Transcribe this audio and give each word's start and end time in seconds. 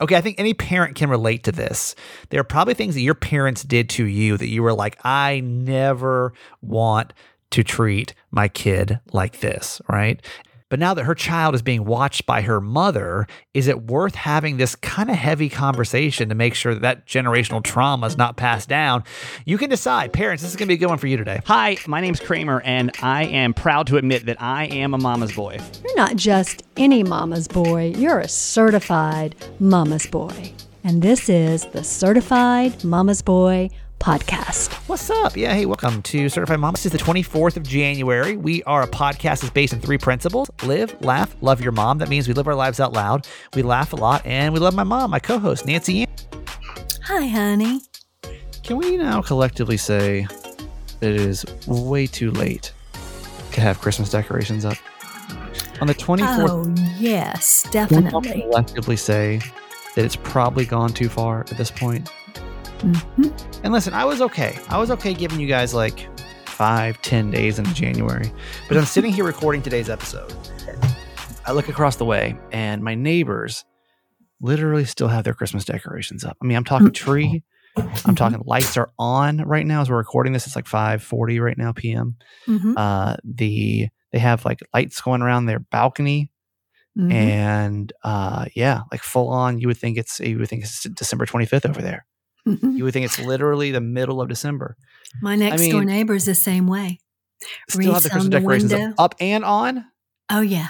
okay, 0.00 0.16
I 0.16 0.20
think 0.20 0.38
any 0.38 0.54
parent 0.54 0.94
can 0.96 1.10
relate 1.10 1.44
to 1.44 1.52
this. 1.52 1.94
There 2.30 2.40
are 2.40 2.44
probably 2.44 2.74
things 2.74 2.94
that 2.94 3.02
your 3.02 3.14
parents 3.14 3.62
did 3.62 3.88
to 3.90 4.04
you 4.04 4.36
that 4.36 4.48
you 4.48 4.62
were 4.62 4.74
like, 4.74 4.98
I 5.04 5.40
never 5.40 6.32
want 6.62 7.12
to 7.50 7.64
treat 7.64 8.14
my 8.30 8.48
kid 8.48 9.00
like 9.12 9.40
this, 9.40 9.80
right? 9.88 10.22
But 10.70 10.78
now 10.78 10.92
that 10.94 11.04
her 11.04 11.14
child 11.14 11.54
is 11.54 11.62
being 11.62 11.86
watched 11.86 12.26
by 12.26 12.42
her 12.42 12.60
mother, 12.60 13.26
is 13.54 13.68
it 13.68 13.86
worth 13.86 14.14
having 14.14 14.58
this 14.58 14.76
kind 14.76 15.08
of 15.08 15.16
heavy 15.16 15.48
conversation 15.48 16.28
to 16.28 16.34
make 16.34 16.54
sure 16.54 16.74
that 16.74 16.82
that 16.82 17.06
generational 17.06 17.62
trauma 17.64 18.06
is 18.06 18.18
not 18.18 18.36
passed 18.36 18.68
down? 18.68 19.02
You 19.46 19.56
can 19.56 19.70
decide. 19.70 20.12
Parents, 20.12 20.42
this 20.42 20.50
is 20.50 20.56
going 20.56 20.66
to 20.66 20.70
be 20.70 20.74
a 20.74 20.78
good 20.78 20.90
one 20.90 20.98
for 20.98 21.06
you 21.06 21.16
today. 21.16 21.40
Hi, 21.46 21.78
my 21.86 22.02
name's 22.02 22.20
Kramer, 22.20 22.60
and 22.60 22.90
I 23.02 23.24
am 23.24 23.54
proud 23.54 23.86
to 23.86 23.96
admit 23.96 24.26
that 24.26 24.42
I 24.42 24.66
am 24.66 24.92
a 24.92 24.98
mama's 24.98 25.32
boy. 25.32 25.58
You're 25.82 25.96
not 25.96 26.16
just 26.16 26.64
any 26.76 27.02
mama's 27.02 27.48
boy, 27.48 27.94
you're 27.96 28.18
a 28.18 28.28
certified 28.28 29.36
mama's 29.58 30.06
boy. 30.06 30.52
And 30.84 31.02
this 31.02 31.28
is 31.28 31.66
the 31.66 31.82
Certified 31.82 32.82
Mama's 32.84 33.20
Boy 33.20 33.68
podcast. 33.98 34.72
What's 34.88 35.10
up? 35.10 35.36
Yeah, 35.36 35.52
hey, 35.54 35.66
welcome 35.66 36.02
to 36.02 36.28
Certified 36.28 36.60
Mom. 36.60 36.72
This 36.74 36.86
is 36.86 36.92
the 36.92 36.98
24th 36.98 37.56
of 37.56 37.62
January. 37.64 38.36
We 38.36 38.62
are 38.64 38.82
a 38.82 38.86
podcast 38.88 39.40
that's 39.40 39.50
based 39.50 39.74
on 39.74 39.80
three 39.80 39.98
principles 39.98 40.50
live, 40.62 41.00
laugh, 41.02 41.34
love 41.40 41.60
your 41.60 41.72
mom. 41.72 41.98
That 41.98 42.08
means 42.08 42.28
we 42.28 42.34
live 42.34 42.46
our 42.48 42.54
lives 42.54 42.80
out 42.80 42.92
loud, 42.92 43.26
we 43.54 43.62
laugh 43.62 43.92
a 43.92 43.96
lot, 43.96 44.24
and 44.24 44.52
we 44.54 44.60
love 44.60 44.74
my 44.74 44.84
mom, 44.84 45.10
my 45.10 45.18
co 45.18 45.38
host, 45.38 45.66
Nancy. 45.66 46.06
Hi, 47.04 47.26
honey. 47.26 47.80
Can 48.62 48.76
we 48.76 48.96
now 48.96 49.22
collectively 49.22 49.76
say 49.76 50.26
that 51.00 51.10
it 51.12 51.20
is 51.20 51.44
way 51.66 52.06
too 52.06 52.30
late 52.32 52.72
to 53.52 53.60
have 53.60 53.80
Christmas 53.80 54.10
decorations 54.10 54.64
up? 54.64 54.76
On 55.80 55.86
the 55.86 55.94
24th, 55.94 56.48
Oh, 56.50 56.74
yes, 56.98 57.62
can 57.70 57.70
we 57.88 57.96
definitely. 58.02 58.42
collectively 58.42 58.96
say 58.96 59.40
that 59.94 60.04
it's 60.04 60.16
probably 60.16 60.64
gone 60.66 60.90
too 60.92 61.08
far 61.08 61.40
at 61.40 61.48
this 61.56 61.70
point? 61.70 62.10
Mhm. 62.80 63.60
And 63.64 63.72
listen, 63.72 63.92
I 63.94 64.04
was 64.04 64.20
okay. 64.22 64.58
I 64.68 64.78
was 64.78 64.90
okay 64.92 65.14
giving 65.14 65.40
you 65.40 65.46
guys 65.48 65.74
like 65.74 66.08
five, 66.46 67.00
ten 67.02 67.30
days 67.30 67.58
into 67.58 67.72
January. 67.74 68.32
But 68.68 68.76
I'm 68.76 68.84
sitting 68.84 69.12
here 69.12 69.24
recording 69.24 69.62
today's 69.62 69.88
episode. 69.88 70.32
I 71.46 71.52
look 71.52 71.68
across 71.68 71.96
the 71.96 72.04
way 72.04 72.36
and 72.52 72.82
my 72.82 72.94
neighbors 72.94 73.64
literally 74.40 74.84
still 74.84 75.08
have 75.08 75.24
their 75.24 75.34
Christmas 75.34 75.64
decorations 75.64 76.24
up. 76.24 76.36
I 76.42 76.46
mean, 76.46 76.56
I'm 76.56 76.64
talking 76.64 76.92
tree. 76.92 77.42
I'm 78.04 78.14
talking 78.14 78.42
lights 78.44 78.76
are 78.76 78.90
on 78.98 79.38
right 79.38 79.64
now 79.66 79.80
as 79.80 79.88
we're 79.90 79.96
recording 79.98 80.32
this. 80.32 80.46
It's 80.46 80.56
like 80.56 80.66
5:40 80.66 81.40
right 81.40 81.56
now 81.58 81.72
p.m. 81.72 82.16
Mhm. 82.46 82.74
Uh, 82.76 83.16
the 83.24 83.88
they 84.12 84.18
have 84.18 84.44
like 84.44 84.58
lights 84.74 85.00
going 85.00 85.22
around 85.22 85.46
their 85.46 85.58
balcony 85.60 86.30
Mhm. 86.98 87.12
and 87.12 87.92
uh, 88.02 88.46
yeah, 88.56 88.80
like 88.90 89.02
full 89.02 89.28
on. 89.28 89.60
You 89.60 89.68
would 89.68 89.76
think 89.78 89.96
it's 89.96 90.18
you 90.20 90.38
would 90.38 90.48
think 90.48 90.64
it's 90.64 90.82
December 90.84 91.24
25th 91.26 91.66
over 91.68 91.80
there. 91.82 92.04
You 92.76 92.84
would 92.84 92.92
think 92.92 93.06
it's 93.06 93.18
literally 93.18 93.70
the 93.70 93.80
middle 93.80 94.20
of 94.20 94.28
December. 94.28 94.76
My 95.22 95.36
next 95.36 95.68
door 95.68 95.84
neighbor 95.84 96.14
is 96.14 96.24
the 96.24 96.34
same 96.34 96.66
way. 96.66 96.98
Still 97.68 97.94
have 97.94 98.02
the 98.02 98.10
Christmas 98.10 98.24
the 98.32 98.40
decorations 98.40 98.72
up, 98.72 98.78
window. 98.80 98.94
up 98.98 99.14
and 99.20 99.44
on. 99.44 99.84
Oh, 100.30 100.40
yeah. 100.40 100.68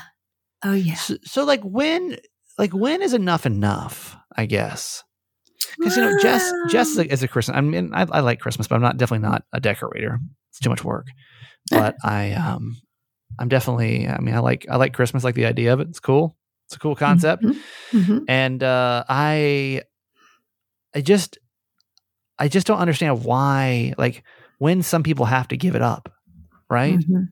Oh, 0.65 0.75
yeah. 0.75 0.95
So, 0.95 1.17
so 1.25 1.45
like 1.45 1.63
when 1.63 2.17
like 2.59 2.73
when 2.73 3.03
is 3.03 3.15
enough 3.15 3.47
enough? 3.47 4.17
I 4.37 4.47
guess 4.47 5.03
because 5.79 5.97
you 5.97 6.03
know 6.03 6.17
Jess 6.21 6.53
Jess 6.71 6.89
is 6.91 6.99
a, 6.99 7.13
is 7.13 7.23
a 7.23 7.29
Christmas. 7.29 7.57
I 7.57 7.61
mean 7.61 7.91
I, 7.95 8.03
I 8.11 8.21
like 8.21 8.41
Christmas, 8.41 8.67
but 8.69 8.75
I'm 8.77 8.83
not 8.83 8.97
definitely 8.97 9.27
not 9.29 9.45
a 9.53 9.61
decorator. 9.61 10.19
It's 10.51 10.59
too 10.61 10.71
much 10.71 10.85
work. 10.85 11.07
But 11.71 11.97
I 12.05 12.33
um 12.33 12.77
I'm 13.39 13.49
definitely. 13.49 14.09
I 14.09 14.19
mean 14.21 14.35
I 14.35 14.41
like 14.41 14.67
I 14.69 14.77
like 14.77 14.95
Christmas. 14.95 15.23
Like 15.25 15.35
the 15.37 15.47
idea 15.47 15.73
of 15.73 15.81
it. 15.81 15.89
It's 15.89 16.01
cool. 16.01 16.37
It's 16.67 16.77
a 16.77 16.79
cool 16.81 16.97
concept. 16.97 17.43
Mhm. 17.45 17.57
Mhm. 17.93 18.25
and 18.29 18.63
uh, 18.63 19.05
I, 19.09 19.83
I 20.95 21.01
just, 21.01 21.39
I 22.39 22.49
just 22.49 22.67
don't 22.67 22.79
understand 22.79 23.25
why, 23.25 23.95
like, 23.99 24.23
when 24.59 24.83
some 24.83 25.03
people 25.03 25.25
have 25.27 25.49
to 25.49 25.57
give 25.57 25.75
it 25.75 25.83
up, 25.83 26.13
right? 26.71 26.99
Mhm. 26.99 27.29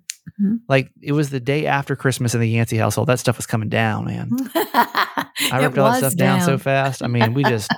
Like, 0.68 0.90
it 1.00 1.12
was 1.12 1.30
the 1.30 1.38
day 1.40 1.66
after 1.66 1.94
Christmas 1.96 2.34
in 2.34 2.40
the 2.40 2.48
Yancey 2.48 2.76
household. 2.76 3.08
That 3.08 3.20
stuff 3.20 3.36
was 3.36 3.46
coming 3.46 3.68
down, 3.68 4.06
man. 4.06 4.30
I 4.54 5.60
ripped 5.62 5.78
all 5.78 5.90
that 5.92 5.98
stuff 5.98 6.16
down. 6.16 6.40
so 6.42 6.58
fast. 6.58 7.02
I 7.02 7.06
mean, 7.06 7.32
we 7.32 7.44
just 7.44 7.70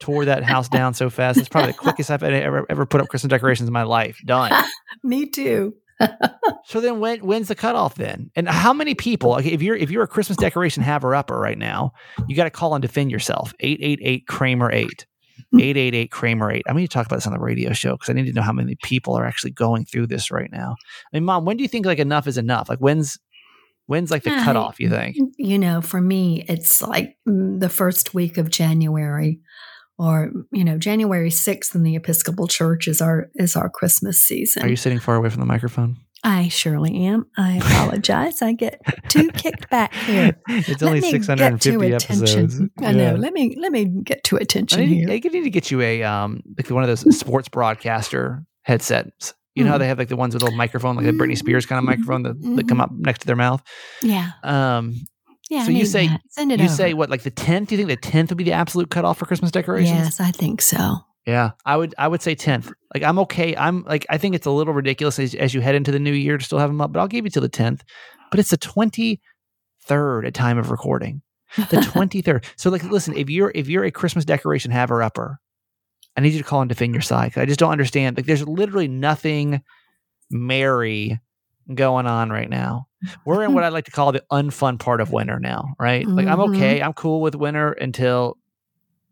tore 0.00 0.26
that 0.26 0.42
house 0.44 0.68
down 0.68 0.92
so 0.94 1.08
fast. 1.10 1.38
It's 1.38 1.48
probably 1.48 1.72
the 1.72 1.78
quickest 1.78 2.10
I've 2.10 2.22
ever 2.22 2.66
ever 2.68 2.86
put 2.86 3.00
up 3.00 3.08
Christmas 3.08 3.30
decorations 3.30 3.68
in 3.68 3.72
my 3.72 3.84
life. 3.84 4.18
Done. 4.24 4.52
Me 5.02 5.26
too. 5.26 5.74
So 6.66 6.80
then, 6.80 6.98
when 6.98 7.20
when's 7.20 7.48
the 7.48 7.54
cutoff 7.54 7.94
then? 7.96 8.30
And 8.34 8.48
how 8.48 8.72
many 8.72 8.94
people? 8.94 9.34
Okay, 9.34 9.50
if 9.50 9.60
you're 9.60 9.76
if 9.76 9.90
you're 9.90 10.02
a 10.02 10.08
Christmas 10.08 10.36
decoration 10.38 10.82
haver 10.82 11.14
upper 11.14 11.38
right 11.38 11.58
now, 11.58 11.92
you 12.26 12.34
got 12.34 12.44
to 12.44 12.50
call 12.50 12.74
and 12.74 12.80
defend 12.82 13.10
yourself. 13.10 13.52
Eight 13.60 13.78
eight 13.82 13.98
eight 14.02 14.26
Kramer 14.26 14.72
eight. 14.72 15.04
888 15.60 16.10
Kramer 16.10 16.50
8. 16.50 16.62
I 16.68 16.72
need 16.72 16.82
to 16.82 16.92
talk 16.92 17.06
about 17.06 17.16
this 17.16 17.26
on 17.26 17.32
the 17.32 17.38
radio 17.38 17.72
show 17.72 17.92
because 17.92 18.10
I 18.10 18.12
need 18.12 18.26
to 18.26 18.32
know 18.32 18.42
how 18.42 18.52
many 18.52 18.76
people 18.82 19.16
are 19.18 19.26
actually 19.26 19.52
going 19.52 19.84
through 19.84 20.08
this 20.08 20.30
right 20.30 20.50
now. 20.50 20.76
I 21.12 21.16
mean, 21.16 21.24
mom, 21.24 21.44
when 21.44 21.56
do 21.56 21.62
you 21.62 21.68
think 21.68 21.86
like 21.86 21.98
enough 21.98 22.26
is 22.26 22.38
enough? 22.38 22.68
Like 22.68 22.78
when's 22.78 23.18
when's 23.86 24.10
like 24.10 24.22
the 24.22 24.30
Yeah, 24.30 24.44
cutoff, 24.44 24.80
you 24.80 24.90
think? 24.90 25.16
You 25.36 25.58
know, 25.58 25.80
for 25.80 26.00
me, 26.00 26.44
it's 26.48 26.80
like 26.82 27.16
mm, 27.28 27.60
the 27.60 27.68
first 27.68 28.14
week 28.14 28.38
of 28.38 28.50
January, 28.50 29.40
or 29.98 30.32
you 30.52 30.64
know, 30.64 30.78
January 30.78 31.30
sixth 31.30 31.74
in 31.74 31.82
the 31.82 31.96
Episcopal 31.96 32.48
Church 32.48 32.88
is 32.88 33.00
our 33.00 33.30
is 33.34 33.56
our 33.56 33.68
Christmas 33.68 34.20
season. 34.20 34.64
Are 34.64 34.68
you 34.68 34.76
sitting 34.76 34.98
far 34.98 35.16
away 35.16 35.30
from 35.30 35.40
the 35.40 35.46
microphone? 35.46 35.96
I 36.26 36.48
surely 36.48 37.04
am. 37.04 37.26
I 37.36 37.58
apologize. 37.58 38.40
I 38.40 38.52
get 38.52 38.80
too 39.10 39.30
kicked 39.32 39.68
back 39.68 39.92
here. 39.92 40.36
it's 40.48 40.68
Let 40.80 40.82
only 40.84 41.00
me 41.02 41.12
get 41.12 41.24
650 41.24 41.92
episodes. 41.92 42.32
attention. 42.32 42.70
I 42.80 42.92
know. 42.92 43.14
Let 43.14 43.32
me 43.34 43.54
let 43.60 43.70
me 43.70 43.84
get 43.84 44.24
to 44.24 44.38
I 44.38 44.40
attention 44.40 44.80
need, 44.80 44.94
here. 45.00 45.10
I 45.10 45.12
need 45.12 45.44
to 45.44 45.50
get 45.50 45.70
you 45.70 45.80
a 45.82 46.02
um 46.02 46.42
like 46.56 46.70
one 46.70 46.82
of 46.82 46.88
those 46.88 47.16
sports 47.18 47.48
broadcaster 47.50 48.44
headsets. 48.62 49.34
You 49.54 49.64
know 49.64 49.70
how 49.70 49.76
Mhm. 49.76 49.80
they 49.80 49.86
have 49.88 49.98
like 49.98 50.08
the 50.08 50.16
ones 50.16 50.34
with 50.34 50.42
a 50.42 50.46
little 50.46 50.56
microphone, 50.56 50.96
like 50.96 51.04
the 51.04 51.12
Britney 51.12 51.36
Spears 51.36 51.66
kind 51.66 51.78
of 51.78 51.84
microphone 51.84 52.22
that, 52.24 52.40
that 52.56 52.68
come 52.68 52.80
up 52.80 52.90
next 52.92 53.20
to 53.20 53.26
their 53.26 53.36
mouth. 53.36 53.62
Yeah, 54.02 54.30
Um, 54.42 54.94
yeah. 55.50 55.62
So 55.64 55.70
I 55.70 55.74
you 55.74 55.84
say- 55.86 56.08
that. 56.08 56.20
send 56.30 56.50
it 56.52 56.58
you 56.58 56.64
over. 56.66 56.74
say 56.74 56.94
what 56.94 57.10
like 57.10 57.22
the 57.22 57.30
tenth? 57.30 57.68
Do 57.68 57.76
you 57.76 57.84
think 57.86 58.00
the 58.00 58.08
tenth 58.10 58.30
would 58.30 58.38
be 58.38 58.44
the 58.44 58.52
absolute 58.52 58.90
cutoff 58.90 59.18
for 59.18 59.26
Christmas 59.26 59.50
decorations? 59.52 59.96
Yes, 59.98 60.20
I 60.20 60.30
think 60.32 60.60
so. 60.62 60.96
Yeah, 61.26 61.52
I 61.64 61.76
would. 61.76 61.94
I 61.96 62.06
would 62.08 62.20
say 62.22 62.34
tenth. 62.34 62.70
Like 62.92 63.02
I'm 63.02 63.18
okay. 63.20 63.56
I'm 63.56 63.82
like 63.84 64.04
I 64.10 64.18
think 64.18 64.34
it's 64.34 64.46
a 64.46 64.50
little 64.50 64.74
ridiculous 64.74 65.18
as, 65.18 65.34
as 65.34 65.54
you 65.54 65.60
head 65.62 65.74
into 65.74 65.90
the 65.90 65.98
new 65.98 66.12
year 66.12 66.36
to 66.36 66.44
still 66.44 66.58
have 66.58 66.68
them 66.70 66.80
up, 66.82 66.92
but 66.92 67.00
I'll 67.00 67.08
give 67.08 67.24
you 67.24 67.30
till 67.30 67.40
the 67.42 67.48
tenth. 67.48 67.82
But 68.30 68.40
it's 68.40 68.50
the 68.50 68.56
twenty 68.58 69.20
third 69.86 70.26
at 70.26 70.34
time 70.34 70.58
of 70.58 70.70
recording. 70.70 71.22
The 71.70 71.80
twenty 71.92 72.20
third. 72.20 72.44
So 72.56 72.68
like, 72.70 72.82
listen, 72.84 73.16
if 73.16 73.30
you're 73.30 73.52
if 73.54 73.68
you're 73.68 73.84
a 73.84 73.90
Christmas 73.90 74.24
decoration 74.26 74.70
haver 74.70 75.02
upper, 75.02 75.38
I 76.16 76.20
need 76.20 76.32
you 76.34 76.38
to 76.40 76.44
call 76.44 76.60
and 76.60 76.68
defend 76.68 76.92
your 76.94 77.00
side. 77.02 77.38
I 77.38 77.46
just 77.46 77.58
don't 77.60 77.72
understand. 77.72 78.16
Like, 78.18 78.26
there's 78.26 78.46
literally 78.46 78.88
nothing 78.88 79.62
merry 80.30 81.20
going 81.72 82.06
on 82.06 82.30
right 82.30 82.50
now. 82.50 82.86
We're 83.24 83.44
in 83.44 83.54
what 83.54 83.64
I 83.64 83.68
like 83.68 83.86
to 83.86 83.90
call 83.90 84.12
the 84.12 84.22
unfun 84.30 84.78
part 84.78 85.00
of 85.00 85.10
winter 85.10 85.38
now, 85.40 85.74
right? 85.78 86.06
Like 86.06 86.26
I'm 86.26 86.38
Mhm. 86.38 86.56
okay. 86.56 86.82
I'm 86.82 86.92
cool 86.92 87.20
with 87.22 87.34
winter 87.34 87.72
until 87.72 88.36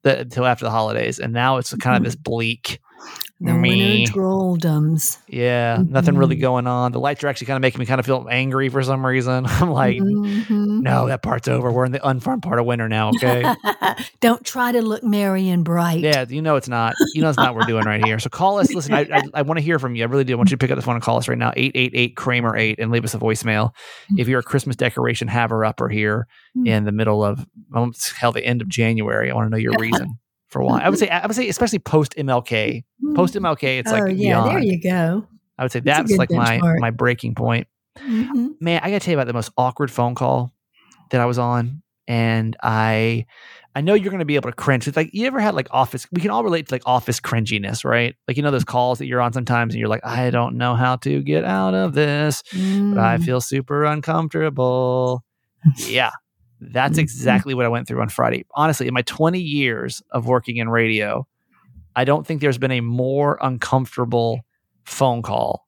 the 0.02 0.20
until 0.20 0.46
after 0.46 0.64
the 0.64 0.70
holidays, 0.70 1.18
and 1.18 1.32
now 1.32 1.56
it's 1.58 1.74
kind 1.74 1.96
of 1.96 2.04
this 2.04 2.14
mm-hmm. 2.14 2.22
bleak. 2.30 2.80
The 3.44 3.54
me. 3.54 3.98
winter 4.00 4.12
drolldums. 4.12 5.18
Yeah, 5.28 5.82
nothing 5.88 6.16
really 6.16 6.36
Mhm. 6.36 6.40
going 6.40 6.66
on. 6.66 6.92
The 6.92 7.00
lights 7.00 7.22
are 7.24 7.28
actually 7.28 7.46
kind 7.48 7.56
of 7.56 7.62
making 7.62 7.78
me 7.80 7.86
kind 7.86 7.98
of 7.98 8.06
feel 8.06 8.26
angry 8.30 8.68
for 8.68 8.82
some 8.82 9.04
reason. 9.04 9.44
I'm 9.48 9.70
like, 9.70 9.96
Mhm. 9.98 10.80
no, 10.82 11.06
that 11.08 11.22
part's 11.22 11.48
over. 11.48 11.70
We're 11.72 11.84
in 11.86 11.92
the 11.92 11.98
unfun 12.00 12.42
part 12.42 12.58
of 12.58 12.66
winter 12.66 12.88
now. 12.88 13.10
Okay. 13.10 13.44
Don't 14.20 14.44
try 14.44 14.72
to 14.72 14.82
look 14.82 15.02
merry 15.02 15.48
and 15.48 15.64
bright. 15.64 16.00
Yeah, 16.00 16.24
you 16.28 16.42
know 16.42 16.56
it's 16.56 16.68
not. 16.68 16.94
You 17.14 17.22
know 17.22 17.28
it's 17.28 17.38
not 17.38 17.54
what 17.54 17.62
we're 17.66 17.72
doing 17.72 17.84
right 17.84 18.04
here. 18.04 18.18
So 18.18 18.28
call 18.30 18.58
us. 18.58 18.72
Listen, 18.72 18.94
I 18.94 19.00
I, 19.12 19.22
I 19.34 19.42
want 19.42 19.58
to 19.58 19.64
hear 19.64 19.78
from 19.78 19.94
you. 19.94 20.04
I 20.04 20.06
really 20.06 20.24
do. 20.24 20.34
I 20.34 20.36
want 20.36 20.50
you 20.50 20.56
to 20.56 20.60
pick 20.60 20.70
up 20.70 20.76
the 20.76 20.82
phone 20.82 20.94
and 20.94 21.02
call 21.04 21.18
us 21.18 21.28
right 21.28 21.38
now, 21.38 21.52
888 21.56 22.16
Kramer 22.16 22.56
8, 22.56 22.78
and 22.78 22.90
leave 22.90 23.04
us 23.04 23.14
a 23.14 23.18
voicemail. 23.18 23.70
If 24.16 24.28
you're 24.28 24.40
a 24.40 24.42
Christmas 24.42 24.76
decoration 24.76 25.28
haver 25.28 25.64
upper 25.64 25.88
here 25.88 26.26
Mm. 26.56 26.68
in 26.68 26.84
the 26.84 26.92
middle 26.92 27.24
of, 27.24 27.46
hell, 28.18 28.30
the 28.32 28.44
end 28.44 28.60
of 28.60 28.68
January, 28.68 29.30
I 29.30 29.34
want 29.34 29.46
to 29.46 29.50
know 29.50 29.56
your 29.56 29.72
reason 29.80 30.18
for 30.52 30.62
why. 30.62 30.80
I 30.80 30.88
would 30.90 30.98
say, 30.98 31.08
I 31.08 31.26
would 31.26 31.34
say, 31.34 31.48
especially 31.48 31.78
post 31.80 32.14
MLK. 32.16 32.84
Post 33.16 33.34
MLK, 33.34 33.78
it's 33.80 33.90
like 33.90 34.02
oh 34.04 34.06
yeah, 34.06 34.44
there 34.44 34.58
you 34.60 34.80
go. 34.80 35.26
I 35.58 35.64
would 35.64 35.72
say 35.72 35.80
That's 35.80 36.10
that's 36.10 36.18
like 36.18 36.30
my 36.30 36.58
benchmark. 36.58 36.78
my 36.78 36.90
breaking 36.90 37.34
point. 37.34 37.66
Mhm. 37.98 38.54
Man, 38.60 38.80
I 38.82 38.90
got 38.90 39.00
to 39.00 39.04
tell 39.04 39.12
you 39.12 39.18
about 39.18 39.26
the 39.26 39.32
most 39.32 39.50
awkward 39.56 39.90
phone 39.90 40.14
call 40.14 40.52
that 41.10 41.20
I 41.20 41.26
was 41.26 41.38
on, 41.38 41.82
and 42.06 42.56
I 42.62 43.26
I 43.74 43.80
know 43.80 43.94
you're 43.94 44.10
going 44.10 44.18
to 44.20 44.24
be 44.26 44.36
able 44.36 44.50
to 44.50 44.56
cringe. 44.56 44.86
It's 44.86 44.96
like 44.96 45.10
you 45.12 45.26
ever 45.26 45.40
had 45.40 45.54
like 45.54 45.68
office. 45.70 46.06
We 46.12 46.20
can 46.20 46.30
all 46.30 46.44
relate 46.44 46.68
to 46.68 46.74
like 46.74 46.82
office 46.86 47.20
cringiness, 47.20 47.84
right? 47.84 48.14
Like 48.28 48.36
you 48.36 48.42
know 48.42 48.50
those 48.50 48.64
calls 48.64 48.98
that 48.98 49.06
you're 49.06 49.20
on 49.20 49.32
sometimes, 49.32 49.74
and 49.74 49.80
you're 49.80 49.88
like, 49.88 50.04
I 50.06 50.30
don't 50.30 50.56
know 50.56 50.74
how 50.74 50.96
to 50.96 51.22
get 51.22 51.44
out 51.44 51.74
of 51.74 51.92
this, 51.94 52.42
but 52.52 52.98
I 52.98 53.16
Mm. 53.18 53.24
feel 53.24 53.40
super 53.40 53.84
uncomfortable. 53.84 55.24
yeah, 55.88 56.10
that's 56.70 56.98
Mhm. 56.98 57.02
exactly 57.02 57.54
what 57.54 57.64
I 57.66 57.68
went 57.68 57.88
through 57.88 58.00
on 58.02 58.08
Friday. 58.08 58.44
Honestly, 58.54 58.86
in 58.88 58.94
my 58.94 59.02
20 59.02 59.40
years 59.40 60.02
of 60.10 60.26
working 60.26 60.58
in 60.58 60.68
radio, 60.68 61.26
I 61.96 62.04
don't 62.04 62.26
think 62.26 62.40
there's 62.40 62.58
been 62.58 62.70
a 62.70 62.80
more 62.80 63.38
uncomfortable 63.42 64.40
phone 64.84 65.22
call 65.22 65.66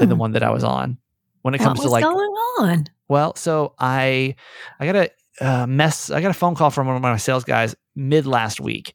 than 0.00 0.08
the 0.08 0.14
Hmm. 0.14 0.20
one 0.20 0.32
that 0.32 0.42
I 0.42 0.50
was 0.50 0.64
on. 0.64 0.98
When 1.42 1.54
it 1.54 1.58
comes 1.58 1.80
to 1.80 1.88
like 1.88 2.02
going 2.02 2.34
on? 2.58 2.86
well, 3.08 3.34
so 3.36 3.74
I 3.78 4.34
I 4.80 4.86
got 4.86 4.96
a 4.96 5.10
uh, 5.40 5.66
mess. 5.66 6.10
I 6.10 6.20
got 6.20 6.30
a 6.30 6.34
phone 6.34 6.54
call 6.54 6.70
from 6.70 6.86
one 6.86 6.96
of 6.96 7.02
my 7.02 7.16
sales 7.18 7.44
guys 7.44 7.74
mid 7.94 8.26
last 8.26 8.60
week, 8.60 8.94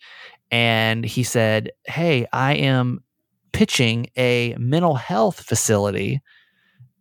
and 0.52 1.06
he 1.06 1.24
said, 1.24 1.72
"Hey, 1.86 2.26
I 2.34 2.54
am 2.56 3.04
pitching 3.54 4.08
a 4.18 4.56
mental 4.58 4.96
health 4.96 5.42
facility, 5.42 6.22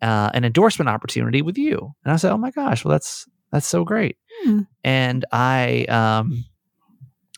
uh, 0.02 0.30
an 0.34 0.44
endorsement 0.44 0.88
opportunity 0.88 1.42
with 1.42 1.56
you." 1.58 1.92
And 2.04 2.12
I 2.12 2.16
said, 2.16 2.32
"Oh 2.32 2.38
my 2.38 2.50
gosh, 2.50 2.84
well 2.84 2.92
that's 2.92 3.26
that's 3.50 3.66
so 3.66 3.82
great." 3.84 4.16
Hmm. 4.42 4.60
And 4.84 5.24
I, 5.32 5.84
um, 5.84 6.44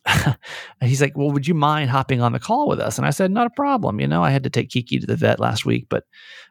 he's 0.83 1.01
like, 1.01 1.17
"Well, 1.17 1.31
would 1.31 1.47
you 1.47 1.55
mind 1.55 1.91
hopping 1.91 2.21
on 2.21 2.33
the 2.33 2.41
call 2.41 2.69
with 2.69 2.81
us?" 2.81 2.99
And 2.99 3.07
I 3.07 3.11
said, 3.11 3.31
"Not 3.31 3.47
a 3.47 3.51
problem." 3.51 4.01
You 4.01 4.09
know, 4.09 4.23
I 4.23 4.31
had 4.31 4.45
to 4.45 4.51
take 4.51 4.71
Kiki 4.71 4.99
to 4.99 5.07
the 5.07 5.17
vet 5.17 5.41
last 5.41 5.65
week, 5.65 5.87
but 5.89 6.05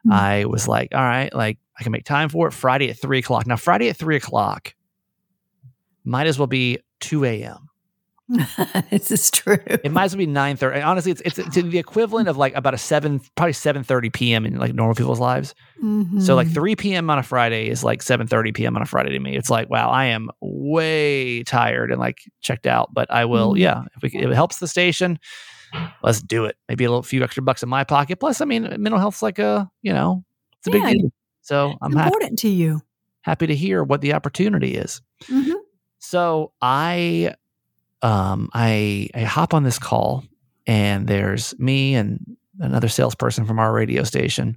Hmm. 0.04 0.12
I 0.12 0.44
was 0.46 0.66
like, 0.66 0.94
"All 0.94 1.02
right, 1.02 1.32
like 1.34 1.58
I 1.78 1.82
can 1.82 1.92
make 1.92 2.04
time 2.04 2.28
for 2.28 2.48
it." 2.48 2.52
Friday 2.52 2.90
at 2.90 2.98
three 2.98 3.18
o'clock. 3.18 3.46
Now, 3.46 3.56
Friday 3.56 3.88
at 3.88 3.96
three 3.96 4.16
o'clock 4.16 4.74
might 6.04 6.26
as 6.26 6.38
well 6.38 6.48
be 6.48 6.78
two 7.00 7.24
a.m. 7.24 7.68
this 8.90 9.10
is 9.10 9.30
true. 9.30 9.58
It 9.66 9.92
might 9.92 10.04
as 10.04 10.14
well 10.14 10.18
be 10.18 10.26
nine 10.26 10.56
thirty. 10.56 10.80
Honestly, 10.80 11.12
it's, 11.12 11.20
it's 11.24 11.38
it's 11.38 11.54
the 11.54 11.78
equivalent 11.78 12.28
of 12.28 12.36
like 12.36 12.54
about 12.54 12.72
a 12.74 12.78
seven, 12.78 13.20
probably 13.36 13.52
seven 13.52 13.82
thirty 13.84 14.10
p.m. 14.10 14.46
in 14.46 14.56
like 14.58 14.74
normal 14.74 14.94
people's 14.94 15.20
lives. 15.20 15.54
So 16.20 16.34
like 16.36 16.46
Mhm. 16.48 16.54
three 16.54 16.76
p.m. 16.76 17.10
on 17.10 17.18
a 17.18 17.22
Friday 17.22 17.68
is 17.68 17.82
like 17.84 18.02
seven 18.02 18.26
thirty 18.26 18.52
p.m. 18.52 18.76
on 18.76 18.82
a 18.82 18.86
Friday 18.86 19.10
to 19.10 19.18
me. 19.18 19.36
It's 19.36 19.50
like 19.50 19.68
wow, 19.68 19.90
I 19.90 20.06
am 20.06 20.30
way 20.40 21.42
tired 21.42 21.90
and 21.90 22.00
like 22.00 22.18
checked 22.40 22.66
out. 22.66 22.94
But 22.94 23.10
I 23.10 23.24
will, 23.24 23.54
Mhm. 23.54 23.58
yeah. 23.58 23.82
If, 23.96 24.02
we, 24.02 24.18
if 24.20 24.30
it 24.30 24.34
helps 24.34 24.58
the 24.58 24.68
station, 24.68 25.18
let's 26.02 26.22
do 26.22 26.44
it. 26.44 26.56
Maybe 26.68 26.84
a 26.84 26.90
little 26.90 27.02
few 27.02 27.22
extra 27.24 27.42
bucks 27.42 27.62
in 27.62 27.68
my 27.68 27.84
pocket. 27.84 28.20
Plus, 28.20 28.40
I 28.40 28.44
mean, 28.44 28.62
mental 28.78 28.98
health's 29.00 29.22
like 29.22 29.38
a 29.38 29.70
you 29.82 29.92
know, 29.92 30.24
it's 30.58 30.68
a 30.68 30.70
big 30.70 30.82
Yeah, 30.84 30.92
deal. 30.92 31.12
So 31.42 31.76
I'm 31.82 31.90
It's 31.92 31.98
happy, 32.00 32.14
important 32.14 32.38
to 32.40 32.48
you. 32.48 32.80
happy 33.22 33.46
to 33.48 33.54
hear 33.54 33.82
what 33.82 34.00
the 34.00 34.14
opportunity 34.14 34.74
is. 34.76 35.02
Mhm. 35.28 35.54
So 35.98 36.52
I 36.60 37.34
um 38.02 38.50
I 38.52 39.08
I 39.14 39.22
hop 39.22 39.54
on 39.54 39.62
this 39.64 39.78
call 39.78 40.24
and 40.66 41.06
there's 41.06 41.58
me 41.58 41.94
and 41.94 42.18
another 42.60 42.88
salesperson 42.88 43.44
from 43.46 43.58
our 43.58 43.72
radio 43.72 44.02
station. 44.04 44.56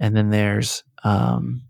And 0.00 0.16
then 0.16 0.30
there's 0.30 0.82
um 1.04 1.62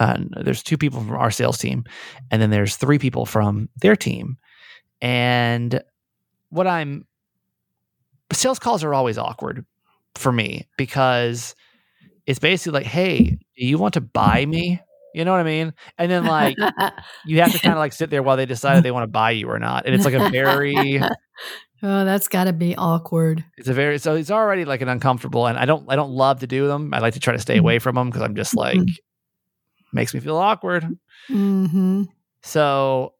uh, 0.00 0.18
there's 0.42 0.62
two 0.62 0.78
people 0.78 1.00
from 1.00 1.16
our 1.16 1.30
sales 1.30 1.58
team. 1.58 1.84
And 2.30 2.40
then 2.40 2.50
there's 2.50 2.76
three 2.76 2.98
people 3.00 3.26
from 3.26 3.68
their 3.80 3.96
team. 3.96 4.36
And 5.02 5.82
what 6.50 6.66
I'm 6.66 7.06
sales 8.32 8.58
calls 8.58 8.84
are 8.84 8.94
always 8.94 9.18
awkward 9.18 9.64
for 10.14 10.32
me 10.32 10.66
because 10.76 11.54
it's 12.26 12.38
basically 12.38 12.78
like 12.78 12.86
hey 12.86 13.38
do 13.56 13.66
you 13.66 13.78
want 13.78 13.94
to 13.94 14.00
buy 14.00 14.44
me 14.44 14.80
you 15.14 15.24
know 15.24 15.32
what 15.32 15.40
I 15.40 15.44
mean 15.44 15.72
and 15.96 16.10
then 16.10 16.24
like 16.24 16.56
you 17.24 17.40
have 17.40 17.52
to 17.52 17.58
kind 17.58 17.72
of 17.72 17.78
like 17.78 17.92
sit 17.92 18.10
there 18.10 18.22
while 18.22 18.36
they 18.36 18.46
decide 18.46 18.76
if 18.78 18.82
they 18.82 18.90
want 18.90 19.04
to 19.04 19.08
buy 19.08 19.30
you 19.32 19.48
or 19.48 19.58
not. 19.58 19.86
And 19.86 19.94
it's 19.94 20.04
like 20.04 20.14
a 20.14 20.30
very, 20.30 20.98
oh, 21.82 22.04
that's 22.04 22.28
got 22.28 22.44
to 22.44 22.52
be 22.52 22.74
awkward. 22.76 23.44
it's 23.56 23.68
a 23.68 23.74
very, 23.74 23.98
so 23.98 24.14
it's 24.14 24.30
already 24.30 24.64
like 24.64 24.80
an 24.80 24.88
uncomfortable. 24.88 25.46
And 25.46 25.58
I 25.58 25.64
don't, 25.64 25.84
I 25.90 25.96
don't 25.96 26.10
love 26.12 26.40
to 26.40 26.46
do 26.46 26.66
them. 26.68 26.92
I 26.94 26.98
like 27.00 27.14
to 27.14 27.20
try 27.20 27.32
to 27.34 27.38
stay 27.38 27.56
away 27.58 27.78
from 27.78 27.94
them 27.96 28.08
because 28.08 28.22
I'm 28.22 28.34
just 28.34 28.54
like, 28.56 28.78
Mhm. 28.78 28.94
makes 29.92 30.14
me 30.14 30.20
feel 30.20 30.36
awkward. 30.36 30.86
hmm 31.28 32.04
So 32.42 33.14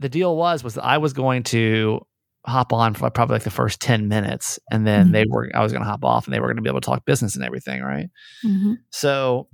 the 0.00 0.08
deal 0.08 0.36
was, 0.36 0.64
was 0.64 0.74
that 0.74 0.84
I 0.84 0.98
was 0.98 1.12
going 1.12 1.42
to 1.44 2.00
hop 2.46 2.72
on 2.72 2.94
for 2.94 3.08
probably 3.10 3.34
like 3.36 3.44
the 3.44 3.50
first 3.50 3.80
10 3.80 4.08
minutes 4.08 4.58
and 4.70 4.84
then 4.86 5.12
they 5.12 5.24
were, 5.28 5.48
I 5.54 5.62
was 5.62 5.72
going 5.72 5.84
to 5.84 5.88
hop 5.88 6.04
off 6.04 6.26
and 6.26 6.34
they 6.34 6.40
were 6.40 6.48
going 6.48 6.56
to 6.56 6.62
be 6.62 6.68
able 6.68 6.80
to 6.80 6.86
talk 6.86 7.04
business 7.04 7.36
and 7.36 7.44
everything. 7.44 7.82
Right. 7.82 8.08
hmm 8.42 8.74
So 8.90 9.48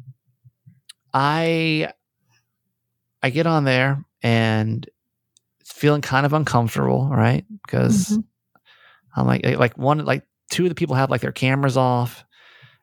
I 1.21 1.93
I 3.23 3.31
get 3.31 3.47
on 3.47 3.65
there 3.65 4.05
and 4.23 4.89
it's 5.61 5.73
feeling 5.73 6.01
kind 6.01 6.25
of 6.25 6.33
uncomfortable, 6.33 7.09
right? 7.11 7.45
Because 7.67 8.11
Mhm. 8.11 8.25
I'm 9.17 9.27
like 9.27 9.45
like 9.59 9.77
one 9.77 10.05
like 10.05 10.23
two 10.51 10.65
of 10.65 10.69
the 10.69 10.75
people 10.77 10.95
have 10.95 11.11
like 11.11 11.21
their 11.21 11.33
cameras 11.33 11.77
off 11.77 12.25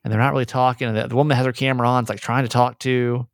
and 0.04 0.12
they're 0.12 0.20
not 0.20 0.34
really 0.34 0.46
talking. 0.46 0.88
And 0.90 0.98
the, 0.98 1.08
the 1.08 1.16
woman 1.16 1.30
that 1.30 1.36
has 1.38 1.46
her 1.46 1.54
camera 1.54 1.88
on 1.88 2.04
is 2.04 2.10
like 2.10 2.20
trying 2.20 2.44
to 2.44 2.50
talk 2.50 2.78
to 2.80 3.26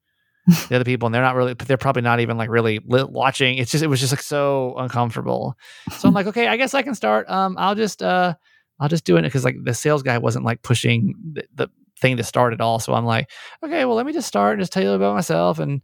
the 0.69 0.75
other 0.75 0.86
people 0.86 1.07
and 1.07 1.15
they're 1.15 1.21
not 1.24 1.36
really 1.36 1.56
but 1.56 1.68
they're 1.68 1.77
probably 1.77 2.04
not 2.04 2.19
even 2.19 2.38
like 2.38 2.50
really 2.51 2.80
li- 2.86 3.04
watching. 3.09 3.57
It's 3.57 3.71
just 3.71 3.83
it 3.83 3.88
was 3.88 4.00
just 4.00 4.12
like 4.13 4.21
so 4.21 4.75
uncomfortable. 4.77 5.56
So 5.97 6.07
I'm 6.07 6.13
like, 6.13 6.27
okay, 6.27 6.47
I 6.47 6.57
guess 6.57 6.75
I 6.75 6.83
can 6.83 6.94
start. 6.94 7.27
Um, 7.27 7.56
I'll 7.57 7.75
just 7.75 8.04
uh 8.04 8.36
I'll 8.80 8.89
just 8.89 9.06
do 9.06 9.18
it 9.18 9.24
because 9.24 9.44
like 9.44 9.57
the 9.63 9.74
sales 9.74 10.04
guy 10.04 10.19
wasn't 10.19 10.45
like 10.45 10.62
pushing 10.62 11.15
the, 11.33 11.45
the 11.56 11.68
thing 12.01 12.18
to 12.18 12.24
start 12.24 12.53
at 12.53 12.62
all. 12.62 12.80
So 12.80 12.94
I'm 12.94 13.06
like, 13.06 13.30
okay, 13.63 13.86
well 13.86 13.95
let 13.95 14.06
me 14.06 14.13
just 14.13 14.27
start 14.27 14.53
and 14.53 14.62
just 14.62 14.74
tell 14.74 14.83
you 14.83 14.92
about 14.92 15.15
myself. 15.15 15.59
And 15.59 15.81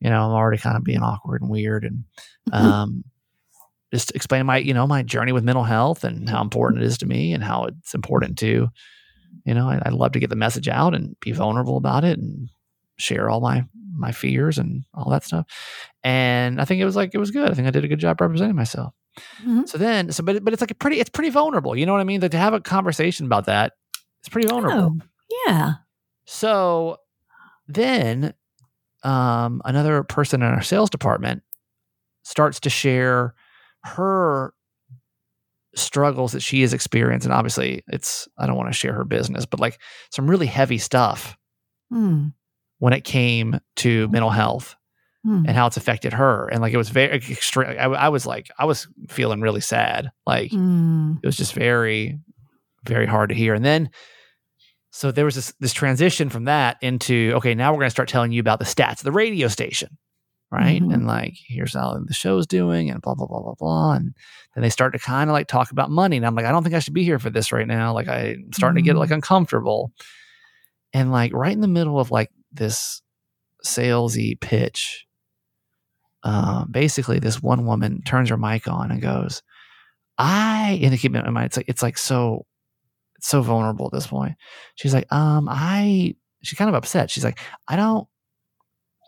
you 0.00 0.10
know, 0.10 0.24
I'm 0.24 0.30
already 0.32 0.58
kind 0.58 0.76
of 0.76 0.84
being 0.84 1.02
awkward 1.02 1.42
and 1.42 1.50
weird 1.50 1.84
and 1.84 2.04
um 2.52 3.04
just 3.92 4.14
explain 4.14 4.44
my, 4.44 4.58
you 4.58 4.74
know, 4.74 4.86
my 4.86 5.02
journey 5.02 5.32
with 5.32 5.44
mental 5.44 5.64
health 5.64 6.04
and 6.04 6.28
how 6.28 6.42
important 6.42 6.82
it 6.82 6.86
is 6.86 6.98
to 6.98 7.06
me 7.06 7.32
and 7.32 7.42
how 7.42 7.64
it's 7.64 7.94
important 7.94 8.36
to, 8.38 8.68
you 9.46 9.54
know, 9.54 9.66
I, 9.68 9.80
I 9.86 9.88
love 9.88 10.12
to 10.12 10.20
get 10.20 10.28
the 10.28 10.36
message 10.36 10.68
out 10.68 10.94
and 10.94 11.16
be 11.20 11.32
vulnerable 11.32 11.78
about 11.78 12.04
it 12.04 12.18
and 12.18 12.50
share 12.98 13.30
all 13.30 13.40
my 13.40 13.64
my 13.96 14.12
fears 14.12 14.58
and 14.58 14.84
all 14.94 15.10
that 15.10 15.24
stuff. 15.24 15.46
And 16.04 16.60
I 16.60 16.64
think 16.66 16.80
it 16.80 16.84
was 16.84 16.96
like 16.96 17.10
it 17.14 17.18
was 17.18 17.30
good. 17.30 17.50
I 17.50 17.54
think 17.54 17.66
I 17.66 17.70
did 17.70 17.84
a 17.84 17.88
good 17.88 17.98
job 17.98 18.20
representing 18.20 18.56
myself. 18.56 18.92
Mhm. 19.44 19.68
So 19.68 19.78
then, 19.78 20.12
so 20.12 20.22
but 20.22 20.44
but 20.44 20.52
it's 20.52 20.60
like 20.60 20.70
a 20.70 20.74
pretty, 20.74 21.00
it's 21.00 21.10
pretty 21.10 21.30
vulnerable. 21.30 21.74
You 21.74 21.86
know 21.86 21.92
what 21.92 22.00
I 22.00 22.04
mean? 22.04 22.20
That 22.20 22.30
to 22.32 22.38
have 22.38 22.54
a 22.54 22.60
conversation 22.60 23.26
about 23.26 23.46
that, 23.46 23.72
it's 24.20 24.28
pretty 24.28 24.48
vulnerable. 24.48 24.96
Oh, 25.00 25.06
yeah. 25.46 25.72
So 26.26 26.98
then 27.66 28.34
um, 29.02 29.62
another 29.64 30.02
person 30.02 30.42
in 30.42 30.48
our 30.48 30.62
sales 30.62 30.90
department 30.90 31.42
starts 32.22 32.60
to 32.60 32.70
share 32.70 33.34
her 33.84 34.52
struggles 35.74 36.32
that 36.32 36.40
she 36.42 36.62
has 36.62 36.72
experienced. 36.72 37.24
And 37.26 37.32
obviously, 37.32 37.82
it's, 37.88 38.26
I 38.38 38.46
don't 38.46 38.56
want 38.56 38.68
to 38.68 38.78
share 38.78 38.92
her 38.94 39.04
business, 39.04 39.46
but 39.46 39.60
like 39.60 39.78
some 40.10 40.28
really 40.28 40.46
heavy 40.46 40.78
stuff 40.78 41.36
Mm. 41.90 42.34
when 42.80 42.92
it 42.92 43.02
came 43.04 43.58
to 43.76 44.08
mental 44.08 44.28
health 44.30 44.76
Mm. 45.26 45.46
and 45.48 45.56
how 45.56 45.66
it's 45.66 45.78
affected 45.78 46.12
her. 46.12 46.46
And 46.48 46.60
like 46.60 46.72
it 46.74 46.76
was 46.76 46.90
very 46.90 47.16
extreme. 47.16 47.70
I, 47.78 47.84
I 47.84 48.08
was 48.10 48.26
like, 48.26 48.50
I 48.58 48.66
was 48.66 48.86
feeling 49.08 49.40
really 49.40 49.62
sad. 49.62 50.10
Like, 50.26 50.50
Mm. 50.50 51.18
it 51.22 51.26
was 51.26 51.36
just 51.38 51.54
very 51.54 52.18
very 52.84 53.06
hard 53.06 53.30
to 53.30 53.34
hear 53.34 53.54
and 53.54 53.64
then 53.64 53.90
so 54.98 55.12
there 55.12 55.24
was 55.24 55.36
this 55.36 55.54
this 55.60 55.72
transition 55.72 56.28
from 56.28 56.44
that 56.44 56.76
into 56.82 57.32
okay 57.36 57.54
now 57.54 57.72
we're 57.72 57.78
going 57.78 57.86
to 57.86 57.90
start 57.90 58.08
telling 58.08 58.32
you 58.32 58.40
about 58.40 58.58
the 58.58 58.64
stats 58.64 58.98
of 58.98 59.04
the 59.04 59.12
radio 59.12 59.46
station 59.46 59.96
right? 60.50 60.82
Mhm. 60.82 60.94
and 60.94 61.06
like 61.06 61.34
here's 61.46 61.74
how 61.74 61.98
the 62.06 62.14
show's 62.14 62.46
doing 62.46 62.90
and 62.90 63.02
blah 63.02 63.14
blah 63.14 63.26
blah 63.26 63.42
blah 63.42 63.54
blah. 63.58 63.92
And 63.92 64.14
then 64.54 64.62
they 64.62 64.70
start 64.70 64.94
to 64.94 64.98
kind 64.98 65.28
of 65.28 65.34
like 65.34 65.46
talk 65.46 65.70
about 65.70 65.90
money. 65.90 66.16
And 66.16 66.26
i'm 66.26 66.34
like 66.34 66.46
i 66.46 66.50
don't 66.50 66.62
think 66.62 66.74
i 66.74 66.78
should 66.78 66.94
be 66.94 67.04
here 67.04 67.18
for 67.18 67.30
this 67.30 67.52
right 67.52 67.66
now. 67.66 67.92
Like 67.92 68.08
i'm 68.08 68.52
starting 68.52 68.82
to 68.82 68.86
get 68.86 68.96
like 68.96 69.10
uncomfortable. 69.10 69.92
And 70.92 71.12
like 71.12 71.32
right 71.34 71.52
in 71.52 71.60
the 71.60 71.68
middle 71.68 72.00
of 72.00 72.10
like 72.10 72.30
this 72.52 73.02
salesy 73.64 74.40
pitch 74.40 75.04
um, 76.24 76.68
basically 76.70 77.20
this 77.20 77.40
one 77.40 77.64
woman 77.64 78.02
turns 78.02 78.30
her 78.30 78.36
mic 78.36 78.66
on 78.66 78.90
and 78.90 79.00
goes 79.00 79.42
I 80.16 80.80
and 80.82 80.98
keep 80.98 81.14
in 81.14 81.32
mind 81.32 81.46
it's 81.46 81.56
like 81.56 81.68
it's 81.68 81.82
like 81.82 81.96
so 81.96 82.46
so 83.20 83.42
vulnerable 83.42 83.86
at 83.86 83.92
this 83.92 84.06
point. 84.06 84.34
She's 84.76 84.94
like, 84.94 85.10
um, 85.12 85.48
I 85.48 86.14
she's 86.42 86.58
kind 86.58 86.68
of 86.68 86.74
upset. 86.74 87.10
She's 87.10 87.24
like, 87.24 87.38
I 87.66 87.76
don't 87.76 88.08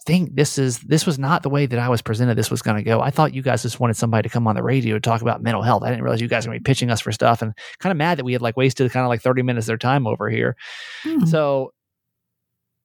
think 0.07 0.35
this 0.35 0.59
is 0.59 0.79
this 0.81 1.07
was 1.07 1.19
not 1.19 1.43
the 1.43 1.51
way 1.51 1.67
that 1.67 1.79
I 1.79 1.89
was 1.89 2.03
presented 2.03 2.37
this 2.37 2.51
was 2.51 2.63
gonna 2.63 2.83
go. 2.83 3.01
I 3.01 3.11
thought 3.11 3.35
you 3.35 3.43
guys 3.43 3.63
just 3.63 3.81
wanted 3.81 3.95
somebody 3.95 4.29
to 4.29 4.33
come 4.33 4.47
on 4.47 4.57
the 4.57 4.63
radio 4.63 4.95
to 4.95 5.01
talk 5.01 5.23
about 5.23 5.43
mental 5.43 5.63
health. 5.63 5.83
I 5.83 5.91
didn't 5.91 6.03
realize 6.03 6.21
you 6.21 6.29
guys 6.29 6.47
were 6.47 6.51
gonna 6.51 6.61
be 6.61 6.65
pitching 6.65 6.91
us 6.91 7.01
for 7.01 7.13
stuff 7.13 7.43
and 7.43 7.53
kind 7.79 7.91
of 7.91 7.97
mad 7.97 8.19
that 8.19 8.25
we 8.25 8.33
had 8.33 8.43
like 8.43 8.57
wasted 8.57 8.91
kind 8.91 9.05
of 9.05 9.09
like 9.09 9.23
30 9.23 9.43
minutes 9.43 9.65
of 9.65 9.69
their 9.69 9.79
time 9.79 10.07
over 10.07 10.29
here. 10.29 10.57
Mm. 11.05 11.29
So 11.29 11.73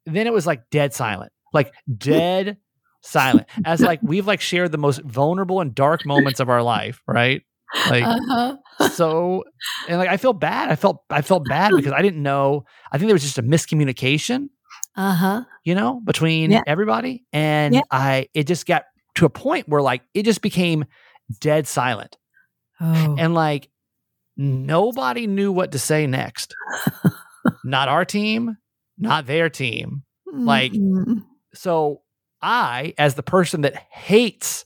then 0.06 0.28
it 0.28 0.34
was 0.34 0.46
like 0.46 0.70
dead 0.70 0.94
silent, 0.94 1.32
like 1.54 1.74
dead 1.98 2.58
silent, 3.02 3.48
as 3.66 3.82
like 3.82 4.02
we've 4.04 4.28
like 4.28 4.42
shared 4.42 4.72
the 4.72 4.78
most 4.78 5.02
vulnerable 5.02 5.62
and 5.62 5.74
dark 5.74 6.06
moments 6.06 6.40
of 6.40 6.50
our 6.50 6.62
life, 6.62 7.02
right? 7.08 7.42
Like 7.90 8.04
Uh-huh. 8.04 8.58
so, 8.90 9.44
and 9.88 9.98
like 9.98 10.10
I 10.10 10.18
feel 10.18 10.34
bad. 10.34 10.70
I 10.70 10.76
felt 10.76 11.04
I 11.10 11.22
felt 11.22 11.44
bad 11.48 11.72
because 11.76 11.92
I 11.94 12.02
didn't 12.02 12.22
know. 12.24 12.64
I 12.92 12.98
think 12.98 13.08
there 13.08 13.16
was 13.16 13.24
just 13.24 13.38
a 13.38 13.44
miscommunication, 13.44 14.48
Uh-huh. 14.96 15.44
you 15.64 15.76
know, 15.76 16.00
between 16.04 16.52
Yeah. 16.52 16.62
everybody, 16.68 17.26
and 17.34 17.76
Yeah. 17.76 17.82
I 17.92 18.28
it 18.34 18.46
just 18.48 18.66
got 18.66 18.84
to 19.16 19.26
a 19.26 19.30
point 19.30 19.68
where 19.68 19.82
like 19.82 20.04
it 20.14 20.24
just 20.24 20.42
became 20.42 20.86
dead 21.42 21.68
silent, 21.68 22.18
Oh. 22.80 23.16
and 23.18 23.34
like 23.34 23.70
nobody 24.38 25.28
knew 25.28 25.52
what 25.52 25.72
to 25.72 25.80
say 25.80 26.08
next. 26.08 26.54
not 27.64 27.88
our 27.90 28.06
team, 28.06 28.58
not 28.98 29.26
their 29.26 29.50
team. 29.50 30.04
like- 30.34 30.74
Mm-mm. 30.74 31.24
So 31.54 32.02
I, 32.42 32.94
as 32.98 33.16
the 33.16 33.24
person 33.24 33.62
that 33.62 33.76
hates 33.90 34.66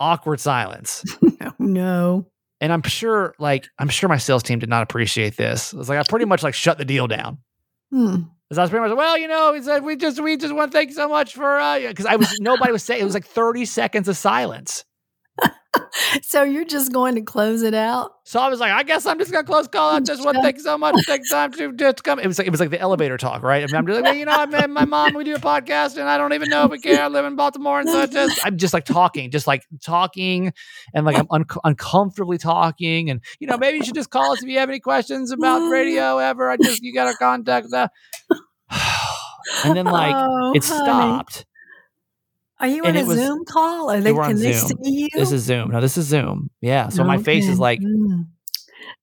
awkward 0.00 0.40
silence, 0.40 1.02
Oh, 1.42 1.52
no. 1.58 2.26
and 2.60 2.72
I'm 2.72 2.82
sure, 2.82 3.34
like, 3.38 3.66
I'm 3.78 3.88
sure 3.88 4.08
my 4.08 4.18
sales 4.18 4.42
team 4.42 4.58
did 4.58 4.68
not 4.68 4.82
appreciate 4.82 5.36
this. 5.36 5.72
It 5.72 5.76
was 5.76 5.88
like 5.88 5.98
I 5.98 6.02
pretty 6.08 6.24
much 6.24 6.42
like 6.42 6.54
shut 6.54 6.78
the 6.78 6.84
deal 6.84 7.06
down. 7.06 7.38
Mm. 7.92 8.28
Because 8.48 8.58
I 8.58 8.62
was 8.62 8.70
pretty 8.70 8.88
much, 8.88 8.96
well, 8.96 9.18
you 9.18 9.28
know, 9.28 9.52
he 9.52 9.62
said 9.62 9.84
we 9.84 9.96
just 9.96 10.22
we 10.22 10.36
just 10.38 10.54
want 10.54 10.72
to 10.72 10.76
thank 10.78 10.88
you 10.90 10.94
so 10.96 11.08
much 11.08 11.34
for 11.34 11.58
uh 11.58 11.78
because 11.80 12.06
I 12.06 12.16
was 12.16 12.32
nobody 12.40 12.72
was 12.72 12.82
saying 12.82 13.00
it 13.00 13.04
was 13.04 13.12
like 13.14 13.26
30 13.26 13.64
seconds 13.66 14.08
of 14.08 14.16
silence. 14.16 14.84
so 16.22 16.42
you're 16.42 16.64
just 16.64 16.92
going 16.92 17.14
to 17.16 17.22
close 17.22 17.62
it 17.62 17.74
out? 17.74 18.12
So 18.24 18.38
I 18.40 18.48
was 18.48 18.60
like, 18.60 18.72
I 18.72 18.82
guess 18.82 19.06
I'm 19.06 19.18
just 19.18 19.32
gonna 19.32 19.44
close 19.46 19.68
call 19.68 19.90
out 19.94 20.04
this 20.04 20.22
one. 20.22 20.34
Thank 20.42 20.56
you 20.56 20.62
so 20.62 20.76
much. 20.76 20.94
Take 21.06 21.22
time 21.30 21.50
to 21.52 21.72
just 21.72 22.04
come. 22.04 22.18
It 22.18 22.26
was 22.26 22.36
like 22.38 22.46
it 22.46 22.50
was 22.50 22.60
like 22.60 22.68
the 22.70 22.78
elevator 22.78 23.16
talk, 23.16 23.42
right? 23.42 23.62
I 23.62 23.66
mean, 23.66 23.74
I'm 23.74 23.86
just 23.86 23.96
like, 23.96 24.04
well, 24.04 24.14
you 24.14 24.26
know, 24.26 24.32
I'm 24.36 24.72
my 24.72 24.84
mom. 24.84 25.14
We 25.14 25.24
do 25.24 25.34
a 25.34 25.38
podcast, 25.38 25.96
and 25.96 26.08
I 26.08 26.18
don't 26.18 26.34
even 26.34 26.50
know 26.50 26.64
if 26.64 26.70
we 26.70 26.78
care. 26.82 27.02
I 27.02 27.08
live 27.08 27.24
in 27.24 27.36
Baltimore, 27.36 27.80
and 27.80 27.88
so 27.88 28.04
just 28.06 28.44
I'm 28.44 28.58
just 28.58 28.74
like 28.74 28.84
talking, 28.84 29.30
just 29.30 29.46
like 29.46 29.62
talking, 29.82 30.52
and 30.94 31.06
like 31.06 31.16
I'm 31.18 31.26
un- 31.30 31.46
uncomfortably 31.64 32.36
talking, 32.38 33.08
and 33.08 33.22
you 33.40 33.46
know, 33.46 33.56
maybe 33.56 33.78
you 33.78 33.84
should 33.84 33.94
just 33.94 34.10
call 34.10 34.32
us 34.32 34.42
if 34.42 34.48
you 34.48 34.58
have 34.58 34.68
any 34.68 34.80
questions 34.80 35.30
about 35.30 35.70
radio 35.70 36.18
ever. 36.18 36.50
I 36.50 36.58
just 36.58 36.82
you 36.82 36.92
got 36.92 37.10
to 37.10 37.16
contact 37.16 37.68
that. 37.70 37.92
Uh, 38.30 38.36
and 39.64 39.76
then 39.76 39.86
like 39.86 40.14
Oh, 40.14 40.52
it 40.54 40.64
honey. 40.64 40.82
stopped. 40.84 41.46
Are 42.60 42.66
you 42.68 42.82
and 42.84 42.96
on 42.96 43.04
a 43.04 43.06
was- 43.06 43.18
Zoom 43.18 43.44
call? 43.44 43.90
Are 43.90 44.00
they 44.00 44.12
can 44.12 44.36
they 44.38 44.52
see 44.52 44.74
you? 44.80 45.08
This 45.14 45.32
is 45.32 45.42
Zoom. 45.42 45.70
No, 45.70 45.80
this 45.80 45.96
is 45.96 46.06
Zoom. 46.06 46.50
Yeah. 46.60 46.88
So 46.88 47.04
my 47.04 47.18
face 47.18 47.48
is 47.48 47.58
like 47.58 47.80
Mm. 47.80 48.26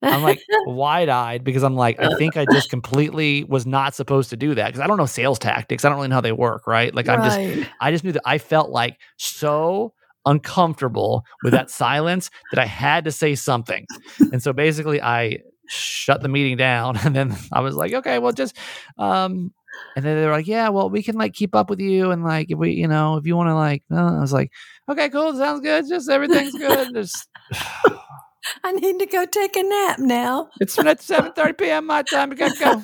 I'm 0.02 0.24
like 0.24 0.42
wide 0.66 1.10
eyed 1.10 1.44
because 1.44 1.64
I'm 1.64 1.76
like, 1.76 2.00
I 2.00 2.16
think 2.18 2.38
I 2.38 2.46
just 2.52 2.70
completely 2.70 3.44
was 3.46 3.66
not 3.66 3.94
supposed 3.96 4.30
to 4.32 4.38
do 4.38 4.56
that 4.56 4.68
because 4.68 4.80
I 4.82 4.88
don't 4.88 4.98
know 4.98 5.06
sales 5.06 5.40
tactics. 5.40 5.86
I 5.86 5.90
don't 5.90 5.98
really 5.98 6.10
know 6.10 6.16
how 6.16 6.22
they 6.22 6.32
work, 6.32 6.68
right? 6.68 6.94
Like 6.94 7.08
I'm 7.08 7.24
just, 7.24 7.70
I 7.80 7.92
just 7.92 8.04
knew 8.04 8.12
that 8.12 8.22
I 8.26 8.38
felt 8.38 8.70
like 8.72 8.98
so 9.18 9.94
uncomfortable 10.26 11.24
with 11.44 11.54
that 11.54 11.70
silence 11.70 12.30
that 12.52 12.60
I 12.60 12.66
had 12.66 13.06
to 13.06 13.12
say 13.12 13.36
something. 13.36 13.86
And 14.32 14.42
so 14.42 14.54
basically 14.54 15.02
I 15.02 15.40
shut 15.68 16.22
the 16.22 16.30
meeting 16.30 16.58
down 16.58 16.98
and 17.04 17.16
then 17.16 17.36
I 17.54 17.62
was 17.62 17.76
like, 17.76 17.94
okay, 17.94 18.20
well 18.20 18.32
just, 18.32 18.58
um, 18.98 19.54
and 19.96 20.04
then 20.06 20.18
they 20.18 20.26
were 20.26 20.32
like, 20.32 20.48
yeah, 20.48 20.70
well, 20.70 20.90
we 20.90 21.02
can 21.04 21.16
like 21.16 21.34
keep 21.34 21.56
up 21.56 21.70
with 21.70 21.80
you. 21.80 22.12
And 22.12 22.24
like, 22.24 22.52
if 22.52 22.58
we, 22.58 22.72
you 22.72 22.88
know, 22.88 23.18
if 23.18 23.26
you 23.26 23.36
want 23.36 23.48
to 23.50 23.56
like, 23.56 23.84
uh, 23.92 24.18
I 24.18 24.20
was 24.22 24.34
like, 24.34 24.52
okay, 24.90 25.10
cool. 25.10 25.34
Sounds 25.36 25.62
good. 25.62 25.86
Just 25.88 26.10
everything's 26.10 26.54
good. 26.56 26.90
Just, 26.94 27.28
I 28.64 28.72
need 28.74 29.00
to 29.00 29.06
go 29.08 29.26
take 29.26 29.56
a 29.56 29.64
nap 29.64 30.00
now. 30.00 30.50
it's 30.60 30.78
at 30.78 31.02
7 31.02 31.32
p.m. 31.56 31.88
my 31.88 32.04
time. 32.04 32.30
We 32.30 32.36
gotta 32.36 32.60
go. 32.60 32.84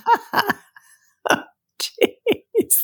Jeez. 1.81 2.75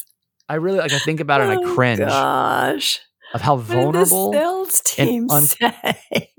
I 0.49 0.55
really 0.55 0.77
like 0.79 0.93
I 0.93 0.99
think 0.99 1.19
about 1.19 1.41
it 1.41 1.49
and 1.49 1.53
I 1.53 1.55
Oh, 1.69 1.75
cringe 1.75 1.99
Gosh. 1.99 2.99
of 3.33 3.41
how 3.41 3.57
vulnerable, 3.57 4.31
the 4.31 4.37
sales 4.37 4.81
team 4.81 5.29
un- 5.29 5.41
say? 5.43 6.31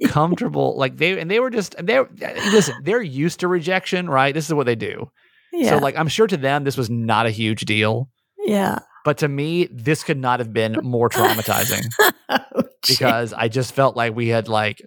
like 0.77 0.97
they 0.97 1.19
and 1.21 1.31
they 1.31 1.41
were 1.41 1.51
just 1.51 1.77
they 1.85 1.97
are 1.99 2.09
listen, 2.53 2.75
they're 2.85 3.03
used 3.03 3.41
to 3.41 3.49
rejection, 3.49 4.09
right? 4.09 4.33
This 4.35 4.47
is 4.47 4.55
what 4.55 4.67
they 4.67 4.75
do. 4.77 5.11
Yeah. 5.59 5.71
So 5.71 5.79
like 5.79 5.97
I'm 5.97 6.09
sure 6.09 6.27
to 6.27 6.37
them 6.37 6.65
this 6.65 6.77
was 6.77 6.89
not 6.91 7.27
a 7.27 7.31
huge 7.31 7.63
deal, 7.63 8.09
yeah. 8.47 8.79
but 9.05 9.19
to 9.19 9.29
me 9.29 9.69
this 9.73 10.05
could 10.05 10.19
not 10.19 10.41
have 10.41 10.53
been 10.53 10.73
more 10.83 11.09
traumatizing 11.09 11.85
Oh, 12.31 12.63
because 12.87 13.33
I 13.33 13.49
just 13.49 13.73
felt 13.75 13.97
like 13.97 14.15
we 14.15 14.29
had 14.29 14.49
like 14.49 14.81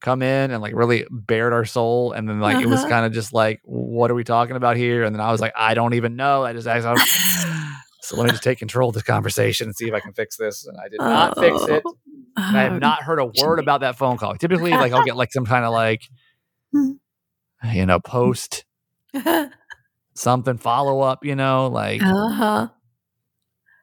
come 0.00 0.22
in 0.22 0.50
and 0.50 0.60
like 0.62 0.74
really 0.74 1.06
bared 1.10 1.52
our 1.52 1.64
soul 1.64 2.12
and 2.12 2.28
then 2.28 2.40
like 2.40 2.60
it 2.62 2.66
was 2.66 2.80
Uh-huh. 2.80 2.88
kind 2.88 3.06
of 3.06 3.12
just 3.12 3.32
like 3.32 3.60
what 3.64 4.10
are 4.10 4.14
we 4.14 4.24
talking 4.24 4.56
about 4.56 4.76
here 4.76 5.04
and 5.04 5.14
then 5.14 5.20
I 5.20 5.30
was 5.30 5.40
like 5.40 5.52
I 5.56 5.74
don't 5.74 5.94
even 5.94 6.16
know. 6.16 6.44
I 6.44 6.52
just 6.52 6.66
asked 6.66 6.86
I 6.86 6.96
so 8.02 8.16
let 8.16 8.24
me 8.24 8.30
just 8.30 8.42
take 8.42 8.58
control 8.58 8.88
of 8.88 8.94
this 8.94 9.04
conversation 9.04 9.68
and 9.68 9.76
see 9.76 9.86
if 9.88 9.94
I 9.94 10.00
can 10.00 10.12
fix 10.12 10.36
this 10.36 10.66
and 10.66 10.76
I 10.78 10.88
did 10.88 10.98
not 10.98 11.38
fix 11.38 11.62
it. 11.68 11.82
Oh, 11.86 11.96
And 12.36 12.56
I 12.56 12.62
have 12.62 12.80
not 12.80 13.02
heard 13.02 13.20
a 13.20 13.26
word 13.26 13.58
about 13.60 13.82
that 13.82 13.96
phone 13.96 14.16
call. 14.18 14.34
Typically, 14.36 14.70
like 14.70 14.92
I'll 14.92 15.04
get 15.04 15.16
like 15.16 15.32
some 15.32 15.44
kind 15.46 15.64
of 15.64 15.72
like, 15.72 16.00
you 16.72 17.86
know, 17.86 18.00
post 18.00 18.64
something 20.14 20.58
follow 20.58 21.00
up, 21.00 21.24
you 21.24 21.34
know, 21.34 21.68
like, 21.68 22.02
uh 22.02 22.28
huh. 22.28 22.68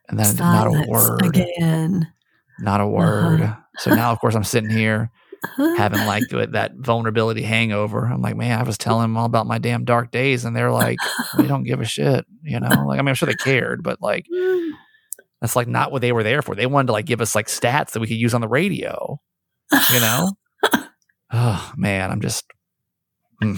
and 0.10 0.20
then 0.20 0.36
not 0.38 0.68
a 0.68 0.86
word, 0.88 1.26
again. 1.26 2.12
not 2.60 2.82
a 2.82 2.88
word. 2.88 3.42
Uh-huh. 3.42 3.56
So 3.78 3.94
now, 3.96 4.12
of 4.12 4.20
course, 4.20 4.36
I'm 4.36 4.44
sitting 4.44 4.70
here 4.70 5.10
Uh-huh. 5.44 5.76
having 5.78 6.06
like 6.06 6.24
that 6.52 6.72
vulnerability 6.76 7.42
hangover. 7.44 8.06
I'm 8.06 8.22
like, 8.22 8.36
man, 8.36 8.60
I 8.60 8.64
was 8.64 8.78
telling 8.78 9.04
them 9.04 9.18
all 9.18 9.26
about 9.26 9.48
my 9.48 9.58
damn 9.58 9.86
dark 9.86 10.12
days, 10.12 10.44
and 10.46 10.56
they're 10.56 10.72
like, 10.72 10.98
we 11.38 11.48
don't 11.48 11.64
give 11.64 11.80
a 11.82 11.86
shit, 11.86 12.26
you 12.44 12.60
know. 12.60 12.68
Like, 12.86 13.00
I 13.00 13.02
mean, 13.02 13.10
I'm 13.10 13.16
sure 13.16 13.28
they 13.28 13.36
cared, 13.36 13.82
but 13.84 14.02
like, 14.02 14.26
that's 15.42 15.56
like 15.56 15.68
not 15.70 15.92
what 15.94 16.02
they 16.02 16.12
were 16.12 16.24
there 16.24 16.42
for. 16.42 16.56
They 16.56 16.66
wanted 16.66 16.88
to 16.88 16.94
like 16.94 17.06
give 17.06 17.22
us 17.22 17.36
like 17.36 17.48
stats 17.48 17.92
that 17.92 18.02
we 18.02 18.08
could 18.08 18.18
use 18.18 18.34
on 18.34 18.42
the 18.42 18.48
radio. 18.50 19.22
you 19.94 20.00
know? 20.02 20.34
oh 21.32 21.72
man, 21.78 22.12
I'm 22.12 22.20
just. 22.22 22.44
Hmm. 23.42 23.56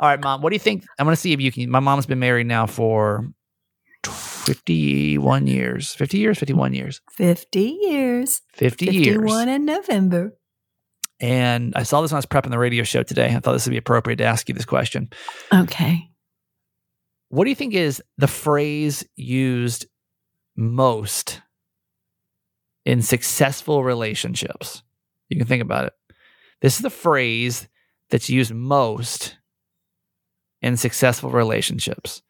All 0.00 0.08
right, 0.08 0.20
mom. 0.20 0.42
What 0.42 0.50
do 0.50 0.56
you 0.56 0.60
think? 0.60 0.84
I'm 0.98 1.06
gonna 1.06 1.16
see 1.16 1.32
if 1.32 1.40
you 1.40 1.52
can. 1.52 1.70
My 1.70 1.80
mom's 1.80 2.06
been 2.06 2.18
married 2.18 2.46
now 2.46 2.66
for 2.66 3.28
51 4.04 5.46
years. 5.46 5.94
50 5.94 6.18
years. 6.18 6.38
51 6.38 6.74
years. 6.74 7.00
50 7.12 7.60
years. 7.82 8.42
50 8.54 8.86
51 8.86 9.48
years. 9.48 9.56
in 9.56 9.64
November. 9.64 10.36
And 11.18 11.74
I 11.74 11.82
saw 11.82 12.02
this 12.02 12.12
when 12.12 12.16
I 12.16 12.18
was 12.18 12.26
prepping 12.26 12.50
the 12.50 12.58
radio 12.58 12.84
show 12.84 13.02
today. 13.02 13.34
I 13.34 13.40
thought 13.40 13.52
this 13.52 13.66
would 13.66 13.72
be 13.72 13.78
appropriate 13.78 14.16
to 14.16 14.24
ask 14.24 14.48
you 14.48 14.54
this 14.54 14.66
question. 14.66 15.08
Okay. 15.52 16.10
What 17.28 17.44
do 17.44 17.50
you 17.50 17.56
think 17.56 17.74
is 17.74 18.02
the 18.18 18.28
phrase 18.28 19.04
used 19.16 19.86
most 20.56 21.40
in 22.84 23.02
successful 23.02 23.82
relationships? 23.82 24.82
You 25.28 25.38
can 25.38 25.46
think 25.46 25.62
about 25.62 25.86
it. 25.86 25.92
This 26.60 26.76
is 26.76 26.82
the 26.82 26.90
phrase 26.90 27.66
that's 28.10 28.30
used 28.30 28.52
most 28.54 29.36
in 30.62 30.76
successful 30.76 31.30
relationships. 31.30 32.22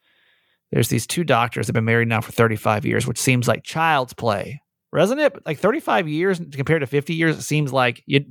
There's 0.71 0.89
these 0.89 1.07
two 1.07 1.23
doctors 1.23 1.67
that 1.67 1.69
have 1.71 1.75
been 1.75 1.85
married 1.85 2.07
now 2.09 2.19
for 2.21 2.31
35 2.31 2.85
years, 2.85 3.07
which 3.07 3.17
seems 3.19 3.47
like 3.47 3.63
child's 3.63 4.13
play, 4.13 4.61
doesn't 4.93 5.19
it? 5.19 5.33
Like 5.45 5.59
35 5.59 6.07
years 6.07 6.41
compared 6.51 6.81
to 6.81 6.87
50 6.87 7.13
years, 7.13 7.37
it 7.37 7.43
seems 7.43 7.71
like 7.71 8.03
you, 8.05 8.25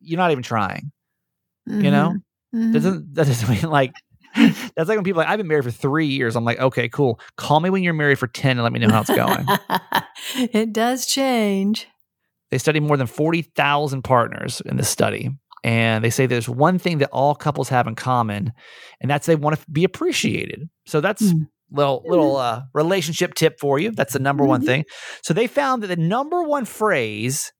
you're 0.00 0.16
not 0.18 0.30
even 0.30 0.42
trying. 0.44 0.92
You 1.66 1.90
know? 1.90 2.14
Mhm. 2.54 2.72
Doesn't 2.72 3.14
that 3.14 3.26
doesn't 3.26 3.48
mean 3.62 3.70
like 3.70 3.92
that's 4.34 4.88
like 4.88 4.96
when 4.96 5.02
people 5.04 5.20
are 5.20 5.24
like 5.24 5.32
I've 5.32 5.38
been 5.38 5.48
married 5.48 5.64
for 5.64 5.70
three 5.70 6.06
years. 6.06 6.36
I'm 6.36 6.44
like, 6.44 6.58
okay, 6.60 6.88
cool. 6.88 7.20
Call 7.36 7.60
me 7.60 7.70
when 7.70 7.82
you're 7.82 7.92
married 7.94 8.18
for 8.18 8.26
ten 8.28 8.52
and 8.52 8.62
let 8.62 8.72
me 8.72 8.78
know 8.80 8.88
how 8.90 9.00
it's 9.00 9.10
going. 9.10 9.46
it 10.52 10.72
does 10.72 11.06
change. 11.06 11.86
they 12.50 12.58
studied 12.58 12.82
more 12.82 12.96
than 12.96 13.06
forty 13.06 13.42
thousand 13.42 14.02
partners 14.02 14.60
in 14.66 14.76
this 14.76 14.88
study, 14.88 15.30
and 15.64 16.02
they 16.04 16.10
say 16.10 16.26
there's 16.26 16.48
one 16.48 16.78
thing 16.78 16.98
that 16.98 17.10
all 17.12 17.34
couples 17.34 17.68
have 17.68 17.86
in 17.86 17.94
common, 17.94 18.52
and 19.00 19.10
that's 19.10 19.26
they 19.26 19.36
want 19.36 19.58
to 19.58 19.70
be 19.70 19.84
appreciated. 19.84 20.68
So 20.86 21.00
that's 21.00 21.22
Mm. 21.22 21.48
little 21.70 22.02
little 22.06 22.36
uh, 22.36 22.62
relationship 22.74 23.34
tip 23.34 23.58
for 23.60 23.78
you. 23.78 23.90
That's 23.92 24.12
the 24.14 24.18
number 24.18 24.44
one 24.44 24.62
Mhm. 24.62 24.66
thing. 24.66 24.84
So 25.22 25.32
they 25.34 25.46
found 25.46 25.82
that 25.82 25.88
the 25.88 25.96
number 25.96 26.42
one 26.42 26.64
phrase 26.64 27.52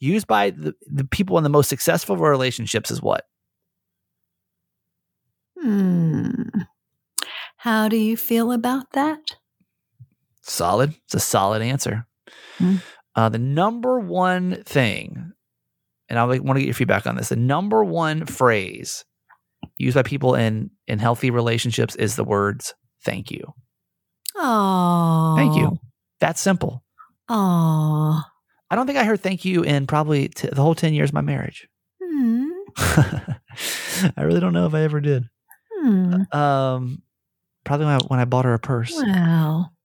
used 0.00 0.26
by 0.26 0.50
the, 0.50 0.74
the 0.86 1.04
people 1.04 1.36
in 1.38 1.44
the 1.44 1.50
most 1.50 1.68
successful 1.68 2.16
relationships 2.16 2.90
is 2.90 3.02
what? 3.02 3.24
Hmm. 5.60 6.42
How 7.56 7.88
do 7.88 7.96
you 7.96 8.16
feel 8.16 8.52
about 8.52 8.92
that? 8.92 9.18
Solid. 10.42 10.94
It's 11.04 11.14
a 11.14 11.20
solid 11.20 11.62
answer. 11.62 12.06
Hmm. 12.58 12.76
Uh, 13.14 13.28
the 13.28 13.38
number 13.38 13.98
one 13.98 14.62
thing, 14.62 15.32
and 16.08 16.18
I 16.18 16.24
want 16.24 16.56
to 16.56 16.60
get 16.60 16.66
your 16.66 16.74
feedback 16.74 17.06
on 17.06 17.16
this. 17.16 17.28
The 17.28 17.36
number 17.36 17.84
one 17.84 18.26
phrase 18.26 19.04
used 19.78 19.94
by 19.94 20.02
people 20.02 20.34
in 20.34 20.70
in 20.86 20.98
healthy 20.98 21.30
relationships 21.30 21.94
is 21.96 22.16
the 22.16 22.24
words 22.24 22.74
"thank 23.04 23.30
you." 23.30 23.52
Oh. 24.36 25.34
Thank 25.36 25.56
you. 25.56 25.78
That's 26.20 26.40
simple. 26.40 26.84
Oh. 27.28 28.22
I 28.70 28.76
don't 28.76 28.86
think 28.86 28.98
I 28.98 29.04
heard 29.04 29.20
"thank 29.20 29.44
you" 29.44 29.62
in 29.62 29.86
probably 29.86 30.28
t- 30.28 30.48
the 30.50 30.62
whole 30.62 30.74
ten 30.74 30.94
years 30.94 31.10
of 31.10 31.14
my 31.14 31.20
marriage. 31.20 31.68
Hmm. 32.02 32.46
I 34.16 34.22
really 34.22 34.40
don't 34.40 34.52
know 34.52 34.66
if 34.66 34.74
I 34.74 34.82
ever 34.82 35.00
did. 35.00 35.28
Hmm. 35.72 36.22
Um, 36.32 37.02
probably 37.64 37.86
when 37.86 37.94
I, 37.94 37.98
when 38.06 38.20
I 38.20 38.24
bought 38.24 38.44
her 38.44 38.54
a 38.54 38.58
purse. 38.58 38.94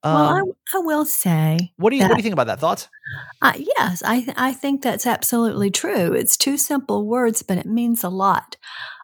Well, 0.03 0.15
well, 0.15 0.36
I, 0.36 0.39
Um, 0.41 0.51
I 0.74 0.77
will 0.79 1.05
say, 1.05 1.74
What 1.77 1.91
do 1.91 1.95
you 1.98 2.07
What 2.07 2.15
do 2.15 2.19
you 2.19 2.24
think 2.24 2.33
about 2.33 2.48
that? 2.48 2.60
Thoughts? 2.60 2.89
uh, 3.41 3.53
yes, 3.57 4.03
I 4.03 4.22
th- 4.22 4.38
I 4.38 4.53
think 4.53 4.81
that's 4.81 5.05
absolutely 5.05 5.72
true. 5.72 6.13
It's 6.13 6.38
two 6.38 6.57
simple 6.57 7.07
words, 7.07 7.41
but 7.43 7.57
it 7.57 7.65
means 7.65 8.03
a 8.03 8.10
lot. 8.10 8.57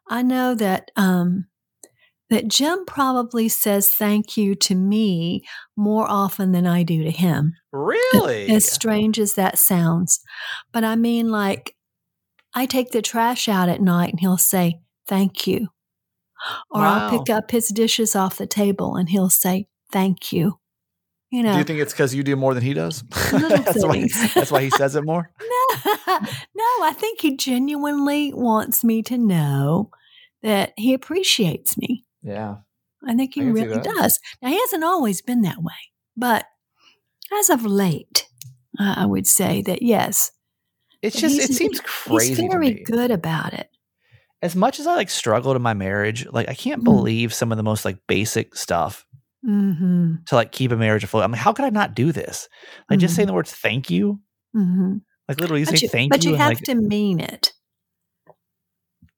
I 0.10 0.22
know 0.24 0.56
that 0.56 0.92
um, 0.96 1.48
that 2.30 2.48
Jim 2.48 2.86
probably 2.86 3.50
says 3.50 3.90
thank 3.90 4.38
you 4.38 4.56
to 4.56 4.76
me 4.76 5.44
more 5.78 6.06
often 6.10 6.52
than 6.52 6.68
I 6.68 6.84
do 6.84 7.04
to 7.04 7.12
him. 7.12 7.54
Really? 7.72 8.50
As 8.50 8.70
strange 8.72 9.20
as 9.20 9.36
that 9.36 9.58
sounds, 9.60 10.20
but 10.72 10.84
I 10.84 10.96
mean, 10.96 11.30
like, 11.30 11.76
I 12.56 12.66
take 12.66 12.92
the 12.92 13.02
trash 13.02 13.48
out 13.48 13.70
at 13.70 13.82
night, 13.82 14.12
and 14.12 14.20
he'll 14.20 14.38
say 14.38 14.80
thank 15.08 15.48
you, 15.48 15.68
or 16.72 16.82
I'll 16.84 17.10
pick 17.10 17.30
up 17.30 17.52
his 17.52 17.68
dishes 17.70 18.16
off 18.16 18.38
the 18.38 18.48
table, 18.48 18.96
and 18.96 19.10
he'll 19.10 19.30
say 19.30 19.68
thank 19.92 20.32
you. 20.34 20.60
You 21.32 21.44
know, 21.44 21.52
Do 21.54 21.58
you 21.60 21.64
think 21.64 21.80
it's 21.80 21.94
because 21.94 22.16
you 22.16 22.24
do 22.24 22.36
more 22.36 22.54
than 22.56 22.64
he 22.64 22.74
does? 22.74 23.04
That's, 23.32 23.86
why, 23.86 24.08
that's 24.34 24.52
why 24.52 24.64
he 24.64 24.72
says 24.72 24.96
it 24.96 25.04
more. 25.06 25.30
no, 25.40 26.20
no, 26.56 26.64
I 26.84 26.94
think 26.98 27.22
he 27.22 27.38
genuinely 27.38 28.34
wants 28.34 28.84
me 28.84 29.04
to 29.04 29.18
know 29.18 29.92
that 30.42 30.74
he 30.76 30.94
appreciates 30.96 31.78
me. 31.78 32.06
Yeah. 32.24 32.56
I 33.08 33.14
think 33.16 33.36
he 33.36 33.42
I 33.42 33.46
really 33.46 33.80
does. 33.80 34.20
Now, 34.42 34.50
he 34.50 34.60
hasn't 34.60 34.84
always 34.84 35.22
been 35.22 35.44
that 35.44 35.62
way, 35.62 35.74
but 36.18 36.46
as 37.40 37.50
of 37.52 37.64
late, 37.64 38.28
uh, 38.80 38.96
I 38.98 39.06
would 39.06 39.28
say 39.28 39.62
that 39.62 39.84
yes, 39.84 40.32
it's 41.02 41.20
just 41.20 41.40
it 41.40 41.54
seems 41.54 41.80
crazy 41.82 42.42
He's 42.42 42.52
very 42.52 42.84
good 42.84 43.12
about 43.12 43.54
it. 43.54 43.70
As 44.42 44.56
much 44.56 44.80
as 44.80 44.88
I 44.88 44.96
like 44.96 45.10
struggled 45.10 45.56
in 45.56 45.62
my 45.62 45.74
marriage, 45.74 46.26
like 46.32 46.50
I 46.50 46.56
can't 46.56 46.82
Mm. 46.82 46.86
believe 46.86 47.34
some 47.34 47.52
of 47.52 47.58
the 47.58 47.64
most 47.64 47.86
like 47.86 47.98
basic 48.08 48.56
stuff 48.56 49.06
hmm 49.44 50.16
to 50.28 50.36
like 50.36 50.52
keep 50.52 50.72
a 50.72 50.76
marriage 50.76 51.04
afloat. 51.04 51.24
I'm 51.24 51.32
like, 51.32 51.42
how 51.42 51.54
could 51.54 51.66
I 51.66 51.70
not 51.70 51.96
do 51.96 52.12
this? 52.12 52.50
Like 52.90 53.00
just 53.00 53.16
saying 53.16 53.28
the 53.28 53.34
words 53.34 53.52
thank 53.52 53.90
you. 53.90 54.20
hmm 54.54 54.98
Like 55.28 55.40
literally 55.40 55.66
But 55.66 55.80
say 55.80 55.86
you, 55.86 55.90
thank 55.90 56.12
but 56.12 56.24
you. 56.24 56.32
But 56.32 56.38
you 56.38 56.38
have 56.38 56.50
like, 56.52 56.64
to 56.64 56.76
mean 56.76 57.20
it. 57.20 57.54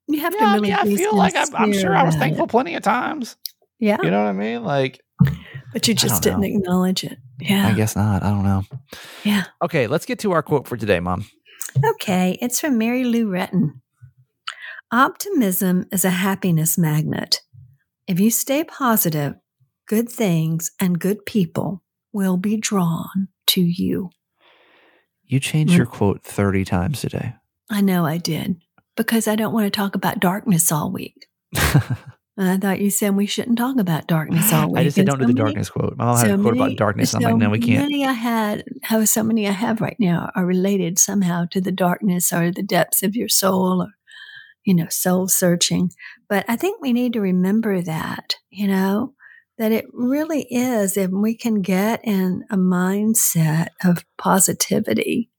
You 0.08 0.20
have 0.20 0.34
yeah, 0.34 0.40
to 0.40 0.44
I 0.44 0.54
really 0.54 0.68
mean, 0.68 0.72
I 0.78 0.84
feel 0.84 1.16
like 1.16 1.36
I'm, 1.36 1.54
I'm 1.56 1.72
sure 1.72 1.96
I 1.96 2.04
was 2.04 2.14
thankful 2.16 2.44
it. 2.44 2.50
plenty 2.50 2.74
of 2.74 2.82
times. 2.82 3.36
Yeah, 3.78 3.98
You 4.02 4.10
know 4.10 4.22
what 4.22 4.28
I 4.28 4.32
mean? 4.32 4.62
Like, 4.62 5.00
but 5.72 5.88
you 5.88 5.94
just 5.94 6.22
didn't 6.22 6.44
know. 6.44 6.48
acknowledge 6.56 7.02
it. 7.04 7.18
Yeah, 7.40 7.66
I 7.66 7.74
guess 7.74 7.96
not. 7.96 8.22
I 8.22 8.30
don't 8.30 8.44
know. 8.44 8.62
yeah. 9.24 9.44
Okay, 9.62 9.86
let's 9.86 10.06
get 10.06 10.20
to 10.20 10.32
our 10.32 10.42
quote 10.42 10.68
for 10.68 10.76
today, 10.76 11.00
Mom. 11.00 11.24
Okay, 11.84 12.38
it's 12.40 12.60
from 12.60 12.78
Mary 12.78 13.04
Lou 13.04 13.28
Retton. 13.28 13.80
Optimism 14.92 15.86
is 15.90 16.04
a 16.04 16.10
happiness 16.10 16.76
magnet. 16.78 17.40
If 18.06 18.20
you 18.20 18.30
stay 18.30 18.62
positive, 18.62 19.34
good 19.92 20.08
things 20.08 20.70
and 20.80 20.98
good 20.98 21.26
people 21.26 21.82
will 22.14 22.38
be 22.38 22.56
drawn 22.56 23.28
to 23.46 23.60
you. 23.60 24.08
You 25.26 25.38
changed 25.38 25.74
Mm. 25.74 25.76
your 25.76 25.84
quote 25.86 26.22
30 26.22 26.64
times 26.64 27.02
today. 27.02 27.34
I 27.70 27.82
know 27.82 28.06
I 28.06 28.16
did 28.16 28.56
because 28.96 29.28
I 29.28 29.36
don't 29.36 29.52
want 29.52 29.66
to 29.66 29.70
talk 29.70 29.94
about 29.94 30.18
darkness 30.18 30.72
all 30.72 30.90
week. 30.90 31.26
And 32.38 32.48
I 32.48 32.56
thought 32.56 32.80
you 32.80 32.88
said 32.88 33.14
we 33.14 33.26
shouldn't 33.26 33.58
talk 33.58 33.78
about 33.78 34.06
darkness 34.06 34.50
all 34.54 34.70
week. 34.70 34.80
I 34.80 34.84
just 34.84 34.96
said 34.96 35.04
don't 35.04 35.18
do 35.18 35.26
the 35.26 35.34
many- 35.34 35.44
darkness 35.44 35.68
quote. 35.68 35.98
My 35.98 36.06
mom 36.06 36.16
had 36.16 36.30
a 36.30 36.38
quote 36.38 36.54
about 36.56 36.76
darkness, 36.76 37.12
and 37.12 37.22
I'm 37.26 37.32
like, 37.32 37.40
no, 37.42 37.50
we 37.50 37.58
can't. 37.58 37.82
Many 37.82 38.06
I 38.06 38.12
had, 38.12 38.64
how 38.84 39.04
so 39.04 39.22
many 39.22 39.46
I 39.46 39.50
have 39.50 39.82
right 39.82 39.98
now 40.00 40.30
are 40.34 40.46
related 40.46 40.98
somehow 40.98 41.44
to 41.50 41.60
the 41.60 41.70
darkness 41.70 42.32
or 42.32 42.50
the 42.50 42.62
depths 42.62 43.02
of 43.02 43.14
your 43.14 43.28
soul, 43.28 43.82
or 43.82 43.90
you 44.64 44.74
know, 44.74 44.86
soul 44.88 45.28
searching. 45.28 45.90
But 46.26 46.46
I 46.48 46.56
think 46.56 46.80
we 46.80 46.94
need 46.94 47.12
to 47.12 47.20
remember 47.20 47.82
that, 47.82 48.36
you 48.48 48.66
know, 48.66 49.12
that 49.58 49.72
it 49.72 49.86
really 49.92 50.46
is 50.50 50.96
if 50.96 51.10
we 51.10 51.36
can 51.36 51.62
get 51.62 52.00
in 52.04 52.44
a 52.50 52.56
mindset 52.56 53.68
of 53.84 54.04
positivity. 54.18 55.30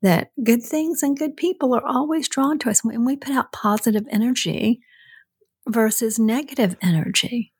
That 0.00 0.32
good 0.42 0.64
things 0.64 1.02
and 1.02 1.16
good 1.16 1.36
people 1.36 1.74
are 1.74 1.86
always 1.86 2.28
drawn 2.28 2.58
to 2.60 2.70
us 2.70 2.84
when 2.84 3.04
we 3.04 3.16
put 3.16 3.34
out 3.34 3.52
positive 3.52 4.04
energy 4.10 4.80
versus 5.68 6.18
negative 6.18 6.76
energy. 6.82 7.52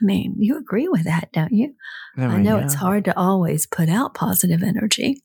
I 0.00 0.04
mean, 0.04 0.36
you 0.38 0.58
agree 0.58 0.88
with 0.88 1.04
that, 1.04 1.32
don't 1.32 1.52
you? 1.52 1.74
Oh, 2.18 2.24
I, 2.24 2.28
mean, 2.28 2.42
know 2.42 2.58
yeah. 2.58 2.64
it's 2.64 2.74
hard 2.74 3.06
to 3.06 3.18
always 3.18 3.66
put 3.66 3.88
out 3.88 4.12
positive 4.12 4.62
energy, 4.62 5.22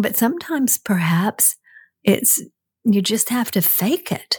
but 0.00 0.16
sometimes 0.16 0.78
perhaps 0.78 1.56
it's 2.02 2.42
you 2.84 3.00
just 3.00 3.28
have 3.30 3.50
to 3.52 3.62
fake 3.62 4.10
it, 4.10 4.38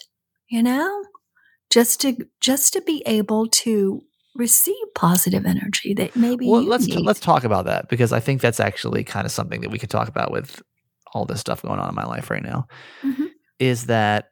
you 0.49 0.61
know, 0.61 1.03
just 1.69 2.01
to 2.01 2.27
just 2.41 2.73
to 2.73 2.81
be 2.81 3.03
able 3.05 3.47
to 3.47 4.01
receive 4.37 4.75
positive 4.95 5.45
energy 5.45 5.93
that 5.95 6.15
maybe 6.15 6.47
Well, 6.49 6.61
you 6.61 6.69
let's 6.69 6.87
need. 6.87 6.99
let's 7.05 7.19
talk 7.19 7.43
about 7.43 7.65
that 7.65 7.89
because 7.89 8.13
I 8.13 8.19
think 8.19 8.41
that's 8.41 8.59
actually 8.59 9.03
kind 9.03 9.25
of 9.25 9.31
something 9.31 9.61
that 9.61 9.69
we 9.71 9.79
could 9.79 9.89
talk 9.89 10.07
about 10.07 10.31
with 10.31 10.61
all 11.13 11.25
this 11.25 11.39
stuff 11.39 11.61
going 11.61 11.79
on 11.79 11.89
in 11.89 11.95
my 11.95 12.05
life 12.05 12.29
right 12.29 12.43
now. 12.43 12.67
Mhm. 13.03 13.27
Is 13.59 13.87
that 13.87 14.29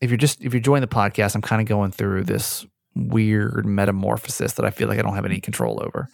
if 0.00 0.10
you're 0.10 0.16
just 0.16 0.40
if 0.42 0.52
you're 0.54 0.60
joining 0.60 0.82
the 0.82 0.86
podcast, 0.94 1.34
I'm 1.34 1.42
kind 1.42 1.60
of 1.60 1.68
going 1.68 1.90
through 1.90 2.24
this 2.24 2.64
weird 2.94 3.66
metamorphosis 3.66 4.54
that 4.54 4.64
I 4.64 4.70
feel 4.70 4.88
like 4.88 4.98
I 4.98 5.02
don't 5.02 5.14
have 5.14 5.24
any 5.26 5.40
control 5.40 5.82
over, 5.84 6.08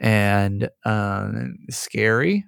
and 0.00 0.68
um, 0.84 1.56
scary. 1.70 2.44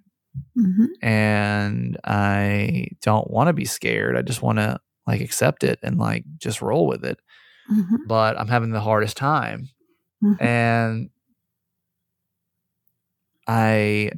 Mhm. 0.58 0.88
and 1.00 1.96
I 2.04 2.88
don't 3.02 3.30
want 3.30 3.48
to 3.48 3.54
be 3.54 3.64
scared. 3.64 4.18
I 4.18 4.22
just 4.22 4.42
want 4.42 4.58
to 4.58 4.78
like 5.06 5.22
accept 5.22 5.64
it 5.64 5.78
and 5.82 5.96
like 5.96 6.24
just 6.36 6.60
roll 6.60 6.86
with 6.86 7.06
it. 7.06 7.18
Mhm. 7.70 7.98
But 8.06 8.38
I'm 8.38 8.48
having 8.48 8.70
the 8.70 8.80
hardest 8.80 9.16
time. 9.16 9.68
Mhm. 10.22 10.40
And 10.42 11.10
I 13.46 14.10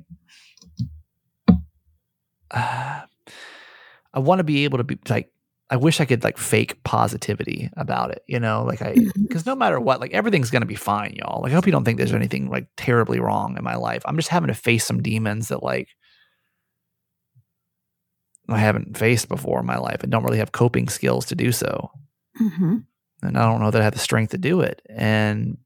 uh, 2.50 3.02
I 4.14 4.18
want 4.20 4.38
to 4.38 4.44
be 4.44 4.64
able 4.64 4.78
to 4.78 4.84
be 4.84 4.98
like 5.08 5.30
I 5.70 5.76
wish 5.76 6.00
I 6.00 6.06
could 6.06 6.24
like 6.24 6.38
fake 6.38 6.82
positivity 6.82 7.68
about 7.76 8.10
it, 8.10 8.22
you 8.26 8.40
know, 8.40 8.64
like 8.64 8.80
I 8.80 8.94
Mhm. 8.94 9.28
because 9.28 9.44
no 9.44 9.54
matter 9.54 9.78
what, 9.78 10.00
like 10.00 10.12
everything's 10.14 10.50
gonna 10.50 10.64
be 10.66 10.74
fine, 10.74 11.12
y'all. 11.14 11.42
Like 11.42 11.52
I 11.52 11.54
hope 11.54 11.66
you 11.66 11.72
don't 11.72 11.84
think 11.84 11.98
there's 11.98 12.14
anything 12.14 12.48
like 12.48 12.68
terribly 12.76 13.20
wrong 13.20 13.56
in 13.58 13.62
my 13.64 13.76
life. 13.76 14.02
I'm 14.06 14.16
just 14.16 14.28
having 14.30 14.48
to 14.48 14.54
face 14.54 14.84
some 14.86 15.02
demons 15.02 15.48
that 15.48 15.62
like 15.62 15.88
I 18.48 18.58
haven't 18.58 18.96
faced 18.96 19.28
before 19.28 19.60
in 19.60 19.66
my 19.66 19.76
life 19.76 20.02
and 20.02 20.10
don't 20.10 20.24
really 20.24 20.38
have 20.38 20.52
coping 20.52 20.88
skills 20.88 21.26
to 21.26 21.34
do 21.34 21.52
so. 21.52 21.90
Mhm. 22.40 22.84
And 23.22 23.36
I 23.36 23.44
don't 23.50 23.60
know 23.60 23.70
that 23.70 23.80
I 23.80 23.84
have 23.84 23.94
the 23.94 23.98
strength 23.98 24.30
to 24.30 24.38
do 24.38 24.60
it. 24.60 24.80
And 24.88 25.58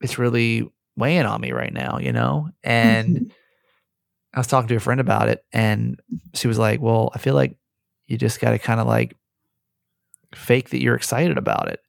it's 0.00 0.18
really 0.18 0.70
weighing 0.96 1.24
on 1.26 1.40
me 1.40 1.52
right 1.52 1.72
now, 1.72 1.98
you 1.98 2.12
know? 2.12 2.50
And 2.62 3.16
Mhm. 3.16 3.30
I 4.34 4.40
was 4.40 4.46
talking 4.46 4.68
to 4.68 4.76
a 4.76 4.80
friend 4.80 5.00
about 5.00 5.28
it 5.28 5.44
and 5.52 6.00
she 6.34 6.48
was 6.48 6.58
like, 6.58 6.80
Well, 6.80 7.10
I 7.14 7.18
feel 7.18 7.34
like 7.34 7.56
you 8.06 8.16
just 8.18 8.40
got 8.40 8.50
to 8.50 8.58
kind 8.58 8.80
of 8.80 8.86
like 8.86 9.16
fake 10.34 10.70
that 10.70 10.80
you're 10.82 10.94
excited 10.96 11.38
about 11.38 11.68
it. 11.68 11.80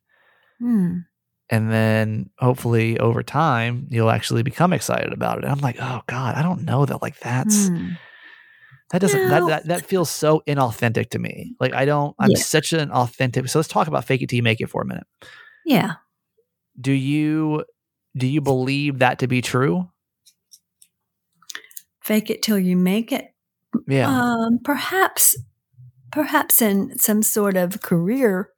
Mm. 0.62 1.06
And 1.49 1.71
then 1.71 2.30
hopefully 2.39 2.99
over 2.99 3.23
time, 3.23 3.88
you'll 3.89 4.10
actually 4.10 4.43
become 4.43 4.73
excited 4.73 5.12
about 5.13 5.38
it. 5.39 5.43
And 5.43 5.52
I'm 5.52 5.60
like, 5.60 5.78
Oh 5.80 6.02
God, 6.08 6.36
I 6.36 6.41
don't 6.43 6.63
know 6.63 6.86
that 6.86 7.02
like 7.02 7.19
that's. 7.19 7.69
Mm. 7.69 7.97
That 8.93 9.01
doesn't 9.01 9.27
No. 9.27 9.29
that, 9.29 9.47
that 9.47 9.65
that 9.67 9.86
feels 9.86 10.10
so 10.10 10.41
inauthentic 10.47 11.10
to 11.10 11.19
me. 11.19 11.56
Like 11.60 11.73
I 11.73 11.84
don't 11.84 12.15
I'm 12.19 12.29
Yeah. 12.32 12.38
such 12.38 12.71
an 12.73 12.89
authentic 12.91 13.49
so 13.49 13.60
let's 13.60 13.67
talk 13.67 13.88
about 13.88 14.06
fake 14.06 14.21
it 14.21 14.29
till 14.29 14.38
you 14.38 14.43
make 14.43 14.62
it 14.62 14.69
for 14.69 14.82
a 14.82 14.86
minute. 14.86 15.08
Yeah. 15.65 15.93
Do 16.79 16.91
you 16.91 17.65
do 18.15 18.27
you 18.27 18.39
believe 18.39 18.99
that 18.99 19.19
to 19.19 19.27
be 19.27 19.41
true? 19.41 19.89
Fake 22.01 22.29
it 22.29 22.41
till 22.43 22.60
you 22.60 22.77
make 22.77 23.12
it. 23.12 23.34
Yeah. 23.88 24.08
Um, 24.10 24.60
perhaps, 24.63 25.36
perhaps 26.12 26.62
in 26.62 26.97
some 26.99 27.23
sort 27.23 27.56
of 27.58 27.82
career 27.82 28.49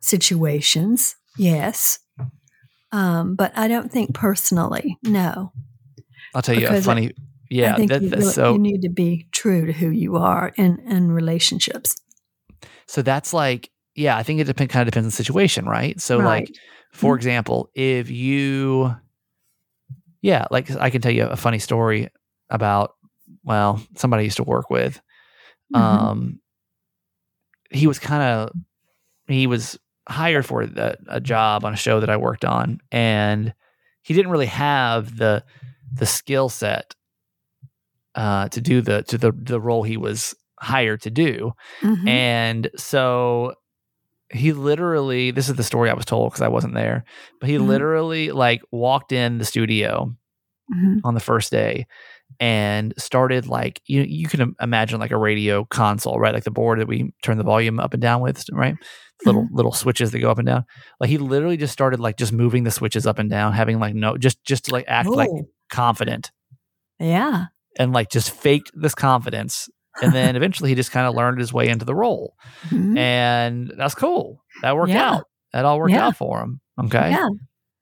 situations, 0.00 1.16
yes. 1.38 2.00
Um, 2.92 3.36
but 3.36 3.56
I 3.56 3.68
don't 3.68 3.90
think 3.90 4.14
personally. 4.14 4.98
No, 5.02 5.52
I'll 6.34 6.42
tell 6.42 6.54
you 6.54 6.66
a 6.66 6.70
because 6.70 6.86
I- 6.88 6.90
funny 6.94 7.12
yeah, 7.50 7.74
I 7.74 7.76
think 7.76 7.90
that, 7.90 8.02
you, 8.02 8.10
really- 8.10 8.24
so 8.24 8.52
you 8.54 8.58
need 8.58 8.82
to 8.82 8.90
be 8.90 9.28
true 9.44 9.66
to 9.66 9.72
who 9.72 9.90
you 9.90 10.16
are 10.16 10.52
in 10.56 10.78
in 10.88 11.12
relationships. 11.12 11.96
so 12.86 13.02
that's 13.02 13.32
like 13.34 13.70
yeah, 13.94 14.16
I 14.16 14.22
think 14.24 14.40
it 14.40 14.44
depend, 14.44 14.70
kind 14.70 14.82
of 14.82 14.92
depends 14.92 15.04
on 15.06 15.08
the 15.10 15.22
situation, 15.24 15.66
right? 15.66 16.00
So 16.00 16.18
Right. 16.18 16.48
like 16.48 16.48
for 16.92 17.14
Mhm. 17.14 17.18
example, 17.18 17.68
if 17.74 18.10
you 18.10 18.96
yeah, 20.22 20.46
like 20.50 20.70
I 20.70 20.88
can 20.90 21.00
tell 21.02 21.12
you 21.12 21.26
a 21.26 21.36
funny 21.36 21.58
story 21.58 22.08
about 22.48 22.94
well, 23.44 23.80
somebody 23.96 24.22
I 24.22 24.24
used 24.24 24.38
to 24.38 24.44
work 24.44 24.70
with. 24.70 25.00
Mhm. 25.74 25.80
um 25.80 26.40
he 27.70 27.86
was 27.86 27.98
kind 27.98 28.22
of 28.22 28.52
he 29.28 29.46
was 29.46 29.78
hired 30.08 30.46
for 30.46 30.62
a, 30.62 30.96
a 31.08 31.20
job 31.20 31.64
on 31.64 31.72
a 31.72 31.76
show 31.76 32.00
that 32.00 32.10
I 32.10 32.16
worked 32.16 32.44
on 32.44 32.80
and 32.92 33.52
he 34.02 34.14
didn't 34.14 34.30
really 34.32 34.46
have 34.46 35.16
the 35.16 35.44
the 35.92 36.06
skill 36.06 36.48
set 36.48 36.94
uh 38.14 38.48
to 38.48 38.60
do 38.60 38.80
the 38.80 39.02
to 39.04 39.18
the 39.18 39.32
the 39.32 39.60
role 39.60 39.82
he 39.82 39.96
was 39.96 40.34
hired 40.60 41.00
to 41.02 41.10
do 41.10 41.52
Mhm. 41.82 42.08
and 42.08 42.70
so 42.76 43.54
he 44.32 44.52
literally 44.52 45.30
this 45.30 45.48
is 45.48 45.56
the 45.56 45.62
story 45.62 45.90
I 45.90 45.94
was 45.94 46.04
told 46.06 46.30
because 46.32 46.42
I 46.42 46.48
wasn't 46.48 46.74
there 46.74 47.04
but 47.40 47.48
he 47.48 47.56
Mhm. 47.56 47.66
literally 47.66 48.30
like 48.32 48.62
walked 48.70 49.12
in 49.12 49.38
the 49.38 49.44
studio 49.44 50.14
Mhm. 50.74 51.00
on 51.04 51.14
the 51.14 51.20
first 51.20 51.50
day 51.50 51.86
and 52.40 52.94
started 52.98 53.46
like 53.46 53.80
you 53.86 54.02
you 54.02 54.26
can 54.28 54.54
imagine 54.60 54.98
like 55.00 55.10
a 55.12 55.16
radio 55.18 55.64
console 55.66 56.18
right 56.18 56.34
like 56.34 56.44
the 56.44 56.50
board 56.50 56.80
that 56.80 56.88
we 56.88 57.12
turn 57.22 57.36
the 57.38 57.44
volume 57.44 57.78
up 57.78 57.92
and 57.92 58.00
down 58.02 58.20
with 58.22 58.44
right 58.52 58.76
little 59.26 59.46
little 59.52 59.72
switches 59.72 60.10
that 60.10 60.18
go 60.20 60.30
up 60.30 60.38
and 60.38 60.46
down 60.46 60.64
like 61.00 61.10
he 61.10 61.18
literally 61.18 61.56
just 61.56 61.72
started 61.72 62.00
like 62.00 62.16
just 62.16 62.32
moving 62.32 62.64
the 62.64 62.70
switches 62.70 63.06
up 63.06 63.18
and 63.18 63.30
down 63.30 63.52
having 63.52 63.78
like 63.78 63.94
no 63.94 64.16
just 64.16 64.42
just 64.44 64.64
to 64.64 64.72
like 64.72 64.84
act 64.88 65.08
like 65.08 65.28
Oh, 65.30 65.46
confident 65.70 66.30
yeah. 66.98 67.46
And 67.78 67.92
like 67.92 68.10
just 68.10 68.30
faked 68.30 68.70
this 68.74 68.94
confidence. 68.94 69.68
And 70.02 70.12
then 70.12 70.36
eventually 70.36 70.70
he 70.70 70.74
just 70.74 70.90
kind 70.92 71.06
of 71.06 71.14
learned 71.14 71.38
his 71.38 71.52
way 71.52 71.68
into 71.68 71.84
the 71.84 71.94
role. 71.94 72.34
Mhm. 72.68 72.96
and 72.98 73.72
that's 73.76 73.94
cool. 73.94 74.42
That 74.62 74.76
worked 74.76 74.92
Yeah. 74.92 75.10
out. 75.12 75.24
That 75.52 75.64
all 75.64 75.78
worked 75.78 75.92
Yeah. 75.94 76.06
out 76.08 76.16
for 76.16 76.40
him. 76.40 76.60
Okay? 76.84 77.10
Yeah. 77.10 77.28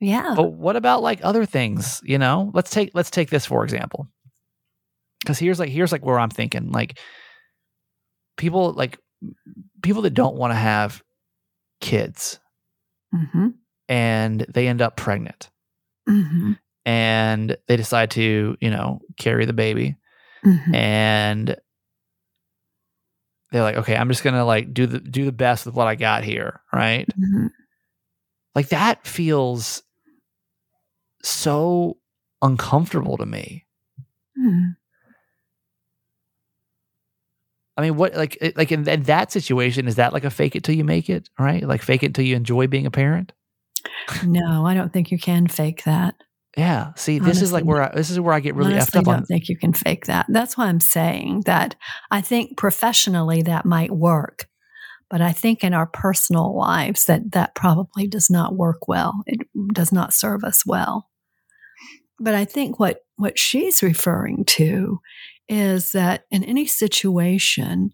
Yeah. 0.00 0.34
but 0.36 0.52
what 0.54 0.74
about 0.76 1.00
like 1.02 1.20
other 1.22 1.46
things 1.46 2.00
you 2.04 2.18
know? 2.18 2.50
Let's 2.54 2.70
take 2.70 2.90
let's 2.94 3.10
take 3.10 3.30
this 3.30 3.46
for 3.46 3.62
example. 3.64 4.08
Because 5.22 5.38
here's 5.38 5.58
like 5.60 5.70
here's 5.70 5.92
like 5.92 6.04
where 6.04 6.18
i'm 6.18 6.30
thinking 6.30 6.72
like 6.72 6.98
people 8.36 8.72
like 8.72 8.98
people 9.82 10.02
that 10.02 10.14
don't 10.14 10.34
want 10.36 10.50
to 10.52 10.56
have 10.56 11.02
kids 11.80 12.40
hmm 13.14 13.48
and 13.88 14.40
they 14.48 14.66
end 14.68 14.80
up 14.82 14.96
pregnant. 14.96 15.50
Hmm 16.08 16.52
and 16.84 17.56
they 17.68 17.76
decide 17.76 18.10
to 18.12 18.56
you 18.60 18.70
know 18.70 19.00
carry 19.16 19.44
the 19.44 19.52
baby 19.52 19.96
Mhm. 20.44 20.74
and 20.74 21.56
they're 23.52 23.62
like, 23.62 23.76
okay, 23.76 23.94
I'm 23.96 24.08
just 24.08 24.24
gonna 24.24 24.44
like 24.44 24.72
do 24.74 24.86
the 24.86 24.98
do 24.98 25.24
the 25.24 25.32
best 25.32 25.66
with 25.66 25.74
what 25.74 25.86
I 25.86 25.94
got 25.94 26.24
here, 26.24 26.60
right? 26.72 27.06
Mhm. 27.18 27.50
Like 28.54 28.68
that 28.70 29.06
feels 29.06 29.82
so 31.22 31.98
uncomfortable 32.42 33.16
to 33.18 33.26
me. 33.26 33.64
Mhm. 34.38 34.76
I 37.76 37.82
mean, 37.82 37.96
what 37.96 38.14
like 38.14 38.36
like 38.56 38.70
in, 38.72 38.86
in 38.88 39.02
that 39.04 39.32
situation 39.32 39.86
is 39.88 39.94
that 39.96 40.12
like 40.12 40.24
a 40.24 40.30
fake 40.30 40.56
it 40.56 40.64
till 40.64 40.74
you 40.74 40.84
make 40.84 41.08
it, 41.08 41.28
right? 41.38 41.62
Like 41.66 41.82
fake 41.82 42.02
it 42.02 42.14
till 42.14 42.24
you 42.24 42.36
enjoy 42.36 42.66
being 42.66 42.86
a 42.86 42.90
parent. 42.90 43.32
No, 44.24 44.66
I 44.66 44.74
don't 44.74 44.92
think 44.92 45.10
you 45.10 45.18
can 45.18 45.46
fake 45.46 45.84
that. 45.84 46.14
Yeah. 46.56 46.92
See, 46.96 47.18
this 47.18 47.40
is 47.40 47.52
like 47.52 47.64
where 47.64 47.82
I, 47.82 47.94
this 47.94 48.10
is 48.10 48.20
where 48.20 48.34
I 48.34 48.40
get 48.40 48.54
really 48.54 48.74
Honestly, 48.74 48.90
effed 48.90 48.96
I 48.96 49.00
up 49.00 49.04
don't 49.06 49.14
on. 49.20 49.24
think 49.26 49.48
you 49.48 49.56
can 49.56 49.72
fake 49.72 50.06
that. 50.06 50.26
That's 50.28 50.56
why 50.56 50.66
I'm 50.66 50.80
saying 50.80 51.42
that 51.46 51.76
I 52.10 52.20
think 52.20 52.58
professionally 52.58 53.40
that 53.42 53.64
might 53.64 53.90
work, 53.90 54.48
but 55.08 55.22
I 55.22 55.32
think 55.32 55.64
in 55.64 55.72
our 55.72 55.86
personal 55.86 56.54
lives 56.56 57.06
that 57.06 57.32
that 57.32 57.54
probably 57.54 58.06
does 58.06 58.28
not 58.28 58.54
work 58.54 58.86
well. 58.86 59.22
It 59.26 59.40
does 59.72 59.92
not 59.92 60.12
serve 60.12 60.44
us 60.44 60.64
well. 60.66 61.08
But 62.20 62.34
I 62.34 62.44
think 62.44 62.78
what 62.78 63.00
what 63.16 63.38
she's 63.38 63.82
referring 63.82 64.44
to 64.46 65.00
is 65.48 65.92
that 65.92 66.24
in 66.30 66.44
any 66.44 66.66
situation 66.66 67.92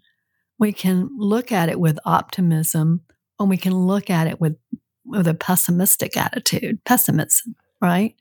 we 0.59 0.73
can 0.73 1.09
look 1.17 1.53
at 1.53 1.69
it 1.69 1.79
with 1.79 1.99
optimism 2.05 3.03
and 3.39 3.49
we 3.49 3.57
can 3.57 3.73
look 3.73 4.11
at 4.11 4.27
it 4.27 4.41
with 4.41 4.57
with 5.05 5.27
a 5.27 5.35
pessimistic 5.35 6.17
attitude, 6.17 6.85
pessimism, 6.85 7.55
right? 7.81 8.15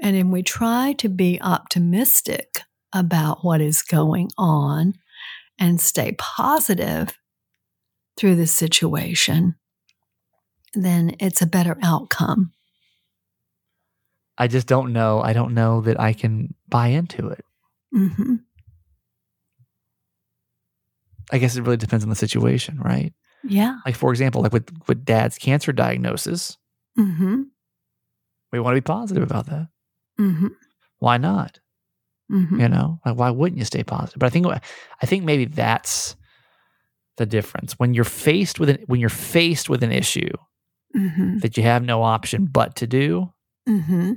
And 0.00 0.16
then 0.16 0.30
we 0.30 0.42
try 0.42 0.94
to 0.98 1.08
be 1.08 1.40
optimistic 1.40 2.60
about 2.92 3.44
what 3.44 3.60
is 3.60 3.82
going 3.82 4.30
on 4.38 4.94
and 5.58 5.80
stay 5.80 6.12
positive 6.18 7.18
through 8.16 8.36
the 8.36 8.46
situation, 8.46 9.54
then 10.74 11.14
it's 11.20 11.42
a 11.42 11.46
better 11.46 11.76
outcome. 11.82 12.52
I 14.36 14.46
just 14.46 14.66
don't 14.66 14.92
know. 14.92 15.20
I 15.20 15.32
don't 15.32 15.54
know 15.54 15.80
that 15.80 15.98
I 16.00 16.12
can 16.12 16.54
buy 16.68 16.88
into 16.88 17.28
it. 17.28 17.44
hmm 17.92 18.36
I 21.30 21.36
guess 21.36 21.56
it 21.56 21.62
really 21.62 21.76
depends 21.76 22.04
on 22.04 22.08
the 22.08 22.16
situation, 22.16 22.80
right? 22.80 23.12
Yeah. 23.44 23.78
Like 23.84 23.96
for 23.96 24.10
example, 24.10 24.40
like 24.42 24.52
with 24.52 24.70
with 24.86 25.04
dad's 25.04 25.36
cancer 25.38 25.72
diagnosis, 25.72 26.56
hmm 26.96 27.42
we 28.52 28.60
want 28.60 28.74
to 28.74 28.80
be 28.80 28.84
positive 28.84 29.22
about 29.22 29.46
that. 29.46 29.68
hmm 30.16 30.48
Why 30.98 31.18
not? 31.18 31.60
hmm 32.30 32.60
You 32.60 32.68
know, 32.68 33.00
like 33.06 33.16
why 33.16 33.30
wouldn't 33.30 33.58
you 33.58 33.64
stay 33.64 33.82
positive? 33.84 34.18
But 34.18 34.26
I 34.26 34.30
think 34.30 34.46
I 34.46 35.06
think 35.06 35.24
maybe 35.24 35.44
that's 35.46 36.16
the 37.16 37.26
difference 37.26 37.72
when 37.78 37.94
you're 37.94 38.04
faced 38.04 38.60
with 38.60 38.68
an 38.70 38.78
when 38.86 39.00
you're 39.00 39.08
faced 39.10 39.68
with 39.68 39.82
an 39.82 39.92
issue 39.92 40.30
hmm 40.94 41.38
that 41.38 41.56
you 41.56 41.62
have 41.62 41.82
no 41.84 42.02
option 42.02 42.46
but 42.46 42.76
to 42.76 42.86
do. 42.86 43.32
hmm 43.66 44.12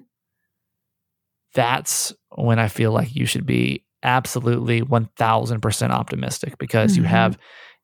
That's 1.54 2.14
when 2.36 2.60
I 2.60 2.68
feel 2.68 2.92
like 2.92 3.16
you 3.16 3.26
should 3.26 3.46
be 3.46 3.86
absolutely 4.04 4.82
one 4.82 5.10
thousand 5.18 5.62
percent 5.62 5.92
optimistic 5.94 6.58
because 6.58 6.96
you 6.98 7.04
Mhm. 7.04 7.08
have 7.08 7.38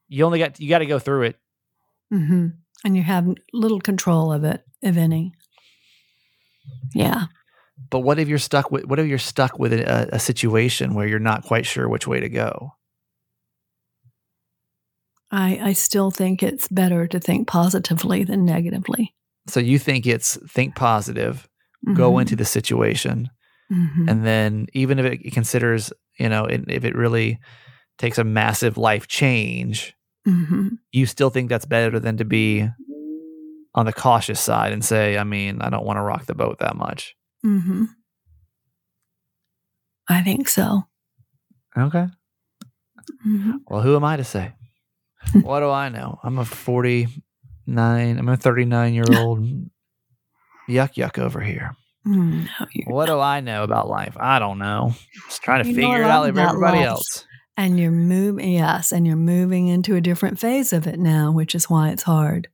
you 0.08 0.24
only 0.26 0.40
got 0.40 0.60
you 0.60 0.70
got 0.70 0.80
to 0.80 0.86
go 0.86 1.00
through 1.00 1.24
it. 1.24 1.36
hmm 2.10 2.48
And 2.86 2.96
you 2.96 3.04
have 3.04 3.28
little 3.54 3.80
control 3.82 4.32
of 4.32 4.44
it, 4.44 4.64
if 4.82 4.96
any. 4.98 5.34
Yeah. 6.94 7.26
But 7.90 8.00
what 8.00 8.20
if 8.20 8.28
you're 8.28 8.40
stuck 8.40 8.72
with 8.72 8.86
what 8.86 9.00
if 9.00 9.08
you're 9.08 9.18
stuck 9.20 9.60
with 9.60 9.72
a, 9.74 10.10
a 10.14 10.20
situation 10.20 10.94
where 10.96 11.08
you're 11.08 11.20
not 11.20 11.44
quite 11.44 11.66
sure 11.66 11.88
which 11.88 12.08
way 12.08 12.20
to 12.20 12.30
go? 12.30 12.72
I, 15.32 15.60
I 15.62 15.74
still 15.74 16.10
think 16.12 16.42
it's 16.42 16.68
better 16.70 17.06
to 17.08 17.20
think 17.20 17.48
positively 17.48 18.24
than 18.24 18.46
negatively. 18.46 19.14
So 19.48 19.60
you 19.60 19.78
think 19.80 20.06
it's 20.08 20.38
think 20.50 20.76
positive, 20.76 21.48
go 21.94 22.14
Mhm. 22.14 22.22
into 22.22 22.36
the 22.36 22.46
situation, 22.46 23.30
Mhm. 23.72 24.10
and 24.10 24.26
then 24.26 24.68
even 24.74 25.00
if 25.00 25.06
it 25.06 25.32
considers, 25.34 25.92
you 26.20 26.30
know, 26.30 26.46
it, 26.46 26.66
if 26.70 26.84
it 26.86 26.96
really 26.96 27.40
takes 27.98 28.18
a 28.18 28.24
massive 28.24 28.78
life 28.78 29.08
change, 29.08 29.94
Mhm. 30.28 30.80
you 30.92 31.06
still 31.06 31.30
think 31.30 31.50
that's 31.50 31.66
better 31.66 32.00
than 32.00 32.18
to 32.18 32.26
be 32.26 32.68
on 33.78 33.86
the 33.86 33.94
cautious 33.94 34.42
side 34.42 34.74
and 34.74 34.84
say, 34.84 35.18
I 35.20 35.24
mean, 35.24 35.62
I 35.62 35.70
don't 35.70 35.86
want 35.86 35.98
to 35.98 36.02
rock 36.02 36.26
the 36.26 36.34
boat 36.36 36.58
that 36.60 36.76
much. 36.76 37.16
hmm 37.44 37.86
I 40.10 40.22
think 40.24 40.50
so. 40.50 40.84
Okay. 41.78 42.08
hmm 43.24 43.52
Well, 43.68 43.82
who 43.82 43.96
am 43.96 44.04
I 44.04 44.18
to 44.18 44.24
say? 44.24 44.54
what 45.42 45.60
do 45.60 45.70
I 45.70 45.90
know? 45.90 46.20
I'm 46.24 46.40
a 46.40 46.46
49, 46.46 48.18
I'm 48.20 48.30
a 48.30 48.36
39 48.38 48.94
year 48.96 49.14
old 49.16 49.40
yuck 50.70 50.96
yuck 50.96 51.20
over 51.20 51.40
here. 51.40 51.76
No, 52.06 52.46
you're 52.72 52.92
What 52.94 53.06
do 53.08 53.20
I 53.20 53.42
know 53.42 53.64
about 53.64 53.90
life? 53.90 54.16
I 54.18 54.40
don't 54.40 54.58
know. 54.60 54.94
Just 55.28 55.44
trying 55.44 55.64
to 55.64 55.70
You 55.70 55.76
figure 55.76 56.04
it 56.04 56.10
out 56.10 56.22
like 56.24 56.38
everybody 56.38 56.78
life. 56.80 56.88
else. 56.88 57.26
And 57.58 57.80
you're 57.80 57.92
moving, 57.92 58.54
yes, 58.54 58.92
and 58.94 59.06
you're 59.06 59.16
moving 59.16 59.68
into 59.68 59.96
a 59.96 60.02
different 60.02 60.40
phase 60.40 60.72
of 60.74 60.88
it 60.88 61.00
now, 61.00 61.32
which 61.32 61.54
is 61.54 61.70
why 61.70 61.90
it's 61.90 62.04
hard. 62.04 62.48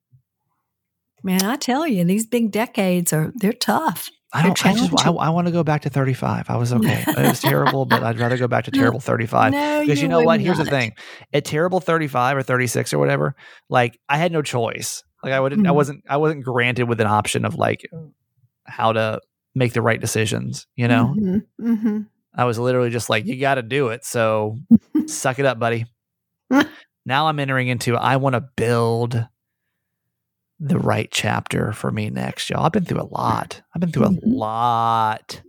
Man, 1.23 1.43
I 1.43 1.55
tell 1.55 1.87
you, 1.87 2.03
these 2.03 2.25
big 2.27 2.51
decades 2.51 3.13
are, 3.13 3.31
they're 3.35 3.53
tough. 3.53 4.09
I 4.35 4.41
don't. 4.43 4.65
I 4.65 4.73
just. 4.73 5.05
I. 5.05 5.11
I 5.11 5.29
want 5.29 5.45
to 5.47 5.51
go 5.53 5.63
back 5.63 5.83
to 5.83 5.89
35. 5.91 6.49
I 6.49 6.57
was 6.57 6.73
okay. 6.73 7.03
it 7.07 7.17
was 7.19 7.39
terrible, 7.39 7.85
but 7.85 8.01
I'd 8.01 8.17
rather 8.19 8.35
go 8.37 8.47
back 8.47 8.65
to 8.65 8.71
terrible 8.81 8.99
35. 8.99 9.51
no, 9.51 9.81
Because 9.81 10.01
you 10.01 10.07
know 10.07 10.17
would 10.17 10.25
what? 10.25 10.39
Here's 10.41 10.57
the 10.57 10.65
thing. 10.65 10.93
At 11.31 11.45
terrible 11.45 11.79
35 11.79 12.37
or 12.37 12.41
36 12.43 12.93
or 12.93 12.97
whatever, 12.99 13.35
like 13.69 13.99
I 14.09 14.17
had 14.17 14.31
no 14.31 14.41
choice. 14.41 15.03
Like 15.23 15.33
I 15.33 15.39
wouldn't. 15.39 15.67
I 15.67 15.69
Mhm. 15.69 15.75
wasn't. 15.75 16.03
I 16.09 16.17
wasn't 16.17 16.43
granted 16.43 16.85
with 16.89 16.99
an 16.99 17.05
option 17.07 17.45
of 17.45 17.53
like 17.55 17.81
how 18.65 18.91
to 18.93 19.21
make 19.53 19.73
the 19.73 19.83
right 19.83 20.01
decisions. 20.01 20.65
You 20.75 20.87
know. 20.87 21.13
Mhm, 21.15 21.41
mhm. 21.61 22.07
I 22.33 22.45
was 22.45 22.57
literally 22.57 22.89
just 22.89 23.11
like, 23.11 23.25
you 23.27 23.39
got 23.39 23.55
to 23.55 23.61
do 23.61 23.89
it. 23.89 24.03
So 24.03 24.57
suck 25.05 25.37
it 25.37 25.45
up, 25.45 25.59
buddy. 25.59 25.85
now 27.05 27.27
I'm 27.27 27.37
entering 27.39 27.67
into. 27.67 27.95
I 27.95 28.15
want 28.17 28.33
to 28.33 28.41
build 28.41 29.27
the 30.59 30.79
right 30.79 31.09
chapter 31.11 31.71
for 31.73 31.91
me 31.91 32.09
next, 32.09 32.49
y'all. 32.49 32.65
I've 32.65 32.71
been 32.71 32.85
through 32.85 33.01
a 33.01 33.09
lot. 33.11 33.61
I've 33.75 33.79
been 33.81 33.91
through 33.91 34.05
a 34.05 34.09
Mhm. 34.09 34.19
lot. 34.23 35.41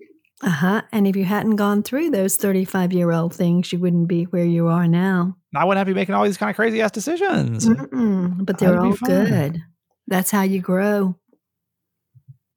Uh 0.42 0.50
huh. 0.50 0.82
And 0.92 1.06
if 1.06 1.16
you 1.16 1.24
hadn't 1.24 1.56
gone 1.56 1.82
through 1.82 2.10
those 2.10 2.36
35 2.36 2.92
year 2.92 3.12
old 3.12 3.34
things, 3.34 3.72
you 3.72 3.78
wouldn't 3.78 4.08
be 4.08 4.24
where 4.24 4.44
you 4.44 4.66
are 4.68 4.86
now. 4.88 5.36
I 5.54 5.64
wouldn't 5.64 5.78
have 5.78 5.86
to 5.86 5.94
be 5.94 5.98
making 6.00 6.14
all 6.14 6.24
these 6.24 6.36
kind 6.36 6.50
of 6.50 6.56
crazy 6.56 6.82
ass 6.82 6.90
decisions. 6.90 7.66
Mm-mm, 7.66 8.44
but 8.44 8.58
they're 8.58 8.78
all 8.80 8.94
good. 9.04 9.62
That's 10.08 10.30
how 10.30 10.42
you 10.42 10.60
grow. 10.60 11.16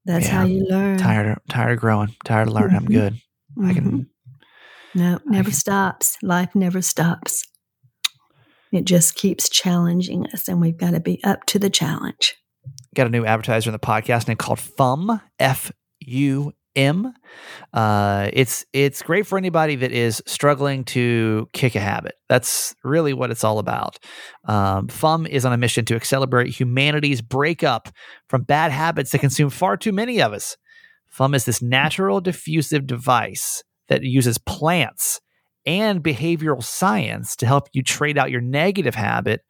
That's 0.06 0.28
how 0.28 0.44
you 0.46 0.66
learn. 0.70 0.98
Tired, 0.98 1.28
of, 1.38 1.38
tired 1.50 1.74
of 1.74 1.80
growing, 1.80 2.16
tired 2.26 2.48
of 2.48 2.54
learning. 2.54 2.76
I'm 2.78 2.86
Mhm. 2.86 2.92
good. 2.92 3.14
I 3.62 3.72
Mhm. 3.72 3.76
can. 3.76 4.10
No, 4.96 5.20
never 5.26 5.50
can- 5.50 5.54
stops. 5.54 6.18
Life 6.24 6.56
never 6.56 6.82
stops. 6.82 7.44
It 8.78 8.86
just 8.86 9.16
keeps 9.16 9.50
challenging 9.50 10.28
us, 10.28 10.48
and 10.48 10.62
we've 10.62 10.78
got 10.78 10.92
to 10.92 11.00
be 11.00 11.22
up 11.24 11.46
to 11.48 11.60
the 11.60 11.70
challenge. 11.70 12.36
Got 12.96 13.08
a 13.08 13.10
new 13.10 13.26
advertiser 13.26 13.70
in 13.70 13.74
the 13.74 13.80
podcast 13.80 14.28
name 14.28 14.38
called 14.38 14.60
FUM. 14.60 15.22
F 15.40 15.72
U 16.02 16.54
M. 16.76 17.12
Uh, 17.74 18.30
it's 18.34 18.66
it's 18.72 19.02
great 19.02 19.26
for 19.26 19.38
anybody 19.38 19.76
that 19.78 19.92
is 19.92 20.22
struggling 20.28 20.84
to 20.86 21.50
kick 21.54 21.76
a 21.76 21.80
habit. 21.80 22.14
That's 22.30 22.76
really 22.84 23.14
what 23.14 23.32
it's 23.32 23.44
all 23.44 23.60
about. 23.60 23.98
Um, 24.46 24.88
FUM 24.88 25.28
is 25.28 25.44
on 25.44 25.54
a 25.54 25.58
mission 25.58 25.86
to 25.86 25.96
accelerate 25.96 26.48
humanity's 26.48 27.22
breakup 27.22 27.90
from 28.30 28.44
bad 28.44 28.72
habits 28.72 29.12
that 29.12 29.20
consume 29.20 29.50
far 29.50 29.76
too 29.76 29.92
many 29.92 30.22
of 30.22 30.34
us. 30.34 30.56
FUM 31.12 31.36
is 31.36 31.46
this 31.46 31.62
natural 31.62 32.22
diffusive 32.22 32.86
device 32.86 33.64
that 33.88 34.04
uses 34.04 34.38
plants 34.38 35.20
and 35.68 36.02
behavioral 36.02 36.64
science 36.64 37.36
to 37.36 37.46
help 37.46 37.68
you 37.74 37.84
trade 37.84 38.18
out 38.18 38.32
your 38.32 38.42
negative 38.42 38.96
habit 38.96 39.42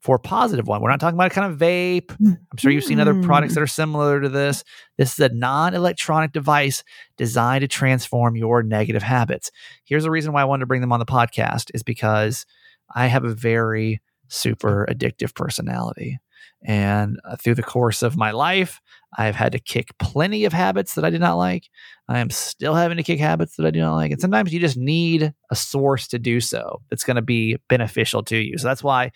for 0.00 0.16
a 0.16 0.20
positive 0.20 0.66
one. 0.66 0.80
We're 0.80 0.90
not 0.90 1.00
talking 1.00 1.16
about 1.16 1.32
a 1.32 1.34
kind 1.34 1.52
of 1.52 1.58
vape. 1.58 2.16
I'm 2.20 2.56
sure 2.56 2.70
you've 2.70 2.84
seen 2.84 2.98
other 2.98 3.22
products 3.22 3.52
mm-hmm. 3.52 3.60
that 3.60 3.62
are 3.62 3.66
similar 3.66 4.20
to 4.20 4.28
this. 4.28 4.64
This 4.96 5.12
is 5.12 5.20
a 5.20 5.28
non 5.28 5.74
electronic 5.74 6.32
device 6.32 6.82
designed 7.16 7.60
to 7.60 7.68
transform 7.68 8.36
your 8.36 8.62
negative 8.62 9.02
habits. 9.02 9.50
Here's 9.84 10.04
the 10.04 10.10
reason 10.10 10.32
why 10.32 10.42
I 10.42 10.44
wanted 10.44 10.60
to 10.60 10.66
bring 10.66 10.80
them 10.80 10.92
on 10.92 11.00
the 11.00 11.06
podcast 11.06 11.70
is 11.74 11.82
because 11.82 12.46
I 12.94 13.06
have 13.06 13.24
a 13.24 13.34
very 13.34 14.00
super 14.28 14.86
addictive 14.90 15.34
personality. 15.34 16.18
And 16.66 17.18
uh, 17.24 17.36
through 17.36 17.54
the 17.54 17.62
course 17.62 18.02
of 18.02 18.16
my 18.16 18.32
life, 18.32 18.80
I've 19.16 19.36
had 19.36 19.52
to 19.52 19.58
kick 19.60 19.96
plenty 19.98 20.44
of 20.44 20.52
habits 20.52 20.94
that 20.96 21.04
I 21.04 21.10
did 21.10 21.20
not 21.20 21.36
like. 21.36 21.68
I 22.08 22.18
am 22.18 22.28
still 22.28 22.74
having 22.74 22.96
to 22.96 23.02
kick 23.04 23.20
habits 23.20 23.54
that 23.56 23.64
I 23.64 23.70
do 23.70 23.78
not 23.80 23.94
like. 23.94 24.10
And 24.10 24.20
sometimes 24.20 24.52
you 24.52 24.58
just 24.58 24.76
need 24.76 25.32
a 25.50 25.56
source 25.56 26.08
to 26.08 26.18
do 26.18 26.40
so 26.40 26.82
that's 26.90 27.04
going 27.04 27.14
to 27.14 27.22
be 27.22 27.56
beneficial 27.68 28.22
to 28.24 28.36
you. 28.36 28.58
So 28.58 28.66
that's 28.66 28.82
why 28.82 29.12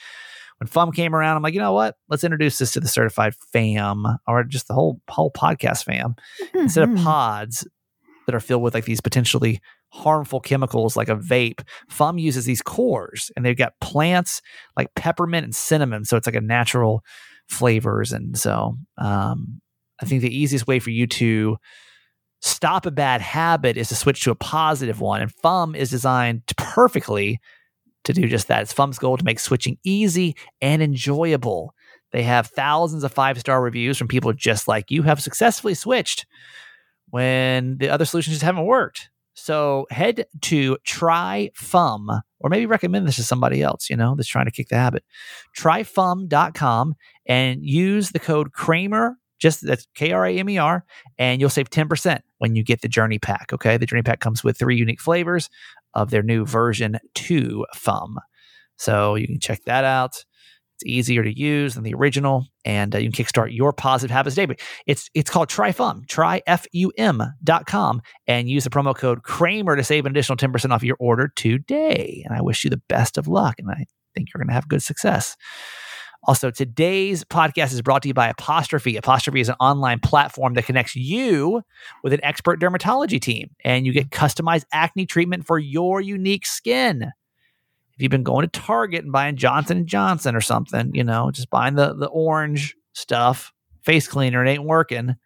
when 0.59 0.69
FUM 0.69 0.95
came 0.95 1.15
around, 1.15 1.37
I'm 1.37 1.43
like, 1.43 1.55
you 1.55 1.61
know 1.61 1.73
what? 1.73 1.97
Let's 2.09 2.23
introduce 2.25 2.59
this 2.59 2.71
to 2.73 2.81
the 2.81 2.89
certified 2.89 3.35
fam 3.53 4.05
or 4.29 4.45
just 4.45 4.69
the 4.69 4.75
whole 4.75 5.01
whole 5.09 5.33
podcast 5.33 5.85
fam 5.85 6.15
instead 6.55 6.85
of 6.85 6.91
Mhm. 6.91 7.03
pods 7.03 7.67
that 8.27 8.35
are 8.35 8.41
filled 8.41 8.63
with 8.63 8.75
like 8.75 8.85
these 8.85 9.01
potentially 9.01 9.61
harmful 9.89 10.39
chemicals 10.39 10.97
like 10.97 11.09
a 11.09 11.17
vape. 11.17 11.63
Fum 11.89 12.17
uses 12.17 12.45
these 12.45 12.63
cores 12.63 13.33
and 13.35 13.45
they've 13.45 13.57
got 13.57 13.73
plants 13.81 14.41
like 14.77 14.95
peppermint 14.95 15.43
and 15.45 15.55
cinnamon. 15.55 16.05
So 16.05 16.17
it's 16.17 16.27
like 16.29 16.37
a 16.37 16.41
natural 16.41 17.03
flavors. 17.51 18.13
And 18.13 18.39
so 18.39 18.77
um, 18.99 19.61
I 20.01 20.07
think 20.07 20.23
the 20.23 20.37
easiest 20.37 20.67
way 20.67 20.79
for 20.79 20.91
you 20.91 21.07
to 21.09 21.59
stop 22.41 22.87
a 22.87 22.91
bad 22.91 23.21
habit 23.21 23.77
is 23.77 23.89
to 23.89 23.95
switch 23.95 24.23
to 24.25 24.31
a 24.31 24.37
positive 24.37 25.01
one. 25.01 25.21
And 25.21 25.33
Fum 25.33 25.75
is 25.75 25.91
designed 25.91 26.43
perfectly 26.57 27.39
to 28.05 28.13
do 28.13 28.27
just 28.29 28.49
that. 28.49 28.63
It's 28.63 28.73
Fum's 28.73 28.99
goal 28.99 29.17
to 29.17 29.25
make 29.25 29.39
switching 29.39 29.77
easy 29.85 30.37
and 30.63 30.83
enjoyable. 30.83 31.75
They 32.13 32.23
have 32.23 32.47
thousands 32.47 33.05
of 33.05 33.13
five 33.13 33.39
star 33.39 33.61
reviews 33.61 33.99
from 33.99 34.09
people 34.09 34.33
just 34.33 34.67
like 34.67 34.91
you 34.91 35.03
have 35.03 35.23
successfully 35.23 35.75
switched 35.75 36.27
when 37.11 37.77
the 37.79 37.89
other 37.89 38.05
solutions 38.05 38.37
just 38.37 38.45
haven't 38.45 38.65
worked. 38.67 39.11
So 39.35 39.87
head 39.91 40.27
to 40.43 40.79
tryfum 40.87 42.21
or 42.41 42.51
maybe 42.51 42.67
recommend 42.67 43.07
this 43.07 43.17
to 43.17 43.23
somebody 43.23 43.63
else, 43.63 43.91
you 43.91 43.97
know, 43.97 44.15
that's 44.15 44.29
trying 44.29 44.47
to 44.47 44.51
kick 44.51 44.69
the 44.69 44.77
habit. 44.77 45.05
Tryfum.com 45.57 46.95
and 47.27 47.65
use 47.65 48.11
the 48.11 48.19
code 48.19 48.53
Kramer, 48.53 49.17
just 49.39 49.67
that's 49.67 49.87
K 49.95 50.13
R 50.13 50.27
A 50.27 50.39
M 50.39 50.49
E 50.49 50.59
R, 50.59 50.85
and 51.19 51.41
you'll 51.41 51.51
save 51.51 51.71
10% 51.71 52.21
when 52.39 52.57
you 52.57 52.65
get 52.65 52.81
the 52.83 52.89
Journey 52.89 53.19
Pack. 53.19 53.53
Okay. 53.53 53.77
The 53.77 53.87
Journey 53.87 54.03
Pack 54.03 54.21
comes 54.21 54.43
with 54.43 54.59
three 54.59 54.77
unique 54.77 55.01
flavors 55.01 55.49
of 55.95 56.11
their 56.11 56.23
new 56.23 56.45
version 56.45 56.99
2 57.15 57.67
Fum. 57.75 58.19
So 58.77 59.15
you 59.15 59.27
can 59.27 59.41
check 59.41 59.65
that 59.65 59.85
out. 59.85 60.25
It's 60.81 60.91
easier 60.91 61.23
to 61.23 61.39
use 61.39 61.75
than 61.75 61.85
the 61.85 61.93
original, 61.93 62.47
and 62.65 62.95
uh, 62.95 62.99
you 62.99 63.11
can 63.11 63.25
kickstart 63.25 63.55
your 63.55 63.75
positive 63.75 64.11
habits 64.11 64.35
day. 64.35 64.47
But 64.47 64.61
it's 64.87 65.11
it's 65.13 65.29
called 65.29 65.51
TryFum, 65.51 66.07
tryfum.com, 66.07 68.03
and 68.27 68.49
use 68.49 68.65
the 68.65 68.71
promo 68.71 68.97
code 68.97 69.23
Kramer 69.23 69.77
to 69.77 69.85
save 69.85 70.07
an 70.07 70.13
additional 70.13 70.39
10% 70.39 70.71
off 70.71 70.83
your 70.83 70.97
order 70.99 71.31
today. 71.37 72.23
And 72.25 72.35
I 72.35 72.41
wish 72.41 72.65
you 72.65 72.71
the 72.71 72.81
best 72.89 73.19
of 73.19 73.29
luck, 73.29 73.57
and 73.59 73.71
I 73.71 73.85
think 74.15 74.29
you're 74.33 74.39
going 74.39 74.49
to 74.49 74.55
have 74.55 74.69
good 74.69 74.83
success. 74.83 75.37
Also, 76.25 76.51
today's 76.51 77.25
podcast 77.25 77.73
is 77.73 77.83
brought 77.83 78.03
to 78.03 78.09
you 78.09 78.15
by 78.15 78.29
Apostrophe. 78.29 78.97
Apostrophe 78.97 79.41
is 79.41 79.51
an 79.51 79.57
online 79.61 80.01
platform 80.01 80.55
that 80.55 80.65
connects 80.65 80.97
you 80.97 81.63
with 82.03 82.15
an 82.15 82.21
expert 82.23 82.59
dermatology 82.59 83.21
team, 83.21 83.51
and 83.65 83.85
you 83.85 83.93
get 83.93 84.09
customized 84.09 84.65
acne 84.73 85.05
treatment 85.05 85.47
for 85.47 85.59
your 85.59 86.01
unique 86.01 86.47
skin 86.47 87.13
if 88.01 88.03
you've 88.03 88.11
been 88.11 88.23
going 88.23 88.49
to 88.49 88.61
Target 88.61 89.05
and 89.05 89.13
buying 89.13 89.37
Johnson 89.37 89.77
and 89.77 89.87
Johnson 89.87 90.35
or 90.35 90.41
something, 90.41 90.91
you 90.95 91.05
know, 91.05 91.31
just 91.31 91.51
buying 91.51 91.75
the 91.75 91.95
the 91.95 92.07
orange 92.07 92.75
stuff, 92.95 93.53
face 93.83 94.09
cleaner, 94.09 94.43
it 94.43 94.49
ain't 94.49 94.65
working. 94.65 95.17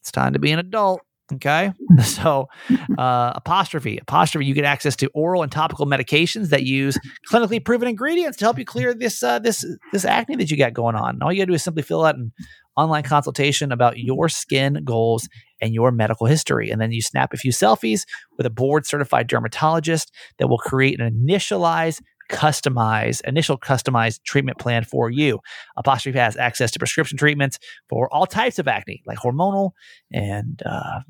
It's 0.00 0.10
time 0.10 0.32
to 0.32 0.38
be 0.38 0.50
an 0.50 0.58
adult. 0.58 1.02
Okay. 1.34 1.72
So, 2.02 2.48
uh, 2.96 3.32
apostrophe, 3.34 3.98
apostrophe, 3.98 4.46
you 4.46 4.54
get 4.54 4.64
access 4.64 4.96
to 4.96 5.10
oral 5.12 5.42
and 5.42 5.52
topical 5.52 5.84
medications 5.84 6.48
that 6.48 6.62
use 6.62 6.96
clinically 7.30 7.62
proven 7.62 7.88
ingredients 7.88 8.38
to 8.38 8.46
help 8.46 8.58
you 8.58 8.64
clear 8.64 8.94
this, 8.94 9.22
uh, 9.22 9.38
this, 9.38 9.66
this 9.92 10.06
acne 10.06 10.36
that 10.36 10.50
you 10.50 10.56
got 10.56 10.72
going 10.72 10.94
on. 10.94 11.20
All 11.20 11.30
you 11.30 11.40
gotta 11.40 11.48
do 11.48 11.54
is 11.54 11.62
simply 11.62 11.82
fill 11.82 12.04
out 12.04 12.14
an 12.14 12.32
online 12.76 13.02
consultation 13.02 13.72
about 13.72 13.98
your 13.98 14.28
skin 14.28 14.82
goals 14.84 15.28
and 15.60 15.74
your 15.74 15.90
medical 15.90 16.26
history. 16.26 16.70
And 16.70 16.80
then 16.80 16.92
you 16.92 17.02
snap 17.02 17.32
a 17.32 17.36
few 17.36 17.52
selfies 17.52 18.04
with 18.36 18.46
a 18.46 18.50
board 18.50 18.86
certified 18.86 19.26
dermatologist 19.26 20.12
that 20.38 20.48
will 20.48 20.58
create 20.58 21.00
an 21.00 21.26
initialized 21.26 22.00
customized 22.30 23.20
initial 23.22 23.58
customized 23.58 24.22
treatment 24.22 24.58
plan 24.58 24.84
for 24.84 25.10
you. 25.10 25.40
Apostrophe 25.76 26.18
has 26.18 26.36
access 26.36 26.70
to 26.70 26.78
prescription 26.78 27.18
treatments 27.18 27.58
for 27.88 28.12
all 28.14 28.24
types 28.24 28.58
of 28.58 28.68
acne, 28.68 29.02
like 29.04 29.18
hormonal 29.18 29.72
and 30.12 30.62
uh, 30.64 31.00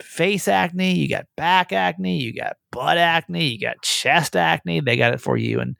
face 0.00 0.48
acne. 0.48 0.94
You 0.94 1.08
got 1.08 1.26
back 1.36 1.72
acne, 1.72 2.18
you 2.18 2.34
got 2.34 2.56
butt 2.70 2.96
acne, 2.96 3.48
you 3.48 3.60
got 3.60 3.82
chest 3.82 4.34
acne. 4.34 4.80
They 4.80 4.96
got 4.96 5.12
it 5.12 5.20
for 5.20 5.36
you, 5.36 5.60
and 5.60 5.76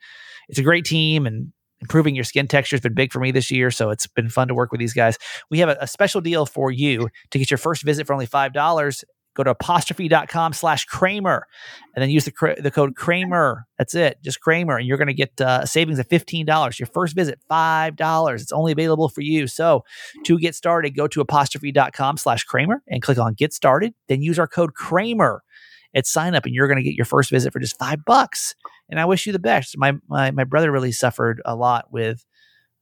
it's 0.49 0.59
a 0.59 0.62
great 0.62 0.85
team. 0.85 1.27
And 1.27 1.53
improving 1.83 2.14
your 2.14 2.25
skin 2.25 2.49
texture 2.49 2.77
has 2.77 2.81
been 2.81 2.95
big 2.95 3.12
for 3.12 3.21
me 3.21 3.31
this 3.31 3.51
year. 3.51 3.71
So 3.71 3.90
it's 3.90 4.07
been 4.07 4.31
fun 4.31 4.49
to 4.49 4.55
work 4.55 4.73
with 4.73 4.79
these 4.79 4.95
guys. 4.95 5.18
We 5.51 5.59
have 5.59 5.68
a, 5.68 5.77
a 5.81 5.87
special 5.87 6.21
deal 6.21 6.47
for 6.47 6.71
you 6.71 7.09
to 7.31 7.38
get 7.38 7.51
your 7.51 7.59
first 7.59 7.83
visit 7.83 8.07
for 8.07 8.14
only 8.14 8.27
$5. 8.27 9.05
Go 9.35 9.42
to 9.42 9.51
apostrophe.com 9.51 10.53
slash 10.53 10.85
Kramer 10.85 11.47
and 11.95 12.03
then 12.03 12.11
use 12.11 12.27
the, 12.27 12.55
the 12.59 12.71
code 12.71 12.97
Kramer. 12.97 13.66
That's 13.79 13.95
it, 13.95 14.18
just 14.23 14.40
Kramer. 14.42 14.77
And 14.77 14.87
you're 14.87 14.99
going 14.99 15.09
to 15.09 15.14
get 15.14 15.40
uh, 15.40 15.64
savings 15.64 15.99
of 15.99 16.07
$15. 16.09 16.79
Your 16.79 16.87
first 16.87 17.14
visit, 17.14 17.38
$5. 17.51 18.35
It's 18.35 18.53
only 18.53 18.73
available 18.73 19.09
for 19.09 19.23
you. 19.23 19.47
So 19.47 19.85
to 20.25 20.38
get 20.38 20.55
started, 20.55 20.95
go 20.95 21.09
to 21.09 21.23
apostrophe.com 21.23 22.18
slash 22.18 22.45
Kramer 22.45 22.83
and 22.88 23.01
click 23.01 23.18
on 23.18 23.33
get 23.33 23.55
started. 23.55 23.95
Then 24.09 24.21
use 24.21 24.38
our 24.38 24.47
code 24.47 24.75
Kramer 24.75 25.42
at 25.94 26.07
sign 26.07 26.35
up 26.35 26.46
and 26.46 26.55
you're 26.55 26.68
going 26.68 26.78
to 26.78 26.83
get 26.83 26.94
your 26.94 27.05
first 27.05 27.31
visit 27.31 27.52
for 27.52 27.61
just 27.61 27.78
five 27.78 28.05
bucks. 28.05 28.55
And 28.88 29.00
I 29.00 29.05
wish 29.05 29.26
you 29.26 29.33
the 29.33 29.38
best. 29.38 29.76
My 29.76 29.94
my, 30.09 30.31
my 30.31 30.44
brother 30.44 30.70
really 30.70 30.92
suffered 30.92 31.40
a 31.44 31.55
lot 31.55 31.92
with 31.92 32.24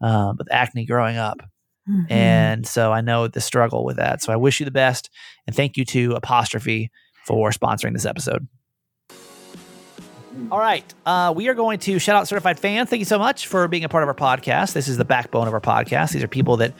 um, 0.00 0.36
with 0.38 0.52
acne 0.52 0.86
growing 0.86 1.16
up. 1.16 1.42
Mm-hmm. 1.88 2.12
And 2.12 2.66
so 2.66 2.92
I 2.92 3.00
know 3.00 3.26
the 3.26 3.40
struggle 3.40 3.84
with 3.84 3.96
that. 3.96 4.22
So 4.22 4.32
I 4.32 4.36
wish 4.36 4.60
you 4.60 4.64
the 4.64 4.70
best. 4.70 5.10
And 5.46 5.56
thank 5.56 5.76
you 5.76 5.84
to 5.86 6.12
Apostrophe 6.12 6.90
for 7.26 7.50
sponsoring 7.50 7.92
this 7.92 8.06
episode. 8.06 8.46
All 10.50 10.58
right. 10.58 10.84
Uh, 11.04 11.32
we 11.34 11.48
are 11.48 11.54
going 11.54 11.80
to 11.80 11.98
shout 11.98 12.16
out 12.16 12.28
certified 12.28 12.58
fans. 12.58 12.88
Thank 12.88 13.00
you 13.00 13.06
so 13.06 13.18
much 13.18 13.46
for 13.46 13.66
being 13.68 13.84
a 13.84 13.88
part 13.88 14.02
of 14.02 14.08
our 14.08 14.14
podcast. 14.14 14.72
This 14.72 14.88
is 14.88 14.96
the 14.96 15.04
backbone 15.04 15.48
of 15.48 15.54
our 15.54 15.60
podcast. 15.60 16.12
These 16.12 16.22
are 16.22 16.28
people 16.28 16.56
that 16.58 16.72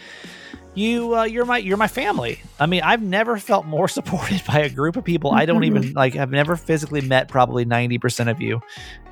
you 0.74 1.16
uh, 1.16 1.24
you're 1.24 1.44
my 1.44 1.58
you're 1.58 1.76
my 1.76 1.88
family. 1.88 2.40
I 2.58 2.66
mean, 2.66 2.82
I've 2.82 3.02
never 3.02 3.36
felt 3.38 3.66
more 3.66 3.88
supported 3.98 4.42
by 4.46 4.60
a 4.60 4.70
group 4.70 4.96
of 4.96 5.04
people. 5.04 5.32
I 5.32 5.46
don't 5.46 5.64
even 5.64 5.92
like 5.92 6.16
I've 6.16 6.30
never 6.30 6.56
physically 6.56 7.00
met 7.00 7.28
probably 7.28 7.64
90% 7.64 8.30
of 8.30 8.40
you. 8.40 8.60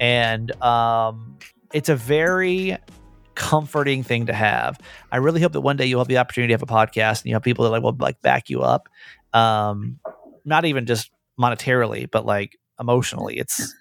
And 0.01 0.51
um 0.63 1.37
it's 1.73 1.89
a 1.89 1.97
very 1.97 2.77
comforting 3.35 4.03
thing 4.03 4.27
to 4.27 4.33
have. 4.33 4.81
I 5.13 5.19
really 5.19 5.41
hope 5.41 5.53
that 5.53 5.61
one 5.61 5.77
day 5.77 5.87
you'll 5.87 6.01
have 6.01 6.09
the 6.09 6.19
opportunity 6.19 6.53
to 6.53 6.55
have 6.55 6.63
a 6.63 6.67
podcast 6.67 7.21
and 7.21 7.27
you 7.27 7.35
have 7.35 7.43
people 7.43 7.65
that 7.65 7.71
like 7.71 7.83
will 7.83 7.97
like 7.99 8.21
back 8.23 8.49
you 8.51 8.63
up. 8.63 8.89
Um 9.33 9.99
not 10.45 10.65
even 10.65 10.87
just 10.87 11.11
monetarily, 11.39 12.11
but 12.11 12.25
like 12.25 12.59
emotionally. 12.81 13.37
It's 13.37 13.75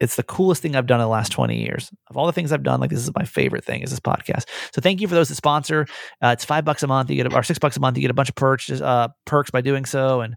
it's 0.00 0.16
the 0.16 0.22
coolest 0.22 0.62
thing 0.62 0.76
I've 0.76 0.86
done 0.86 1.00
in 1.00 1.04
the 1.04 1.08
last 1.08 1.32
20 1.32 1.60
years. 1.60 1.90
Of 2.08 2.16
all 2.16 2.26
the 2.26 2.32
things 2.32 2.52
I've 2.52 2.62
done, 2.62 2.80
like 2.80 2.90
this 2.90 3.00
is 3.00 3.10
my 3.14 3.24
favorite 3.24 3.64
thing 3.64 3.82
is 3.82 3.90
this 3.90 4.00
podcast. 4.00 4.44
So 4.72 4.80
thank 4.80 5.00
you 5.00 5.08
for 5.08 5.14
those 5.14 5.28
that 5.28 5.34
sponsor. 5.34 5.86
Uh, 6.22 6.28
it's 6.28 6.44
five 6.44 6.64
bucks 6.64 6.82
a 6.82 6.86
month. 6.86 7.10
You 7.10 7.16
get 7.16 7.32
a, 7.32 7.36
or 7.36 7.42
six 7.42 7.58
bucks 7.58 7.76
a 7.76 7.80
month. 7.80 7.96
You 7.96 8.02
get 8.02 8.10
a 8.10 8.14
bunch 8.14 8.28
of 8.28 8.36
perks, 8.36 8.70
uh, 8.70 9.08
perks 9.24 9.50
by 9.50 9.60
doing 9.60 9.84
so. 9.84 10.20
And 10.20 10.36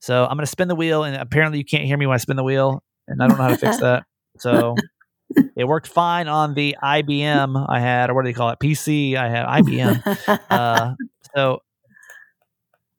so 0.00 0.24
I'm 0.24 0.36
going 0.36 0.40
to 0.40 0.46
spin 0.46 0.68
the 0.68 0.74
wheel. 0.74 1.04
And 1.04 1.16
apparently 1.16 1.58
you 1.58 1.64
can't 1.64 1.84
hear 1.84 1.96
me 1.96 2.06
when 2.06 2.14
I 2.14 2.18
spin 2.18 2.36
the 2.36 2.44
wheel, 2.44 2.82
and 3.08 3.22
I 3.22 3.28
don't 3.28 3.38
know 3.38 3.44
how 3.44 3.50
to 3.50 3.56
fix 3.56 3.76
that. 3.80 4.04
So 4.38 4.74
it 5.56 5.64
worked 5.64 5.86
fine 5.86 6.28
on 6.28 6.54
the 6.54 6.76
IBM 6.82 7.66
I 7.68 7.80
had, 7.80 8.10
or 8.10 8.14
what 8.14 8.24
do 8.24 8.28
they 8.28 8.34
call 8.34 8.50
it? 8.50 8.58
PC. 8.58 9.16
I 9.16 9.28
had 9.28 9.46
IBM. 9.46 10.40
Uh, 10.50 10.94
so 11.34 11.60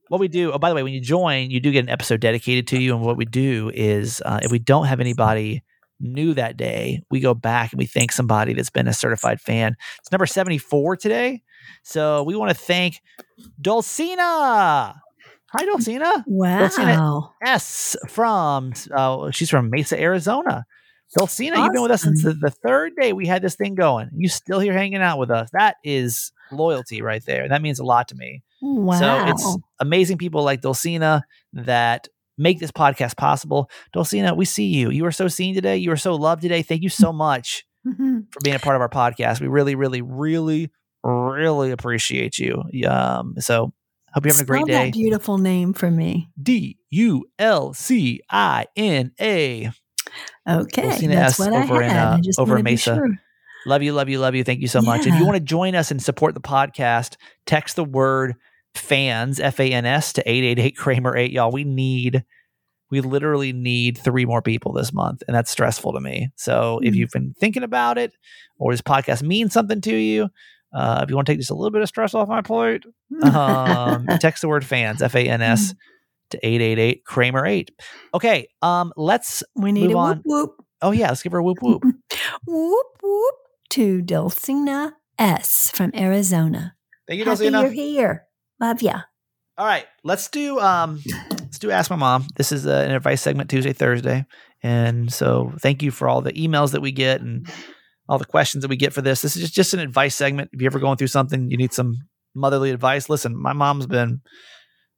what 0.07 0.19
we 0.19 0.27
do, 0.27 0.51
oh, 0.51 0.57
by 0.57 0.69
the 0.69 0.75
way, 0.75 0.83
when 0.83 0.93
you 0.93 1.01
join, 1.01 1.51
you 1.51 1.59
do 1.59 1.71
get 1.71 1.83
an 1.83 1.89
episode 1.89 2.21
dedicated 2.21 2.67
to 2.67 2.79
you. 2.79 2.95
And 2.95 3.03
what 3.03 3.17
we 3.17 3.25
do 3.25 3.71
is 3.73 4.21
uh, 4.25 4.39
if 4.41 4.51
we 4.51 4.59
don't 4.59 4.85
have 4.85 4.99
anybody 4.99 5.63
new 6.01 6.33
that 6.33 6.57
day, 6.57 7.03
we 7.09 7.19
go 7.19 7.33
back 7.33 7.71
and 7.71 7.79
we 7.79 7.85
thank 7.85 8.11
somebody 8.11 8.53
that's 8.53 8.69
been 8.69 8.87
a 8.87 8.93
certified 8.93 9.39
fan. 9.39 9.75
It's 9.99 10.11
number 10.11 10.25
74 10.25 10.97
today. 10.97 11.41
So 11.83 12.23
we 12.23 12.35
want 12.35 12.49
to 12.49 12.55
thank 12.55 13.01
Dulcina. 13.61 14.95
Hi, 15.53 15.65
Dulcina. 15.65 16.23
Wow. 16.27 16.67
Dulcina 16.67 17.29
S 17.43 17.95
from, 18.07 18.73
uh, 18.93 19.31
she's 19.31 19.49
from 19.49 19.69
Mesa, 19.69 19.99
Arizona. 19.99 20.65
Dulcina, 21.17 21.51
awesome. 21.51 21.63
you've 21.63 21.73
been 21.73 21.81
with 21.81 21.91
us 21.91 22.03
since 22.03 22.23
the, 22.23 22.33
the, 22.33 22.49
third 22.49 22.93
day 22.99 23.11
we 23.11 23.27
had 23.27 23.41
this 23.41 23.55
thing 23.55 23.75
going. 23.75 24.09
You 24.15 24.29
still 24.29 24.61
here 24.61 24.71
hanging 24.71 25.01
out 25.01 25.19
with 25.19 25.29
us. 25.29 25.49
That 25.51 25.75
is 25.83 26.31
loyalty 26.53 27.01
right 27.01 27.23
there. 27.25 27.49
That 27.49 27.61
means 27.61 27.79
a 27.79 27.83
lot 27.83 28.07
to 28.09 28.15
me. 28.15 28.43
Wow. 28.61 28.97
So 28.97 29.25
it's 29.27 29.57
amazing 29.79 30.19
people 30.19 30.43
like 30.43 30.61
Dulcina 30.61 31.23
that 31.53 32.07
make 32.41 32.59
this 32.59 32.71
podcast 32.71 33.15
possible. 33.17 33.69
Dulcina, 33.95 34.35
we 34.35 34.45
see 34.45 34.65
you. 34.65 34.89
You 34.89 35.05
are 35.05 35.11
so 35.11 35.27
seen 35.27 35.53
today. 35.53 35.77
You 35.77 35.91
are 35.91 35.97
so 35.97 36.15
loved 36.15 36.41
today. 36.41 36.61
Thank 36.61 36.81
you 36.81 36.89
so 36.89 37.13
much 37.13 37.65
for 37.83 38.39
being 38.43 38.55
a 38.55 38.59
part 38.59 38.75
of 38.75 38.81
our 38.81 38.89
podcast. 38.89 39.39
We 39.39 39.47
really, 39.47 39.75
really, 39.75 40.01
really, 40.01 40.71
really 41.03 41.71
appreciate 41.71 42.37
you. 42.37 42.63
Um, 42.87 43.35
so 43.39 43.73
hope 44.13 44.25
you're 44.25 44.33
having 44.33 44.45
Spell 44.45 44.57
a 44.57 44.63
great 44.63 44.65
day. 44.65 44.85
That 44.85 44.93
beautiful 44.93 45.37
name 45.37 45.73
for 45.73 45.89
me. 45.89 46.29
D 46.41 46.77
U 46.89 47.25
L 47.39 47.73
C 47.73 48.21
I 48.29 48.65
N 48.75 49.11
A. 49.19 49.71
Okay, 50.49 50.81
Dulcina 50.81 51.13
that's 51.13 51.39
S 51.39 51.47
what 51.47 51.53
over 51.53 51.83
I 51.83 51.87
had. 51.87 52.19
In, 52.19 52.31
uh, 52.37 52.41
over 52.41 52.57
in 52.57 52.63
Mesa. 52.63 52.95
Sure. 52.95 53.09
Love 53.65 53.83
you, 53.83 53.93
love 53.93 54.09
you, 54.09 54.19
love 54.19 54.33
you. 54.33 54.43
Thank 54.43 54.61
you 54.61 54.67
so 54.67 54.81
much. 54.81 55.05
If 55.05 55.13
you 55.13 55.23
want 55.23 55.35
to 55.35 55.43
join 55.43 55.75
us 55.75 55.91
and 55.91 56.01
support 56.01 56.33
the 56.33 56.41
podcast, 56.41 57.17
text 57.45 57.75
the 57.75 57.83
word 57.83 58.35
fans, 58.75 59.39
F 59.39 59.59
A 59.59 59.71
N 59.71 59.85
S, 59.85 60.13
to 60.13 60.29
888 60.29 60.77
Kramer 60.77 61.15
8. 61.15 61.31
Y'all, 61.31 61.51
we 61.51 61.63
need, 61.63 62.23
we 62.89 63.01
literally 63.01 63.53
need 63.53 63.97
three 63.97 64.25
more 64.25 64.41
people 64.41 64.73
this 64.73 64.93
month. 64.93 65.23
And 65.27 65.35
that's 65.35 65.51
stressful 65.51 65.93
to 65.93 65.99
me. 65.99 66.29
So 66.35 66.77
mm-hmm. 66.77 66.87
if 66.87 66.95
you've 66.95 67.11
been 67.11 67.33
thinking 67.39 67.63
about 67.63 67.97
it 67.97 68.13
or 68.57 68.71
this 68.71 68.81
podcast 68.81 69.23
means 69.23 69.53
something 69.53 69.81
to 69.81 69.95
you, 69.95 70.29
uh, 70.73 71.01
if 71.03 71.09
you 71.09 71.15
want 71.15 71.25
to 71.25 71.33
take 71.33 71.39
just 71.39 71.51
a 71.51 71.55
little 71.55 71.71
bit 71.71 71.81
of 71.81 71.87
stress 71.87 72.13
off 72.13 72.29
my 72.29 72.41
plate, 72.41 72.83
um, 73.23 74.05
text 74.19 74.41
the 74.41 74.47
word 74.47 74.65
fans, 74.65 75.01
F 75.01 75.15
A 75.15 75.27
N 75.27 75.41
S, 75.41 75.73
to 76.29 76.37
888 76.37 77.05
Kramer 77.05 77.45
8. 77.45 77.71
Okay, 78.13 78.47
um, 78.61 78.93
let's 78.95 79.43
We 79.55 79.71
need 79.71 79.87
Move 79.87 79.95
a 79.95 79.99
on. 79.99 80.17
whoop 80.17 80.49
whoop. 80.49 80.65
oh 80.81 80.91
yeah, 80.91 81.09
let's 81.09 81.23
give 81.23 81.33
her 81.33 81.39
a 81.39 81.43
whoop 81.43 81.61
whoop. 81.61 81.83
Whoop 82.47 82.87
whoop 83.03 83.35
to 83.69 84.01
Dulcina 84.01 84.93
S 85.19 85.69
from 85.73 85.91
Arizona. 85.95 86.75
Thank 87.07 87.19
you, 87.19 87.25
Happy 87.25 87.45
Dulcina. 87.45 87.61
you're 87.63 87.71
here. 87.71 88.25
Love 88.61 88.81
ya. 88.81 89.01
All 89.57 89.65
right, 89.65 89.85
let's 90.03 90.29
do 90.29 90.59
um 90.59 91.01
let's 91.31 91.59
do 91.59 91.71
ask 91.71 91.89
my 91.89 91.97
mom. 91.97 92.25
This 92.35 92.51
is 92.51 92.65
uh, 92.65 92.71
an 92.87 92.91
advice 92.91 93.21
segment 93.21 93.49
Tuesday 93.49 93.73
Thursday, 93.73 94.25
and 94.63 95.11
so 95.11 95.51
thank 95.59 95.83
you 95.83 95.91
for 95.91 96.07
all 96.07 96.21
the 96.21 96.33
emails 96.33 96.71
that 96.71 96.81
we 96.81 96.91
get 96.91 97.21
and 97.21 97.47
all 98.07 98.17
the 98.17 98.25
questions 98.25 98.61
that 98.63 98.69
we 98.69 98.77
get 98.77 98.93
for 98.93 99.01
this. 99.01 99.21
This 99.21 99.35
is 99.35 99.41
just, 99.43 99.53
just 99.53 99.73
an 99.73 99.79
advice 99.79 100.15
segment. 100.15 100.49
If 100.53 100.61
you're 100.61 100.71
ever 100.71 100.79
going 100.79 100.97
through 100.97 101.07
something, 101.07 101.49
you 101.51 101.57
need 101.57 101.73
some 101.73 101.95
motherly 102.35 102.71
advice. 102.71 103.09
Listen, 103.09 103.35
my 103.39 103.53
mom's 103.53 103.87
been. 103.87 104.21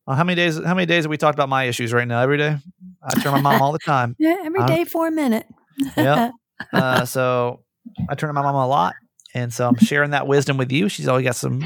uh, 0.07 0.15
how 0.15 0.23
many 0.23 0.35
days? 0.35 0.55
How 0.63 0.75
many 0.75 0.85
days 0.85 1.03
have 1.05 1.09
we 1.09 1.17
talked 1.17 1.35
about 1.35 1.49
my 1.49 1.63
issues 1.65 1.91
right 1.93 2.07
now? 2.07 2.21
Every 2.21 2.37
day, 2.37 2.57
I 3.03 3.19
turn 3.21 3.33
my 3.33 3.41
mom 3.41 3.61
all 3.61 3.71
the 3.71 3.79
time. 3.79 4.15
Yeah, 4.19 4.37
every 4.45 4.63
day 4.65 4.81
Uh, 4.83 4.85
for 4.85 5.07
a 5.07 5.11
minute. 5.11 5.47
yeah. 5.97 6.31
Uh, 6.71 7.03
so 7.03 7.63
I 8.09 8.15
turn 8.15 8.29
to 8.29 8.33
my 8.33 8.41
mom 8.43 8.55
a 8.55 8.67
lot, 8.67 8.93
and 9.33 9.53
so 9.53 9.67
I'm 9.67 9.77
sharing 9.77 10.11
that 10.11 10.27
wisdom 10.27 10.57
with 10.57 10.71
you. 10.71 10.89
She's 10.89 11.07
always 11.07 11.25
got 11.25 11.35
some. 11.35 11.63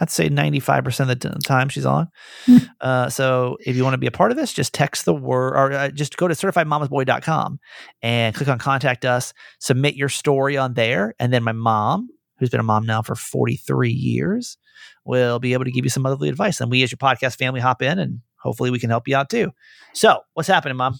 I'd 0.00 0.10
say 0.10 0.28
95 0.28 0.84
percent 0.84 1.10
of 1.10 1.20
the 1.20 1.38
time 1.44 1.68
she's 1.68 1.84
on. 1.84 2.08
Mm. 2.46 2.68
Uh, 2.80 3.10
so 3.10 3.58
if 3.60 3.76
you 3.76 3.84
want 3.84 3.94
to 3.94 3.98
be 3.98 4.06
a 4.06 4.12
part 4.12 4.30
of 4.30 4.36
this, 4.36 4.52
just 4.52 4.72
text 4.72 5.04
the 5.04 5.14
word 5.14 5.54
or 5.54 5.72
uh, 5.72 5.90
just 5.90 6.16
go 6.16 6.26
to 6.28 6.34
certifiedmamasboy.com 6.34 7.60
and 8.02 8.34
click 8.34 8.48
on 8.48 8.58
contact 8.58 9.04
us. 9.04 9.34
Submit 9.58 9.96
your 9.96 10.08
story 10.08 10.56
on 10.56 10.74
there, 10.74 11.14
and 11.18 11.32
then 11.32 11.42
my 11.42 11.52
mom, 11.52 12.08
who's 12.38 12.50
been 12.50 12.60
a 12.60 12.64
mom 12.64 12.86
now 12.86 13.02
for 13.02 13.14
43 13.14 13.90
years, 13.90 14.56
will 15.04 15.38
be 15.38 15.52
able 15.52 15.64
to 15.64 15.70
give 15.70 15.84
you 15.84 15.90
some 15.90 16.02
motherly 16.02 16.28
advice. 16.28 16.60
And 16.60 16.70
we, 16.70 16.82
as 16.82 16.90
your 16.90 16.98
podcast 16.98 17.36
family, 17.36 17.60
hop 17.60 17.82
in 17.82 17.98
and 17.98 18.20
hopefully 18.38 18.70
we 18.70 18.78
can 18.78 18.90
help 18.90 19.06
you 19.06 19.16
out 19.16 19.28
too. 19.28 19.52
So 19.92 20.20
what's 20.34 20.48
happening, 20.48 20.76
mom? 20.76 20.98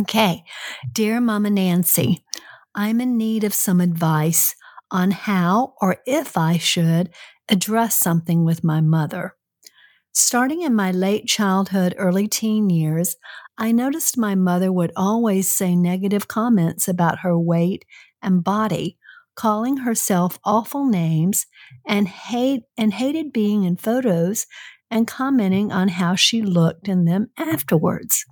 Okay. 0.00 0.44
Dear 0.92 1.20
Mama 1.20 1.50
Nancy, 1.50 2.22
I'm 2.74 3.00
in 3.00 3.16
need 3.16 3.44
of 3.44 3.52
some 3.52 3.80
advice 3.80 4.54
on 4.90 5.10
how 5.10 5.74
or 5.80 5.98
if 6.06 6.36
I 6.36 6.58
should 6.58 7.10
address 7.48 7.98
something 7.98 8.44
with 8.44 8.64
my 8.64 8.80
mother. 8.80 9.34
Starting 10.12 10.62
in 10.62 10.74
my 10.74 10.90
late 10.90 11.26
childhood, 11.26 11.94
early 11.96 12.26
teen 12.26 12.70
years, 12.70 13.16
I 13.56 13.72
noticed 13.72 14.18
my 14.18 14.34
mother 14.34 14.72
would 14.72 14.92
always 14.96 15.52
say 15.52 15.76
negative 15.76 16.28
comments 16.28 16.88
about 16.88 17.20
her 17.20 17.38
weight 17.38 17.84
and 18.22 18.42
body, 18.42 18.98
calling 19.36 19.78
herself 19.78 20.38
awful 20.44 20.86
names 20.86 21.46
and 21.86 22.08
hate 22.08 22.62
and 22.76 22.92
hated 22.92 23.32
being 23.32 23.64
in 23.64 23.76
photos 23.76 24.46
and 24.90 25.06
commenting 25.06 25.70
on 25.70 25.88
how 25.88 26.14
she 26.14 26.42
looked 26.42 26.88
in 26.88 27.04
them 27.04 27.30
afterwards. 27.38 28.24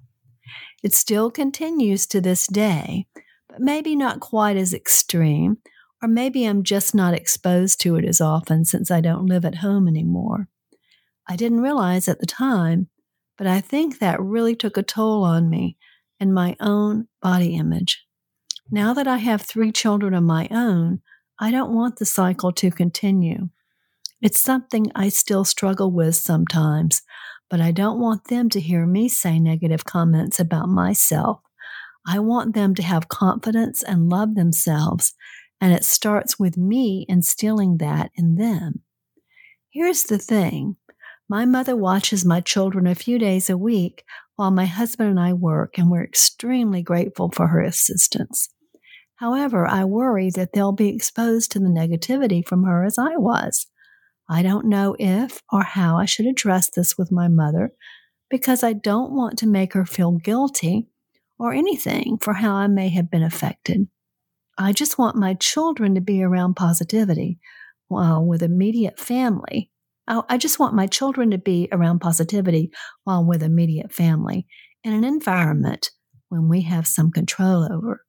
It 0.83 0.95
still 0.95 1.31
continues 1.31 2.07
to 2.09 2.21
this 2.21 2.47
day, 2.47 3.07
but 3.49 3.61
maybe 3.61 3.95
not 3.95 4.21
quite 4.21 4.57
as 4.57 4.75
extreme, 4.75 5.59
or 6.07 6.09
maybe 6.09 6.45
I'm 6.45 6.63
just 6.63 6.95
not 6.95 7.15
exposed 7.15 7.81
to 7.81 7.97
it 7.97 8.05
as 8.05 8.21
often 8.21 8.65
since 8.65 8.93
I 8.93 9.01
don't 9.01 9.27
live 9.27 9.45
at 9.45 9.57
home 9.57 9.89
anymore. 9.89 10.47
I 11.29 11.35
didn't 11.35 11.63
realize 11.63 12.07
at 12.07 12.21
the 12.21 12.27
time, 12.27 12.87
but 13.37 13.49
I 13.49 13.61
think 13.61 13.99
that 13.99 14.21
really 14.21 14.55
took 14.55 14.77
a 14.77 14.85
toll 14.85 15.25
on 15.25 15.51
me 15.51 15.77
and 16.21 16.33
my 16.33 16.55
own 16.61 17.09
body 17.21 17.57
image. 17.57 18.07
Now 18.71 18.95
that 18.95 19.09
I 19.09 19.17
have 19.17 19.43
three 19.43 19.73
children 19.73 20.15
of 20.15 20.23
my 20.23 20.47
own, 20.49 21.01
I 21.41 21.51
don't 21.51 21.75
want 21.75 21.97
the 21.97 22.07
cycle 22.07 22.53
to 22.53 22.71
continue. 22.71 23.49
It's 24.23 24.41
something 24.41 24.93
I 24.95 25.09
still 25.09 25.45
struggle 25.45 25.91
with 25.91 26.15
sometimes, 26.15 27.03
but 27.51 27.61
I 27.61 27.73
don't 27.73 27.99
want 27.99 28.29
them 28.29 28.49
to 28.51 28.61
hear 28.61 28.87
me 28.87 29.09
say 29.09 29.41
negative 29.41 29.85
comments 29.85 30.39
about 30.39 30.69
myself. 30.69 31.41
I 32.07 32.21
want 32.21 32.55
them 32.55 32.77
to 32.77 32.83
have 32.85 33.09
confidence 33.09 33.83
and 33.83 34.09
love 34.09 34.37
themselves, 34.37 35.15
and 35.61 35.73
it 35.73 35.85
starts 35.85 36.39
with 36.39 36.57
me 36.57 37.07
instilling 37.09 37.79
that 37.79 38.11
in 38.15 38.37
them. 38.37 38.83
Here's 39.71 40.05
the 40.05 40.19
thing 40.19 40.77
my 41.29 41.45
mother 41.45 41.75
watches 41.75 42.25
my 42.25 42.41
children 42.41 42.87
a 42.87 42.95
few 42.95 43.19
days 43.19 43.51
a 43.51 43.59
week 43.59 44.05
while 44.37 44.51
my 44.51 44.67
husband 44.67 45.11
and 45.11 45.21
I 45.21 45.33
work, 45.33 45.79
and 45.79 45.91
we're 45.91 46.05
extremely 46.05 46.83
grateful 46.83 47.31
for 47.31 47.49
her 47.49 47.61
assistance. 47.61 48.49
However, 49.17 49.67
I 49.67 49.85
worry 49.85 50.31
that 50.31 50.53
they'll 50.53 50.73
be 50.73 50.95
exposed 50.95 51.51
to 51.53 51.59
the 51.59 51.69
negativity 51.69 52.47
from 52.47 52.65
her 52.65 52.85
as 52.85 52.99
I 52.99 53.17
was. 53.17 53.67
I 54.29 54.43
don't 54.43 54.67
know 54.67 54.95
if 54.99 55.43
or 55.51 55.63
how 55.63 55.97
I 55.97 56.05
should 56.05 56.27
address 56.27 56.71
this 56.71 56.99
with 56.99 57.11
my 57.11 57.29
mother 57.29 57.73
because 58.29 58.63
I 58.63 58.73
don't 58.73 59.13
want 59.13 59.39
to 59.39 59.47
make 59.47 59.73
her 59.73 59.87
feel 59.87 60.13
guilty 60.13 60.89
or 61.39 61.53
anything 61.53 62.19
for 62.19 62.35
how 62.35 62.55
I 62.55 62.67
may 62.67 62.89
have 62.91 63.11
been 63.11 63.23
affected. 63.23 63.89
I 64.59 64.73
just 64.73 64.99
want 64.99 65.17
my 65.17 65.35
children 65.35 65.95
to 65.95 66.01
be 66.01 66.23
around 66.23 66.55
positivity 66.55 67.39
while 67.89 68.25
with 68.25 68.43
immediate 68.43 68.99
family. 68.99 69.71
I 70.09 70.39
just 70.39 70.59
want 70.59 70.75
my 70.75 70.87
children 70.87 71.31
to 71.33 71.39
be 71.39 71.69
around 71.73 71.99
positivity 72.01 72.71
while 73.05 73.25
with 73.25 73.43
immediate 73.43 73.93
family 73.93 74.47
in 74.85 74.93
an 74.93 75.05
environment 75.05 75.91
when 76.29 76.49
we 76.49 76.63
have 76.63 76.87
some 76.87 77.11
control 77.11 77.69
over. 77.71 78.05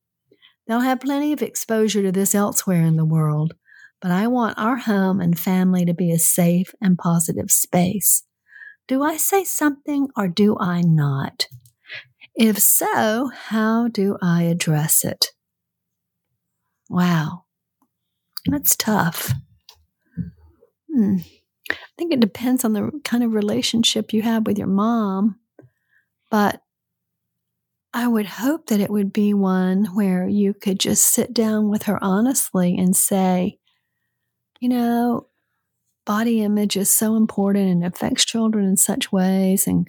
They'll 0.67 0.81
have 0.81 0.99
plenty 0.99 1.33
of 1.33 1.41
exposure 1.41 2.03
to 2.03 2.11
this 2.11 2.35
elsewhere 2.35 2.83
in 2.83 2.97
the 2.97 3.05
world, 3.05 3.55
but 4.01 4.11
I 4.11 4.27
want 4.27 4.59
our 4.59 4.77
home 4.77 5.19
and 5.19 5.39
family 5.39 5.85
to 5.85 5.93
be 5.93 6.11
a 6.11 6.19
safe 6.19 6.73
and 6.79 6.97
positive 6.97 7.49
space. 7.49 8.23
Do 8.87 9.01
I 9.01 9.17
say 9.17 9.43
something 9.43 10.07
or 10.15 10.27
do 10.27 10.55
I 10.59 10.81
not? 10.81 11.47
If 12.35 12.59
so, 12.59 13.31
how 13.33 13.87
do 13.87 14.17
I 14.21 14.43
address 14.43 15.03
it? 15.03 15.31
Wow, 16.89 17.43
that's 18.47 18.75
tough. 18.75 19.33
Hmm. 20.93 21.17
I 21.69 21.75
think 21.97 22.13
it 22.13 22.19
depends 22.19 22.63
on 22.63 22.73
the 22.73 22.91
kind 23.03 23.23
of 23.23 23.33
relationship 23.33 24.13
you 24.13 24.21
have 24.21 24.45
with 24.45 24.57
your 24.57 24.67
mom, 24.67 25.37
but 26.31 26.61
I 27.93 28.07
would 28.07 28.25
hope 28.25 28.67
that 28.67 28.79
it 28.79 28.89
would 28.89 29.11
be 29.13 29.33
one 29.33 29.85
where 29.95 30.27
you 30.27 30.53
could 30.53 30.79
just 30.79 31.05
sit 31.05 31.33
down 31.33 31.69
with 31.69 31.83
her 31.83 32.01
honestly 32.03 32.77
and 32.77 32.95
say, 32.95 33.59
you 34.59 34.69
know, 34.69 35.27
body 36.05 36.41
image 36.43 36.77
is 36.77 36.89
so 36.89 37.15
important 37.15 37.69
and 37.69 37.85
affects 37.85 38.25
children 38.25 38.65
in 38.65 38.77
such 38.77 39.11
ways 39.11 39.67
and 39.67 39.87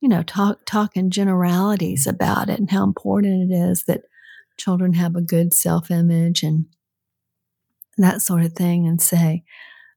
you 0.00 0.08
know 0.08 0.22
talk 0.22 0.60
talk 0.66 0.96
in 0.96 1.10
generalities 1.10 2.06
about 2.06 2.48
it 2.50 2.58
and 2.58 2.70
how 2.70 2.84
important 2.84 3.50
it 3.50 3.54
is 3.54 3.84
that 3.84 4.02
children 4.56 4.94
have 4.94 5.14
a 5.16 5.22
good 5.22 5.52
self-image 5.52 6.42
and 6.42 6.66
that 7.98 8.20
sort 8.20 8.44
of 8.44 8.52
thing 8.52 8.86
and 8.86 9.00
say 9.00 9.42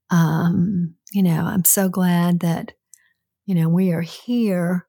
um, 0.10 0.96
you 1.12 1.24
know 1.24 1.46
i'm 1.46 1.66
so 1.66 1.90
glad 1.90 2.40
that 2.40 2.74
you 3.46 3.56
know 3.56 3.70
we 3.70 3.92
are 3.92 4.02
here 4.02 4.88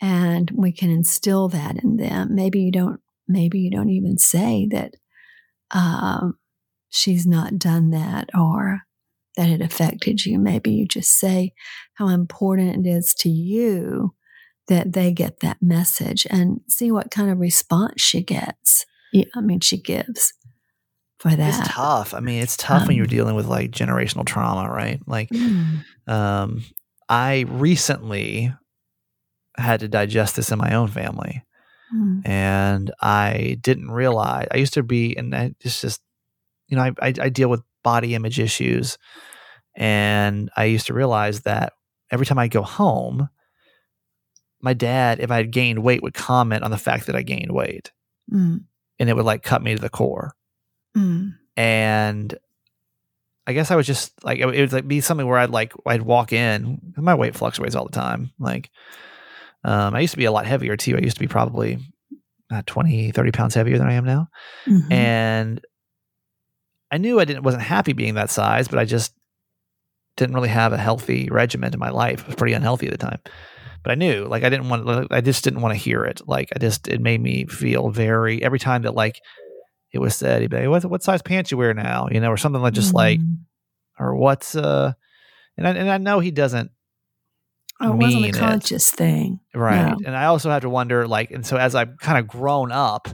and 0.00 0.50
we 0.54 0.72
can 0.72 0.90
instill 0.90 1.48
that 1.48 1.82
in 1.82 1.96
them 1.96 2.34
maybe 2.34 2.60
you 2.60 2.72
don't 2.72 3.00
maybe 3.28 3.60
you 3.60 3.70
don't 3.70 3.90
even 3.90 4.18
say 4.18 4.66
that 4.70 4.94
um, 5.70 6.38
she's 6.90 7.26
not 7.26 7.58
done 7.58 7.90
that 7.90 8.28
or 8.34 8.80
that 9.36 9.48
it 9.48 9.60
affected 9.60 10.26
you. 10.26 10.38
Maybe 10.38 10.72
you 10.72 10.86
just 10.86 11.18
say 11.18 11.52
how 11.94 12.08
important 12.08 12.86
it 12.86 12.90
is 12.90 13.14
to 13.14 13.28
you 13.28 14.14
that 14.70 14.92
they 14.94 15.12
get 15.12 15.40
that 15.40 15.58
message 15.60 16.26
and 16.30 16.60
see 16.68 16.90
what 16.90 17.10
kind 17.10 17.28
of 17.30 17.38
response 17.40 18.00
she 18.00 18.22
gets. 18.22 18.86
Yeah, 19.12 19.24
I 19.34 19.40
mean, 19.40 19.58
she 19.60 19.76
gives 19.76 20.32
for 21.18 21.34
that. 21.34 21.60
It's 21.66 21.74
tough. 21.74 22.14
I 22.14 22.20
mean, 22.20 22.40
it's 22.40 22.56
tough 22.56 22.86
when 22.86 22.96
you're 22.96 23.04
Um, 23.04 23.10
dealing 23.10 23.34
with 23.34 23.46
like 23.46 23.72
generational 23.72 24.24
trauma, 24.24 24.70
right? 24.70 25.00
Like, 25.06 25.28
Mm, 25.30 25.84
um, 26.06 26.64
I 27.08 27.44
recently 27.48 28.54
had 29.58 29.80
to 29.80 29.88
digest 29.88 30.36
this 30.36 30.52
in 30.52 30.58
my 30.58 30.74
own 30.74 30.86
family, 30.88 31.44
mm, 31.92 32.22
and 32.24 32.92
I 33.02 33.58
didn't 33.60 33.90
realize 33.90 34.46
I 34.52 34.58
used 34.58 34.74
to 34.74 34.84
be, 34.84 35.16
and 35.16 35.34
I, 35.34 35.52
it's 35.60 35.80
just, 35.80 36.00
you 36.68 36.76
know, 36.76 36.84
I, 36.84 36.92
I, 37.02 37.14
I 37.20 37.28
deal 37.28 37.50
with 37.50 37.62
body 37.82 38.14
image 38.14 38.38
issues, 38.38 38.96
and 39.74 40.48
I 40.56 40.66
used 40.66 40.86
to 40.86 40.94
realize 40.94 41.40
that 41.40 41.72
every 42.12 42.26
time 42.26 42.38
I 42.38 42.46
go 42.46 42.62
home, 42.62 43.28
my 44.60 44.74
dad, 44.74 45.20
if 45.20 45.30
I 45.30 45.36
had 45.36 45.50
gained 45.50 45.82
weight, 45.82 46.02
would 46.02 46.14
comment 46.14 46.64
on 46.64 46.70
the 46.70 46.78
fact 46.78 47.06
that 47.06 47.16
I 47.16 47.22
gained 47.22 47.52
weight, 47.52 47.92
mm, 48.32 48.62
and 48.98 49.08
it 49.08 49.16
would 49.16 49.24
like 49.24 49.42
cut 49.42 49.62
me 49.62 49.74
to 49.74 49.80
the 49.80 49.90
core. 49.90 50.34
mm, 50.96 51.34
and 51.56 52.38
I 53.46 53.52
guess 53.52 53.70
I 53.70 53.76
was 53.76 53.86
just 53.86 54.12
like 54.24 54.38
it 54.38 54.46
would 54.46 54.54
it 54.54 54.60
would 54.60 54.72
like 54.72 54.88
be 54.88 55.00
something 55.00 55.26
where 55.26 55.38
I'd 55.38 55.50
like 55.50 55.72
I'd 55.86 56.02
walk 56.02 56.32
in. 56.32 56.94
My 56.96 57.14
weight 57.14 57.34
fluctuates 57.34 57.74
all 57.74 57.84
the 57.84 57.90
time. 57.90 58.32
Like, 58.38 58.70
um, 59.64 59.94
I 59.94 60.00
used 60.00 60.12
to 60.12 60.18
be 60.18 60.26
a 60.26 60.32
lot 60.32 60.46
heavier 60.46 60.76
too. 60.76 60.96
I 60.96 61.00
used 61.00 61.16
to 61.16 61.20
be 61.20 61.26
probably 61.26 61.78
uh, 62.52 62.62
20, 62.66 63.12
30 63.12 63.32
pounds 63.32 63.54
heavier 63.54 63.78
than 63.78 63.86
I 63.88 63.94
am 63.94 64.04
now, 64.04 64.28
mhm. 64.66 64.92
and 64.92 65.64
I 66.90 66.98
knew 66.98 67.18
I 67.20 67.24
didn't 67.24 67.42
wasn't 67.42 67.62
happy 67.62 67.92
being 67.92 68.14
that 68.14 68.30
size, 68.30 68.68
but 68.68 68.78
I 68.78 68.84
just 68.84 69.14
didn't 70.16 70.34
really 70.34 70.48
have 70.48 70.72
a 70.72 70.78
healthy 70.78 71.28
regimen 71.30 71.72
in 71.72 71.78
my 71.78 71.90
life. 71.90 72.24
I 72.24 72.26
was 72.28 72.36
pretty 72.36 72.54
unhealthy 72.54 72.86
at 72.86 72.92
the 72.92 72.98
time. 72.98 73.20
But 73.82 73.92
I 73.92 73.94
knew 73.94 74.24
like 74.26 74.44
I 74.44 74.48
didn't 74.48 74.68
want 74.68 75.08
I 75.10 75.20
just 75.20 75.42
didn't 75.44 75.60
want 75.62 75.74
to 75.74 75.78
hear 75.80 76.04
it. 76.04 76.20
Like 76.26 76.50
I 76.54 76.58
just 76.58 76.88
it 76.88 77.00
made 77.00 77.20
me 77.20 77.46
feel 77.46 77.90
very 77.90 78.42
every 78.42 78.58
time 78.58 78.82
that 78.82 78.94
like 78.94 79.20
it 79.92 79.98
was 79.98 80.14
said, 80.14 80.40
he'd 80.42 80.50
be 80.50 80.56
like, 80.58 80.68
what, 80.68 80.84
what 80.90 81.02
size 81.02 81.20
pants 81.22 81.50
you 81.50 81.56
wear 81.56 81.74
now? 81.74 82.08
You 82.10 82.20
know, 82.20 82.30
or 82.30 82.36
something 82.36 82.62
like 82.62 82.74
just 82.74 82.94
like 82.94 83.18
Mm. 83.20 83.38
or 83.98 84.14
what's 84.16 84.54
uh 84.54 84.92
and 85.56 85.66
I, 85.66 85.70
and 85.72 85.90
I 85.90 85.98
know 85.98 86.20
he 86.20 86.30
doesn't 86.30 86.70
Oh, 87.82 87.92
it 87.92 87.96
wasn't 87.96 88.24
a 88.26 88.28
it. 88.28 88.34
conscious 88.34 88.90
thing. 88.90 89.40
right. 89.54 89.88
No. 89.98 90.06
And 90.06 90.14
I 90.16 90.26
also 90.26 90.50
have 90.50 90.62
to 90.62 90.68
wonder 90.70 91.06
like 91.08 91.30
and 91.30 91.44
so 91.46 91.56
as 91.56 91.74
I've 91.74 91.96
kind 91.98 92.18
of 92.18 92.26
grown 92.28 92.70
up 92.72 93.08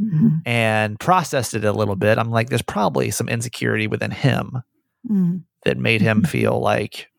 Mhm. 0.00 0.40
and 0.46 0.98
processed 0.98 1.52
it 1.54 1.64
a 1.64 1.72
little 1.72 1.96
bit, 1.96 2.16
I'm 2.18 2.30
like 2.30 2.48
there's 2.48 2.62
probably 2.62 3.10
some 3.10 3.28
insecurity 3.28 3.86
within 3.86 4.10
him 4.10 4.62
Mm. 5.10 5.42
that 5.64 5.76
made 5.78 6.00
him 6.02 6.22
feel 6.24 6.58
like 6.60 7.09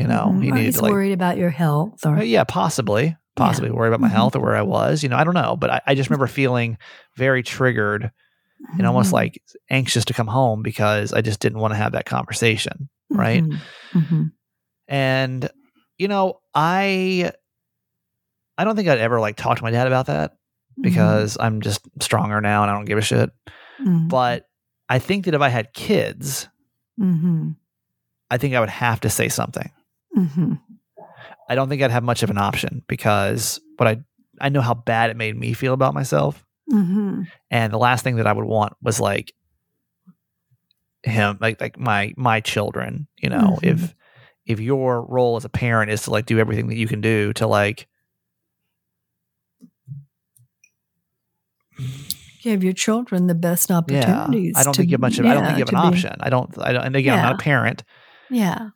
you 0.00 0.06
know, 0.08 0.26
Mhm. 0.32 0.42
he 0.44 0.50
needed 0.50 0.64
he's 0.66 0.76
to 0.76 0.82
like 0.82 0.92
worried 0.92 1.12
about 1.12 1.36
your 1.36 1.50
health 1.50 2.04
or 2.06 2.16
Uh, 2.16 2.22
yeah, 2.22 2.44
possibly, 2.44 3.16
possibly 3.36 3.70
worried 3.70 3.88
about 3.88 4.00
my 4.00 4.08
Mhm. 4.08 4.12
health 4.12 4.36
or 4.36 4.40
where 4.40 4.56
I 4.56 4.62
was. 4.62 5.02
You 5.02 5.08
know, 5.08 5.16
I 5.16 5.24
don't 5.24 5.34
know, 5.34 5.56
but 5.56 5.70
I, 5.70 5.80
I 5.88 5.94
just 5.94 6.08
remember 6.10 6.26
feeling 6.26 6.78
very 7.16 7.42
triggered 7.42 8.10
and 8.78 8.86
almost 8.86 9.10
Mhm. 9.10 9.14
like 9.14 9.42
anxious 9.70 10.04
to 10.06 10.14
come 10.14 10.26
home 10.26 10.62
because 10.62 11.12
I 11.12 11.20
just 11.20 11.40
didn't 11.40 11.58
want 11.60 11.72
to 11.72 11.78
have 11.78 11.92
that 11.92 12.04
conversation. 12.06 12.88
right? 13.12 13.42
Mhm. 13.42 13.58
Mhm. 13.94 14.32
And 14.88 15.50
you 15.98 16.06
know, 16.08 16.40
I 16.54 17.32
I 18.56 18.64
don't 18.64 18.76
think 18.76 18.88
I'd 18.88 18.98
ever 18.98 19.18
like 19.20 19.36
talk 19.36 19.56
to 19.58 19.62
my 19.64 19.70
dad 19.72 19.86
about 19.86 20.06
that 20.06 20.32
Mm-hmm. 20.32 20.82
because 20.82 21.36
I'm 21.40 21.60
just 21.60 21.80
stronger 22.00 22.40
now 22.40 22.62
and 22.62 22.70
I 22.70 22.74
don't 22.74 22.84
give 22.84 22.98
a 22.98 23.02
shit. 23.02 23.30
But 24.08 24.46
I 24.88 24.98
think 25.00 25.24
that 25.24 25.34
if 25.34 25.40
I 25.40 25.48
had 25.48 25.72
kids. 25.74 26.48
I 27.02 28.36
think 28.38 28.54
I 28.54 28.60
would 28.60 28.68
have 28.68 29.00
to 29.00 29.10
say 29.10 29.28
something. 29.28 29.70
Mhm. 30.16 30.60
I 31.48 31.54
don't 31.54 31.68
think 31.68 31.82
I'd 31.82 31.90
have 31.90 32.04
much 32.04 32.22
of 32.22 32.30
an 32.30 32.38
option 32.38 32.82
because 32.88 33.60
what 33.76 33.88
I 33.88 33.98
I 34.40 34.48
know 34.48 34.60
how 34.60 34.74
bad 34.74 35.10
it 35.10 35.16
made 35.16 35.36
me 35.36 35.52
feel 35.52 35.74
about 35.74 35.94
myself. 35.94 36.44
Mhm. 36.72 37.26
and 37.50 37.72
the 37.72 37.78
last 37.78 38.04
thing 38.04 38.14
that 38.16 38.28
I 38.28 38.32
would 38.32 38.44
want 38.44 38.74
was 38.80 39.00
like 39.00 39.32
him 41.02 41.36
like 41.40 41.60
like 41.60 41.76
my 41.78 42.12
my 42.16 42.38
children 42.40 43.08
you 43.18 43.28
know 43.28 43.58
Mhm. 43.60 43.64
if 43.64 43.94
if 44.46 44.60
your 44.60 45.02
role 45.04 45.36
as 45.36 45.44
a 45.44 45.48
parent 45.48 45.90
is 45.90 46.02
to 46.02 46.10
like 46.12 46.26
do 46.26 46.38
everything 46.38 46.68
that 46.68 46.76
you 46.76 46.86
can 46.86 47.00
do 47.00 47.32
to 47.34 47.46
like 47.48 47.88
Give 52.42 52.64
your 52.64 52.72
children 52.72 53.26
the 53.26 53.34
best 53.34 53.68
yeah 53.70 53.76
opportunities. 53.76 54.54
I 54.56 54.62
don't 54.64 54.72
to- 54.72 54.78
think 54.78 54.90
you 54.90 54.94
have 54.94 55.00
much 55.00 55.18
of 55.18 55.26
I 55.26 55.34
don't 55.34 55.44
think 55.44 55.58
you 55.58 55.64
have 55.64 55.74
an 55.74 55.90
be- 55.90 55.96
option 55.96 56.16
I 56.20 56.30
don't 56.30 56.56
I 56.58 56.72
don't 56.72 56.84
and 56.84 56.96
again 56.96 57.18
I'm 57.18 57.22
not 57.24 57.34
a 57.34 57.38
parent 57.38 57.82
Yeah. 58.30 58.70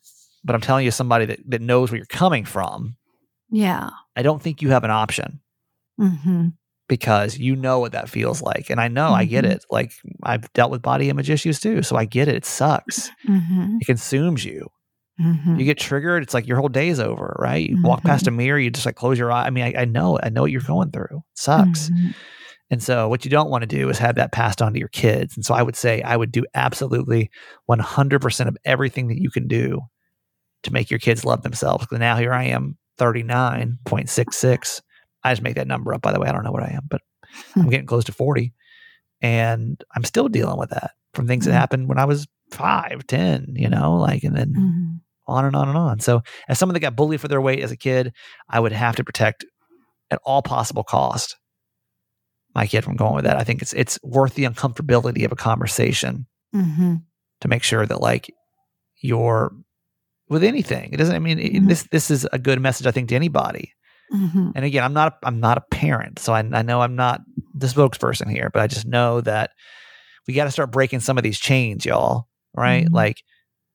But 0.44 0.54
I'm 0.54 0.60
telling 0.60 0.84
you 0.84 0.90
somebody 0.90 1.26
that 1.26 1.40
that 1.48 1.60
knows 1.62 1.90
where 1.90 1.96
you're 1.98 2.06
coming 2.06 2.44
from 2.44 2.96
Yeah. 3.50 3.90
I 4.16 4.22
don't 4.22 4.40
think 4.42 4.62
you 4.62 4.70
have 4.70 4.84
an 4.84 4.90
option 4.90 5.40
hmm 5.98 6.48
because 6.86 7.38
you 7.38 7.56
know 7.56 7.78
what 7.78 7.92
that 7.92 8.10
feels 8.10 8.42
like 8.42 8.68
and 8.68 8.78
I 8.80 8.88
know 8.88 9.08
I 9.12 9.24
get 9.24 9.44
Mhm. 9.44 9.52
it 9.52 9.64
like 9.70 9.92
I've 10.22 10.52
dealt 10.52 10.70
with 10.70 10.82
body 10.82 11.08
image 11.08 11.30
issues 11.30 11.58
too 11.58 11.82
so 11.82 11.96
I 11.96 12.04
get 12.04 12.28
it 12.28 12.34
it 12.36 12.44
sucks 12.44 13.10
hmm 13.26 13.78
it 13.80 13.86
consumes 13.86 14.44
you 14.44 14.68
hmm 15.18 15.58
you 15.58 15.64
get 15.64 15.78
triggered, 15.78 16.22
it's 16.24 16.34
like 16.34 16.46
your 16.48 16.58
whole 16.58 16.68
day's 16.68 16.98
over, 16.98 17.36
right? 17.38 17.70
You 17.70 17.78
walk 17.84 18.02
past 18.04 18.26
a 18.26 18.30
mirror, 18.32 18.58
you 18.58 18.70
just 18.70 18.86
like 18.86 18.96
close 18.96 19.18
your 19.18 19.30
eye. 19.30 19.46
I 19.46 19.50
mean, 19.50 19.64
I, 19.64 19.82
I 19.82 19.84
know. 19.84 20.18
I 20.20 20.28
know 20.28 20.42
what 20.42 20.50
you're 20.50 20.60
going 20.60 20.90
through. 20.90 21.18
It 21.18 21.38
sucks. 21.38 21.90
And 22.70 22.82
so, 22.82 23.08
what 23.08 23.24
you 23.24 23.30
don't 23.30 23.50
want 23.50 23.62
to 23.62 23.66
do 23.68 23.88
is 23.88 23.98
have 23.98 24.16
that 24.16 24.32
passed 24.32 24.60
on 24.60 24.72
to 24.72 24.78
your 24.80 24.88
kids. 24.88 25.36
And 25.36 25.44
so, 25.44 25.54
I 25.54 25.62
would 25.62 25.76
say 25.76 26.02
I 26.02 26.16
would 26.16 26.32
do 26.32 26.44
absolutely 26.54 27.30
100% 27.70 28.48
of 28.48 28.56
everything 28.64 29.06
that 29.08 29.20
you 29.22 29.30
can 29.30 29.46
do 29.46 29.80
to 30.64 30.72
make 30.72 30.90
your 30.90 30.98
kids 30.98 31.24
love 31.24 31.42
themselves. 31.42 31.84
Because 31.84 31.98
now 32.00 32.16
here 32.16 32.32
I 32.32 32.44
am, 32.44 32.76
39.66. 32.98 34.80
I 35.22 35.32
just 35.32 35.42
make 35.42 35.54
that 35.56 35.66
number 35.66 35.94
up, 35.94 36.02
by 36.02 36.12
the 36.12 36.20
way. 36.20 36.28
I 36.28 36.32
don't 36.32 36.44
know 36.44 36.52
what 36.52 36.62
I 36.62 36.72
am, 36.72 36.82
but 36.88 37.00
I'm 37.56 37.70
getting 37.70 37.86
close 37.86 38.04
to 38.04 38.12
40. 38.12 38.52
And 39.22 39.82
I'm 39.94 40.04
still 40.04 40.28
dealing 40.28 40.58
with 40.58 40.70
that 40.70 40.92
from 41.14 41.26
things 41.26 41.44
that 41.46 41.52
Mhm. 41.52 41.58
happened 41.58 41.88
when 41.88 41.98
I 41.98 42.04
was 42.04 42.26
five, 42.50 43.06
10, 43.06 43.54
you 43.56 43.68
know, 43.68 43.94
like, 43.94 44.22
and 44.24 44.36
then 44.36 44.52
Mhm. 44.54 45.00
on 45.26 45.44
and 45.46 45.56
on 45.56 45.68
and 45.68 45.78
on. 45.78 46.00
So, 46.00 46.22
as 46.48 46.58
someone 46.58 46.74
that 46.74 46.80
got 46.80 46.96
bullied 46.96 47.20
for 47.20 47.28
their 47.28 47.40
weight 47.40 47.60
as 47.62 47.70
a 47.72 47.76
kid, 47.76 48.12
I 48.48 48.60
would 48.60 48.72
have 48.72 48.96
to 48.96 49.04
protect 49.04 49.44
at 50.10 50.20
all 50.24 50.42
possible 50.42 50.84
cost 50.84 51.36
my 52.54 52.66
kid 52.66 52.82
from 52.84 52.94
going 52.96 53.14
with 53.14 53.24
that. 53.24 53.36
I 53.38 53.42
think 53.44 53.62
it's 53.62 53.72
it's 53.72 53.98
worth 54.04 54.34
the 54.34 54.44
uncomfortability 54.44 55.24
of 55.24 55.32
a 55.32 55.36
conversation 55.36 56.26
Mhm. 56.54 57.02
to 57.40 57.48
make 57.48 57.62
sure 57.64 57.86
that 57.86 58.00
like 58.00 58.32
you're 59.00 59.50
with 60.28 60.44
anything. 60.44 60.92
It 60.92 60.96
doesn't. 60.96 61.14
I 61.14 61.18
mean, 61.18 61.38
Mhm. 61.38 61.68
this 61.68 61.84
this 61.90 62.10
is 62.10 62.26
a 62.32 62.38
good 62.38 62.60
message 62.60 62.86
I 62.86 62.90
think 62.90 63.08
to 63.10 63.14
anybody. 63.14 63.72
Mhm. 64.12 64.52
And 64.54 64.64
again, 64.64 64.84
I'm 64.84 64.92
not 64.92 65.18
I'm 65.22 65.40
not 65.40 65.58
a 65.58 65.62
parent, 65.70 66.18
so 66.18 66.32
I, 66.32 66.38
I 66.40 66.62
know 66.62 66.80
I'm 66.82 66.96
not 66.96 67.20
the 67.54 67.66
spokesperson 67.66 68.30
here, 68.30 68.50
but 68.52 68.62
I 68.62 68.66
just 68.66 68.86
know 68.86 69.20
that 69.22 69.50
we 70.26 70.34
got 70.34 70.44
to 70.44 70.50
start 70.50 70.70
breaking 70.72 71.00
some 71.00 71.16
of 71.18 71.24
these 71.24 71.38
chains, 71.38 71.84
y'all. 71.84 72.28
Right? 72.56 72.86
Mhm. 72.86 72.92
Like 72.92 73.22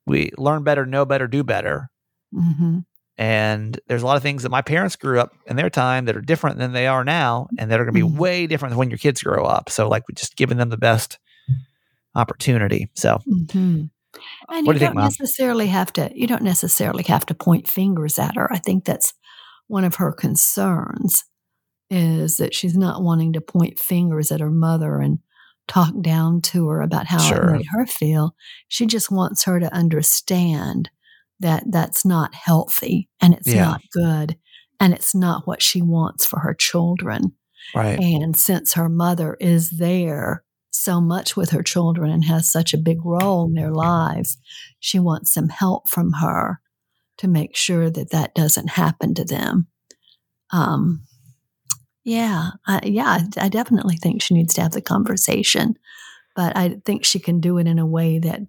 we 0.05 0.31
learn 0.37 0.63
better, 0.63 0.85
know 0.85 1.05
better, 1.05 1.27
do 1.27 1.43
better. 1.43 1.89
Mhm. 2.33 2.85
And 3.17 3.79
there's 3.87 4.01
a 4.01 4.05
lot 4.05 4.15
of 4.17 4.23
things 4.23 4.43
that 4.43 4.49
my 4.49 4.61
parents 4.61 4.95
grew 4.95 5.19
up 5.19 5.33
in 5.45 5.57
their 5.57 5.69
time 5.69 6.05
that 6.05 6.15
are 6.15 6.21
different 6.21 6.57
than 6.57 6.71
they 6.71 6.87
are 6.87 7.03
now, 7.03 7.47
and 7.57 7.69
that 7.69 7.79
are 7.79 7.83
going 7.83 7.93
to 7.93 8.05
be 8.07 8.09
Mhm. 8.09 8.17
way 8.17 8.47
different 8.47 8.71
than 8.71 8.77
when 8.79 8.89
your 8.89 8.97
kids 8.97 9.21
grow 9.21 9.43
up. 9.45 9.69
So, 9.69 9.89
like, 9.89 10.07
we 10.07 10.13
just 10.15 10.37
giving 10.37 10.57
them 10.57 10.69
the 10.69 10.77
best 10.77 11.19
opportunity. 12.15 12.89
So, 12.95 13.19
Mhm. 13.27 13.89
And 14.51 14.65
what 14.67 14.73
you 14.73 14.79
do 14.79 14.85
you 14.85 14.87
think, 14.87 14.89
don't 14.89 14.95
Mom? 14.95 15.03
necessarily 15.05 15.67
have 15.67 15.93
to. 15.93 16.09
You 16.13 16.27
don't 16.27 16.43
necessarily 16.43 17.03
have 17.03 17.25
to 17.27 17.33
point 17.35 17.67
fingers 17.67 18.17
at 18.19 18.35
her. 18.35 18.51
I 18.51 18.57
think 18.57 18.85
that's 18.85 19.13
one 19.67 19.83
of 19.83 19.95
her 19.95 20.11
concerns 20.11 21.23
is 21.91 22.37
that 22.37 22.53
she's 22.53 22.77
not 22.77 23.01
wanting 23.01 23.33
to 23.33 23.41
point 23.41 23.79
fingers 23.79 24.31
at 24.31 24.39
her 24.39 24.51
mother 24.51 24.99
and 24.99 25.19
talk 25.67 25.93
down 26.01 26.41
to 26.41 26.67
her 26.67 26.81
about 26.81 27.05
how 27.07 27.19
Sure. 27.19 27.49
it 27.49 27.57
made 27.57 27.65
her 27.71 27.85
feel. 27.85 28.35
She 28.67 28.85
just 28.85 29.11
wants 29.11 29.43
her 29.45 29.59
to 29.59 29.73
understand 29.73 30.89
that 31.39 31.63
that's 31.71 32.03
not 32.05 32.33
healthy 32.35 33.09
and 33.21 33.33
it's 33.33 33.47
Yeah. 33.47 33.65
not 33.65 33.81
good 33.91 34.37
and 34.79 34.93
it's 34.93 35.13
not 35.15 35.47
what 35.47 35.61
she 35.61 35.81
wants 35.81 36.25
for 36.25 36.39
her 36.39 36.53
children. 36.53 37.33
right, 37.75 37.99
And 37.99 38.35
since 38.35 38.73
her 38.73 38.89
mother 38.89 39.35
is 39.39 39.69
there 39.71 40.43
so 40.71 41.01
much 41.01 41.35
with 41.35 41.49
her 41.49 41.63
children 41.63 42.11
and 42.11 42.23
has 42.25 42.51
such 42.51 42.73
a 42.73 42.77
big 42.77 43.03
role 43.03 43.47
in 43.47 43.53
their 43.53 43.71
lives, 43.71 44.37
she 44.79 44.99
wants 44.99 45.33
some 45.33 45.49
help 45.49 45.89
from 45.89 46.13
her 46.13 46.59
to 47.17 47.27
make 47.27 47.55
sure 47.55 47.89
that 47.89 48.11
that 48.11 48.33
doesn't 48.35 48.69
happen 48.69 49.13
to 49.15 49.25
them. 49.25 49.67
Um, 50.51 51.03
yeah, 52.03 52.51
I, 52.65 52.79
yeah, 52.83 53.19
I, 53.37 53.49
definitely 53.49 53.97
think 53.97 54.21
she 54.21 54.33
needs 54.33 54.53
to 54.55 54.61
have 54.61 54.71
the 54.71 54.81
conversation, 54.81 55.75
but 56.35 56.55
I 56.57 56.77
think 56.85 57.05
she 57.05 57.19
can 57.19 57.39
do 57.39 57.57
it 57.57 57.67
in 57.67 57.77
a 57.77 57.85
way 57.85 58.19
that 58.19 58.41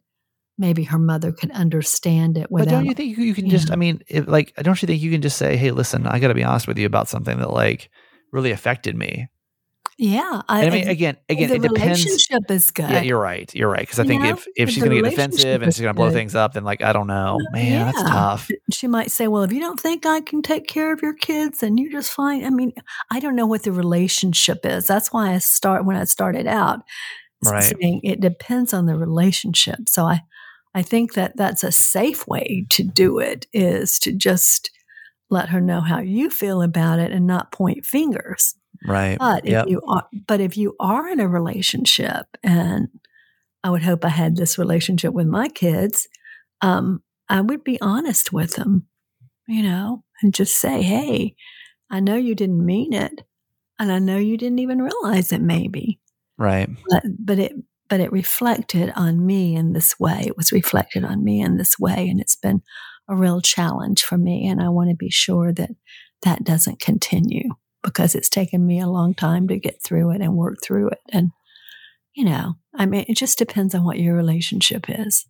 maybe 0.57 0.85
her 0.85 0.99
mother 0.99 1.33
could 1.33 1.51
understand 1.51 2.37
it 2.37 2.47
but 2.51 2.68
don't 2.68 2.85
you 2.85 2.95
think 2.95 3.18
you, 3.18 3.35
can 3.35 3.49
just? 3.49 3.71
I 3.73 3.77
mean, 3.77 4.03
if, 4.09 4.29
like, 4.29 4.55
don't 4.57 4.81
you 4.81 4.87
think 4.87 5.03
you 5.03 5.11
can 5.11 5.23
just 5.23 5.37
say, 5.37 5.57
"Hey, 5.57 5.73
listen, 5.73 6.07
I 6.07 6.21
got 6.21 6.29
to 6.29 6.35
be 6.35 6.45
honest 6.45 6.68
with 6.68 6.79
you 6.79 6.87
about 6.87 7.09
something 7.09 7.39
that 7.39 7.51
like 7.51 7.91
really 8.31 8.53
affected 8.53 8.95
me." 8.95 9.29
Yeah, 10.03 10.40
I, 10.48 10.66
I 10.66 10.70
mean, 10.70 10.88
again, 10.88 11.18
again, 11.28 11.48
the 11.51 11.57
it 11.57 11.62
depends. 11.62 12.05
relationship 12.05 12.51
is 12.51 12.70
good. 12.70 12.88
Yeah, 12.88 13.03
you're 13.03 13.20
right. 13.20 13.55
You're 13.55 13.68
right. 13.68 13.80
Because 13.80 13.98
I 13.98 14.05
You 14.05 14.09
think 14.09 14.22
know, 14.22 14.30
if 14.30 14.46
if 14.57 14.70
she's 14.70 14.82
going 14.82 14.96
to 14.96 15.03
get 15.03 15.11
defensive 15.11 15.61
and 15.61 15.72
she's 15.74 15.82
going 15.82 15.90
to 15.90 15.94
blow 15.94 16.09
good. 16.09 16.14
things 16.14 16.34
up, 16.34 16.55
then 16.55 16.64
like 16.64 16.80
I 16.82 16.94
don't 16.94 17.07
know, 17.07 17.38
uh, 17.38 17.53
man, 17.53 17.86
that's 17.86 18.03
tough. 18.03 18.48
she 18.72 18.86
might 18.86 19.11
say, 19.11 19.28
Well, 19.28 19.42
if 19.42 19.53
you 19.53 19.61
don't 19.61 19.78
think 19.78 20.07
I 20.07 20.22
can 20.22 20.40
take 20.40 20.66
care 20.66 20.92
of 20.92 21.03
your 21.03 21.12
kids, 21.14 21.59
then 21.59 21.76
you're 21.76 21.92
just 21.92 22.12
fine. 22.12 22.44
I 22.46 22.51
mean, 22.51 22.72
I 23.11 23.20
don't 23.20 23.36
know 23.36 23.46
what 23.46 23.62
the 23.64 23.72
relationship 23.72 24.61
is. 24.64 24.86
That's 24.86 25.12
why 25.12 25.32
I 25.34 25.38
start 25.38 25.84
when 25.84 25.96
I 25.96 26.05
started 26.05 26.46
out 26.46 26.80
Right. 27.44 27.62
saying 27.62 28.01
it 28.03 28.20
depends 28.20 28.72
on 28.72 28.86
the 28.86 28.96
relationship. 28.96 29.88
So 29.88 30.07
I, 30.07 30.22
I 30.74 30.82
think 30.82 31.14
that 31.14 31.36
that's 31.36 31.62
a 31.64 31.72
safe 31.72 32.26
way 32.26 32.66
to 32.70 32.82
do 32.84 33.18
it 33.18 33.46
is 33.53 33.98
to 34.01 34.12
just 34.12 34.70
let 35.30 35.48
her 35.51 35.61
know 35.61 35.80
how 35.80 36.01
you 36.01 36.28
feel 36.30 36.62
about 36.62 36.98
it 36.98 37.12
and 37.12 37.26
not 37.26 37.53
point 37.53 37.84
fingers. 37.86 38.55
Right. 38.87 39.18
But 39.18 39.45
if 39.47 39.53
Yep. 39.53 39.66
you 39.68 39.83
are, 39.89 40.07
but 40.26 40.41
if 40.41 40.57
you 40.57 40.74
are 40.81 41.09
in 41.09 41.20
a 41.20 41.28
relationship, 41.28 42.26
and 42.43 42.89
I 43.62 43.70
would 43.70 43.83
hope 43.83 44.05
I 44.05 44.09
had 44.11 44.37
this 44.37 44.59
relationship 44.59 45.12
with 45.12 45.26
my 45.26 45.49
kids, 45.49 46.09
um, 46.62 47.03
I 47.28 47.41
would 47.43 47.62
be 47.64 47.81
honest 47.81 48.33
with 48.33 48.55
them, 48.57 48.87
you 49.47 49.62
know, 49.62 50.05
and 50.22 50.35
just 50.35 50.57
say, 50.57 50.83
"Hey, 50.83 51.35
I 51.91 52.01
know 52.01 52.16
you 52.16 52.35
didn't 52.35 52.64
mean 52.64 52.93
it, 52.95 53.22
and 53.78 53.93
I 53.93 53.99
know 53.99 54.16
you 54.18 54.37
didn't 54.39 54.61
even 54.61 54.81
realize 54.83 55.33
it, 55.33 55.43
maybe, 55.43 56.01
Right. 56.39 56.68
but 56.89 57.03
but 57.18 57.39
it 57.39 57.53
but 57.89 58.01
it 58.01 58.12
reflected 58.12 58.93
on 58.97 59.26
me 59.26 59.55
in 59.57 59.72
this 59.72 59.99
way. 60.01 60.22
It 60.26 60.37
was 60.37 60.53
reflected 60.53 61.05
on 61.05 61.24
me 61.24 61.41
in 61.43 61.57
this 61.59 61.78
way, 61.78 62.09
and 62.09 62.20
it's 62.20 62.37
been 62.37 62.62
a 63.09 63.16
real 63.16 63.41
challenge 63.41 64.03
for 64.05 64.16
me. 64.18 64.47
And 64.49 64.62
I 64.62 64.68
want 64.68 64.91
to 64.91 64.97
be 64.97 65.11
sure 65.11 65.53
that 65.55 65.70
that 66.22 66.45
doesn't 66.45 66.81
continue 66.81 67.51
because 67.83 68.14
it's 68.14 68.28
taken 68.28 68.66
me 68.66 68.81
a 68.81 68.87
long 68.89 69.14
time 69.14 69.49
to 69.49 69.59
get 69.59 69.83
through 69.83 70.11
it 70.11 70.20
and 70.20 70.37
work 70.37 70.59
through 70.62 70.89
it. 70.91 71.01
And 71.12 71.31
you 72.14 72.24
know, 72.24 72.55
I 72.74 72.87
mean, 72.87 73.05
it 73.09 73.16
just 73.16 73.39
depends 73.39 73.74
on 73.74 73.85
what 73.85 73.99
your 73.99 74.14
relationship 74.14 74.87
is. 74.89 75.26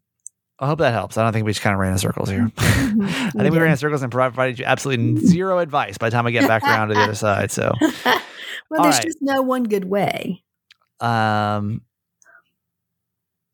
I 0.59 0.67
hope 0.67 0.79
that 0.81 0.93
helps. 0.93 1.17
I 1.17 1.23
don't 1.23 1.33
think 1.33 1.47
we 1.47 1.53
just 1.53 1.63
kind 1.63 1.73
of 1.75 1.81
ran 1.81 1.93
in 1.93 1.99
circles 1.99 2.29
here. 2.29 2.51
Mm-hmm. 2.61 3.03
I 3.39 3.43
think 3.43 3.53
we 3.53 3.59
ran 3.59 3.71
in 3.71 3.77
circles 3.77 4.03
and 4.03 4.11
provided 4.11 4.59
you 4.59 4.65
absolutely 4.65 5.25
zero 5.27 5.59
advice 5.61 5.97
by 5.97 6.09
the 6.09 6.15
time 6.17 6.27
I 6.27 6.33
get 6.33 6.49
back 6.49 6.63
around 6.65 6.89
to 6.89 6.95
the 6.95 7.01
other 7.01 7.15
side. 7.15 7.51
So, 7.53 7.73
well, 7.81 8.21
All 8.77 8.83
there's 8.83 8.97
right. 8.97 9.05
just 9.05 9.19
no 9.21 9.43
one 9.43 9.65
good 9.65 9.85
way. 9.85 10.43
um, 10.99 11.83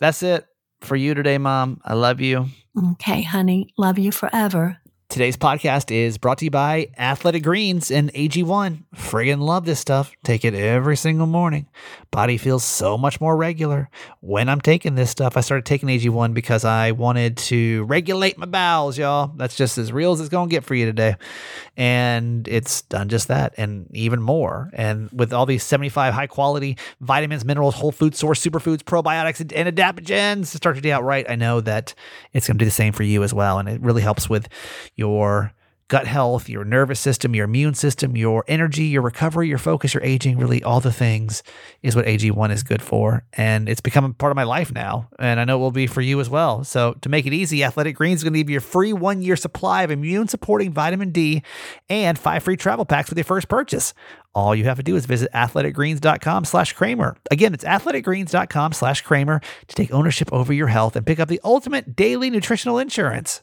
that's 0.01 0.22
it 0.22 0.47
for 0.80 0.97
you 0.97 1.14
today, 1.14 1.38
Mom. 1.38 1.80
I 1.84 1.94
love 1.94 2.20
you. 2.20 2.47
Okay, 2.92 3.22
honey. 3.22 3.72
Love 3.78 3.99
you 3.99 4.11
forever. 4.11 4.78
Today's 5.09 5.36
podcast 5.36 5.94
is 5.94 6.18
brought 6.18 6.38
to 6.38 6.46
you 6.46 6.50
by 6.50 6.88
Athletic 6.98 7.44
Greens 7.44 7.90
and 7.92 8.12
AG1. 8.12 8.82
Friggin' 8.96 9.40
love 9.40 9.64
this 9.64 9.78
stuff. 9.78 10.12
Take 10.24 10.44
it 10.44 10.52
every 10.52 10.96
single 10.96 11.28
morning. 11.28 11.68
Body 12.11 12.36
feels 12.36 12.64
so 12.64 12.98
much 12.98 13.20
more 13.20 13.36
regular. 13.36 13.88
When 14.20 14.48
I'm 14.48 14.61
taking 14.61 14.94
this 14.94 15.11
stuff, 15.11 15.36
I 15.36 15.40
started 15.40 15.64
taking 15.64 15.88
AG1 15.88 16.34
because 16.34 16.64
I 16.64 16.90
wanted 16.90 17.36
to 17.38 17.84
regulate 17.84 18.36
my 18.36 18.46
bowels, 18.46 18.98
y'all. 18.98 19.32
That's 19.36 19.57
just 19.57 19.78
as 19.78 19.92
real 19.92 20.12
as 20.12 20.20
it's 20.20 20.28
going 20.28 20.48
to 20.48 20.54
get 20.54 20.64
for 20.64 20.74
you 20.74 20.86
today. 20.86 21.16
And 21.76 22.46
it's 22.48 22.82
done 22.82 23.09
just 23.09 23.28
that 23.28 23.54
and 23.57 23.88
even 23.94 24.20
more. 24.20 24.70
And 24.72 25.09
with 25.12 25.32
all 25.32 25.46
these 25.46 25.62
75 25.62 26.14
high 26.14 26.26
quality 26.26 26.76
vitamins, 27.00 27.44
minerals, 27.44 27.76
whole 27.76 27.92
food 27.92 28.16
source, 28.16 28.44
superfoods, 28.44 28.82
probiotics, 28.82 29.40
and, 29.40 29.76
adaptogens 29.76 30.50
to 30.50 30.57
start 30.57 30.76
your 30.76 30.82
day 30.82 30.92
out 30.92 31.04
right, 31.04 31.24
I 31.28 31.36
know 31.36 31.61
that 31.61 31.94
it's 32.32 32.46
going 32.46 32.59
to 32.59 32.64
do 32.64 32.66
the 32.66 32.70
same 32.70 32.92
for 32.92 33.04
you 33.04 33.22
as 33.22 33.32
well. 33.32 33.59
And 33.59 33.68
it 33.68 33.80
really 33.80 34.02
helps 34.02 34.28
with 34.28 34.48
your 34.97 35.53
gut 35.88 36.07
health, 36.07 36.49
your 36.49 36.64
nervous 36.64 36.99
system, 36.99 37.34
your 37.34 37.44
immune 37.44 37.74
system, 37.74 38.16
your 38.16 38.44
energy, 38.49 38.84
your 38.84 39.03
recovery, 39.03 39.49
your 39.49 39.59
focus, 39.59 39.94
your 39.94 40.03
aging, 40.03 40.36
really 40.36 40.62
all 40.62 40.80
the 40.80 40.92
things 40.92 41.44
is 41.82 41.94
what 41.94 42.07
AG1 42.07 42.51
is 42.51 42.64
good 42.64 42.82
for. 42.82 43.24
And 43.34 43.68
it's 43.68 43.80
become 43.80 44.05
a 44.05 44.12
part 44.12 44.32
of 44.32 44.36
my 44.36 44.42
life 44.42 44.72
now. 44.72 45.09
And 45.20 45.38
I 45.38 45.44
know 45.44 45.57
it 45.57 45.61
will 45.61 45.70
be 45.70 45.86
for 45.86 46.01
you 46.01 46.20
as 46.20 46.28
well. 46.28 46.64
So 46.64 46.94
to 47.03 47.09
make 47.09 47.24
it 47.24 47.32
easy, 47.32 47.62
Athletic 47.62 47.94
Greens 47.94 48.20
is 48.20 48.24
going 48.24 48.32
to 48.32 48.40
give 48.40 48.51
you 48.51 48.59
a 48.59 48.61
free 48.61 48.92
one 48.92 49.22
year 49.22 49.36
supply 49.36 49.82
of 49.82 49.92
immune 49.92 50.26
supporting 50.26 50.72
vitamin 50.72 51.12
D 51.12 51.42
and 51.88 52.18
five 52.18 52.42
free 52.42 52.57
travel 52.57 52.84
packs 52.84 53.09
with 53.09 53.18
your 53.18 53.24
first 53.24 53.49
purchase. 53.49 53.94
All 54.34 54.55
you 54.55 54.64
have 54.64 54.76
to 54.78 54.82
do 54.82 54.97
is 54.97 55.07
visit 55.07 55.30
athleticgreens.com 55.32 56.44
slash 56.47 56.72
Kramer. 56.72 57.16
Again, 57.30 57.55
it's 57.55 57.64
athleticgreens.com 57.64 58.72
slash 58.72 59.03
Kramer 59.03 59.40
to 59.68 59.74
take 59.74 59.92
ownership 59.92 60.32
over 60.32 60.53
your 60.53 60.66
health 60.66 60.97
and 60.97 61.07
pick 61.07 61.20
up 61.20 61.28
the 61.28 61.40
ultimate 61.44 61.94
daily 61.94 62.28
nutritional 62.28 62.78
insurance. 62.78 63.42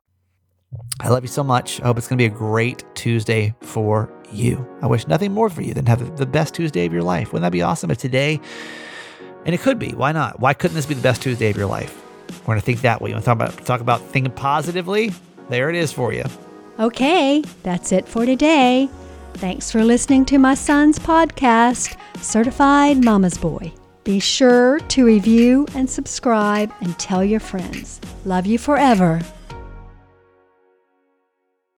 I 0.99 1.09
love 1.09 1.23
you 1.23 1.27
so 1.27 1.43
much. 1.43 1.81
I 1.81 1.85
hope 1.85 1.97
it's 1.97 2.07
going 2.07 2.17
to 2.17 2.29
be 2.29 2.33
a 2.33 2.37
great 2.37 2.83
Tuesday 2.95 3.55
for 3.61 4.11
you. 4.31 4.65
I 4.81 4.87
wish 4.87 5.07
nothing 5.07 5.33
more 5.33 5.49
for 5.49 5.61
you 5.61 5.73
than 5.73 5.85
have 5.87 6.17
the 6.17 6.25
best 6.25 6.53
Tuesday 6.53 6.85
of 6.85 6.93
your 6.93 7.03
life. 7.03 7.33
Wouldn't 7.33 7.43
that 7.43 7.51
be 7.51 7.61
awesome 7.61 7.91
if 7.91 7.97
today, 7.97 8.39
and 9.45 9.55
it 9.55 9.61
could 9.61 9.79
be, 9.79 9.89
why 9.89 10.11
not? 10.11 10.39
Why 10.39 10.53
couldn't 10.53 10.75
this 10.75 10.85
be 10.85 10.93
the 10.93 11.01
best 11.01 11.21
Tuesday 11.21 11.49
of 11.49 11.57
your 11.57 11.65
life? 11.65 11.99
We're 12.41 12.45
going 12.45 12.59
to 12.59 12.65
think 12.65 12.81
that 12.81 13.01
way. 13.01 13.09
You 13.09 13.15
want 13.15 13.25
to 13.25 13.29
talk 13.29 13.35
about, 13.35 13.65
talk 13.65 13.81
about 13.81 14.01
thinking 14.01 14.31
positively? 14.31 15.11
There 15.49 15.69
it 15.69 15.75
is 15.75 15.91
for 15.91 16.13
you. 16.13 16.23
Okay, 16.79 17.43
that's 17.63 17.91
it 17.91 18.07
for 18.07 18.25
today. 18.25 18.89
Thanks 19.33 19.71
for 19.71 19.83
listening 19.83 20.25
to 20.25 20.37
my 20.37 20.53
son's 20.53 20.99
podcast, 20.99 21.97
Certified 22.21 23.03
Mama's 23.03 23.37
Boy. 23.37 23.73
Be 24.03 24.19
sure 24.19 24.79
to 24.79 25.05
review 25.05 25.67
and 25.75 25.89
subscribe 25.89 26.71
and 26.81 26.97
tell 26.97 27.23
your 27.23 27.39
friends. 27.39 27.99
Love 28.25 28.45
you 28.45 28.57
forever. 28.57 29.21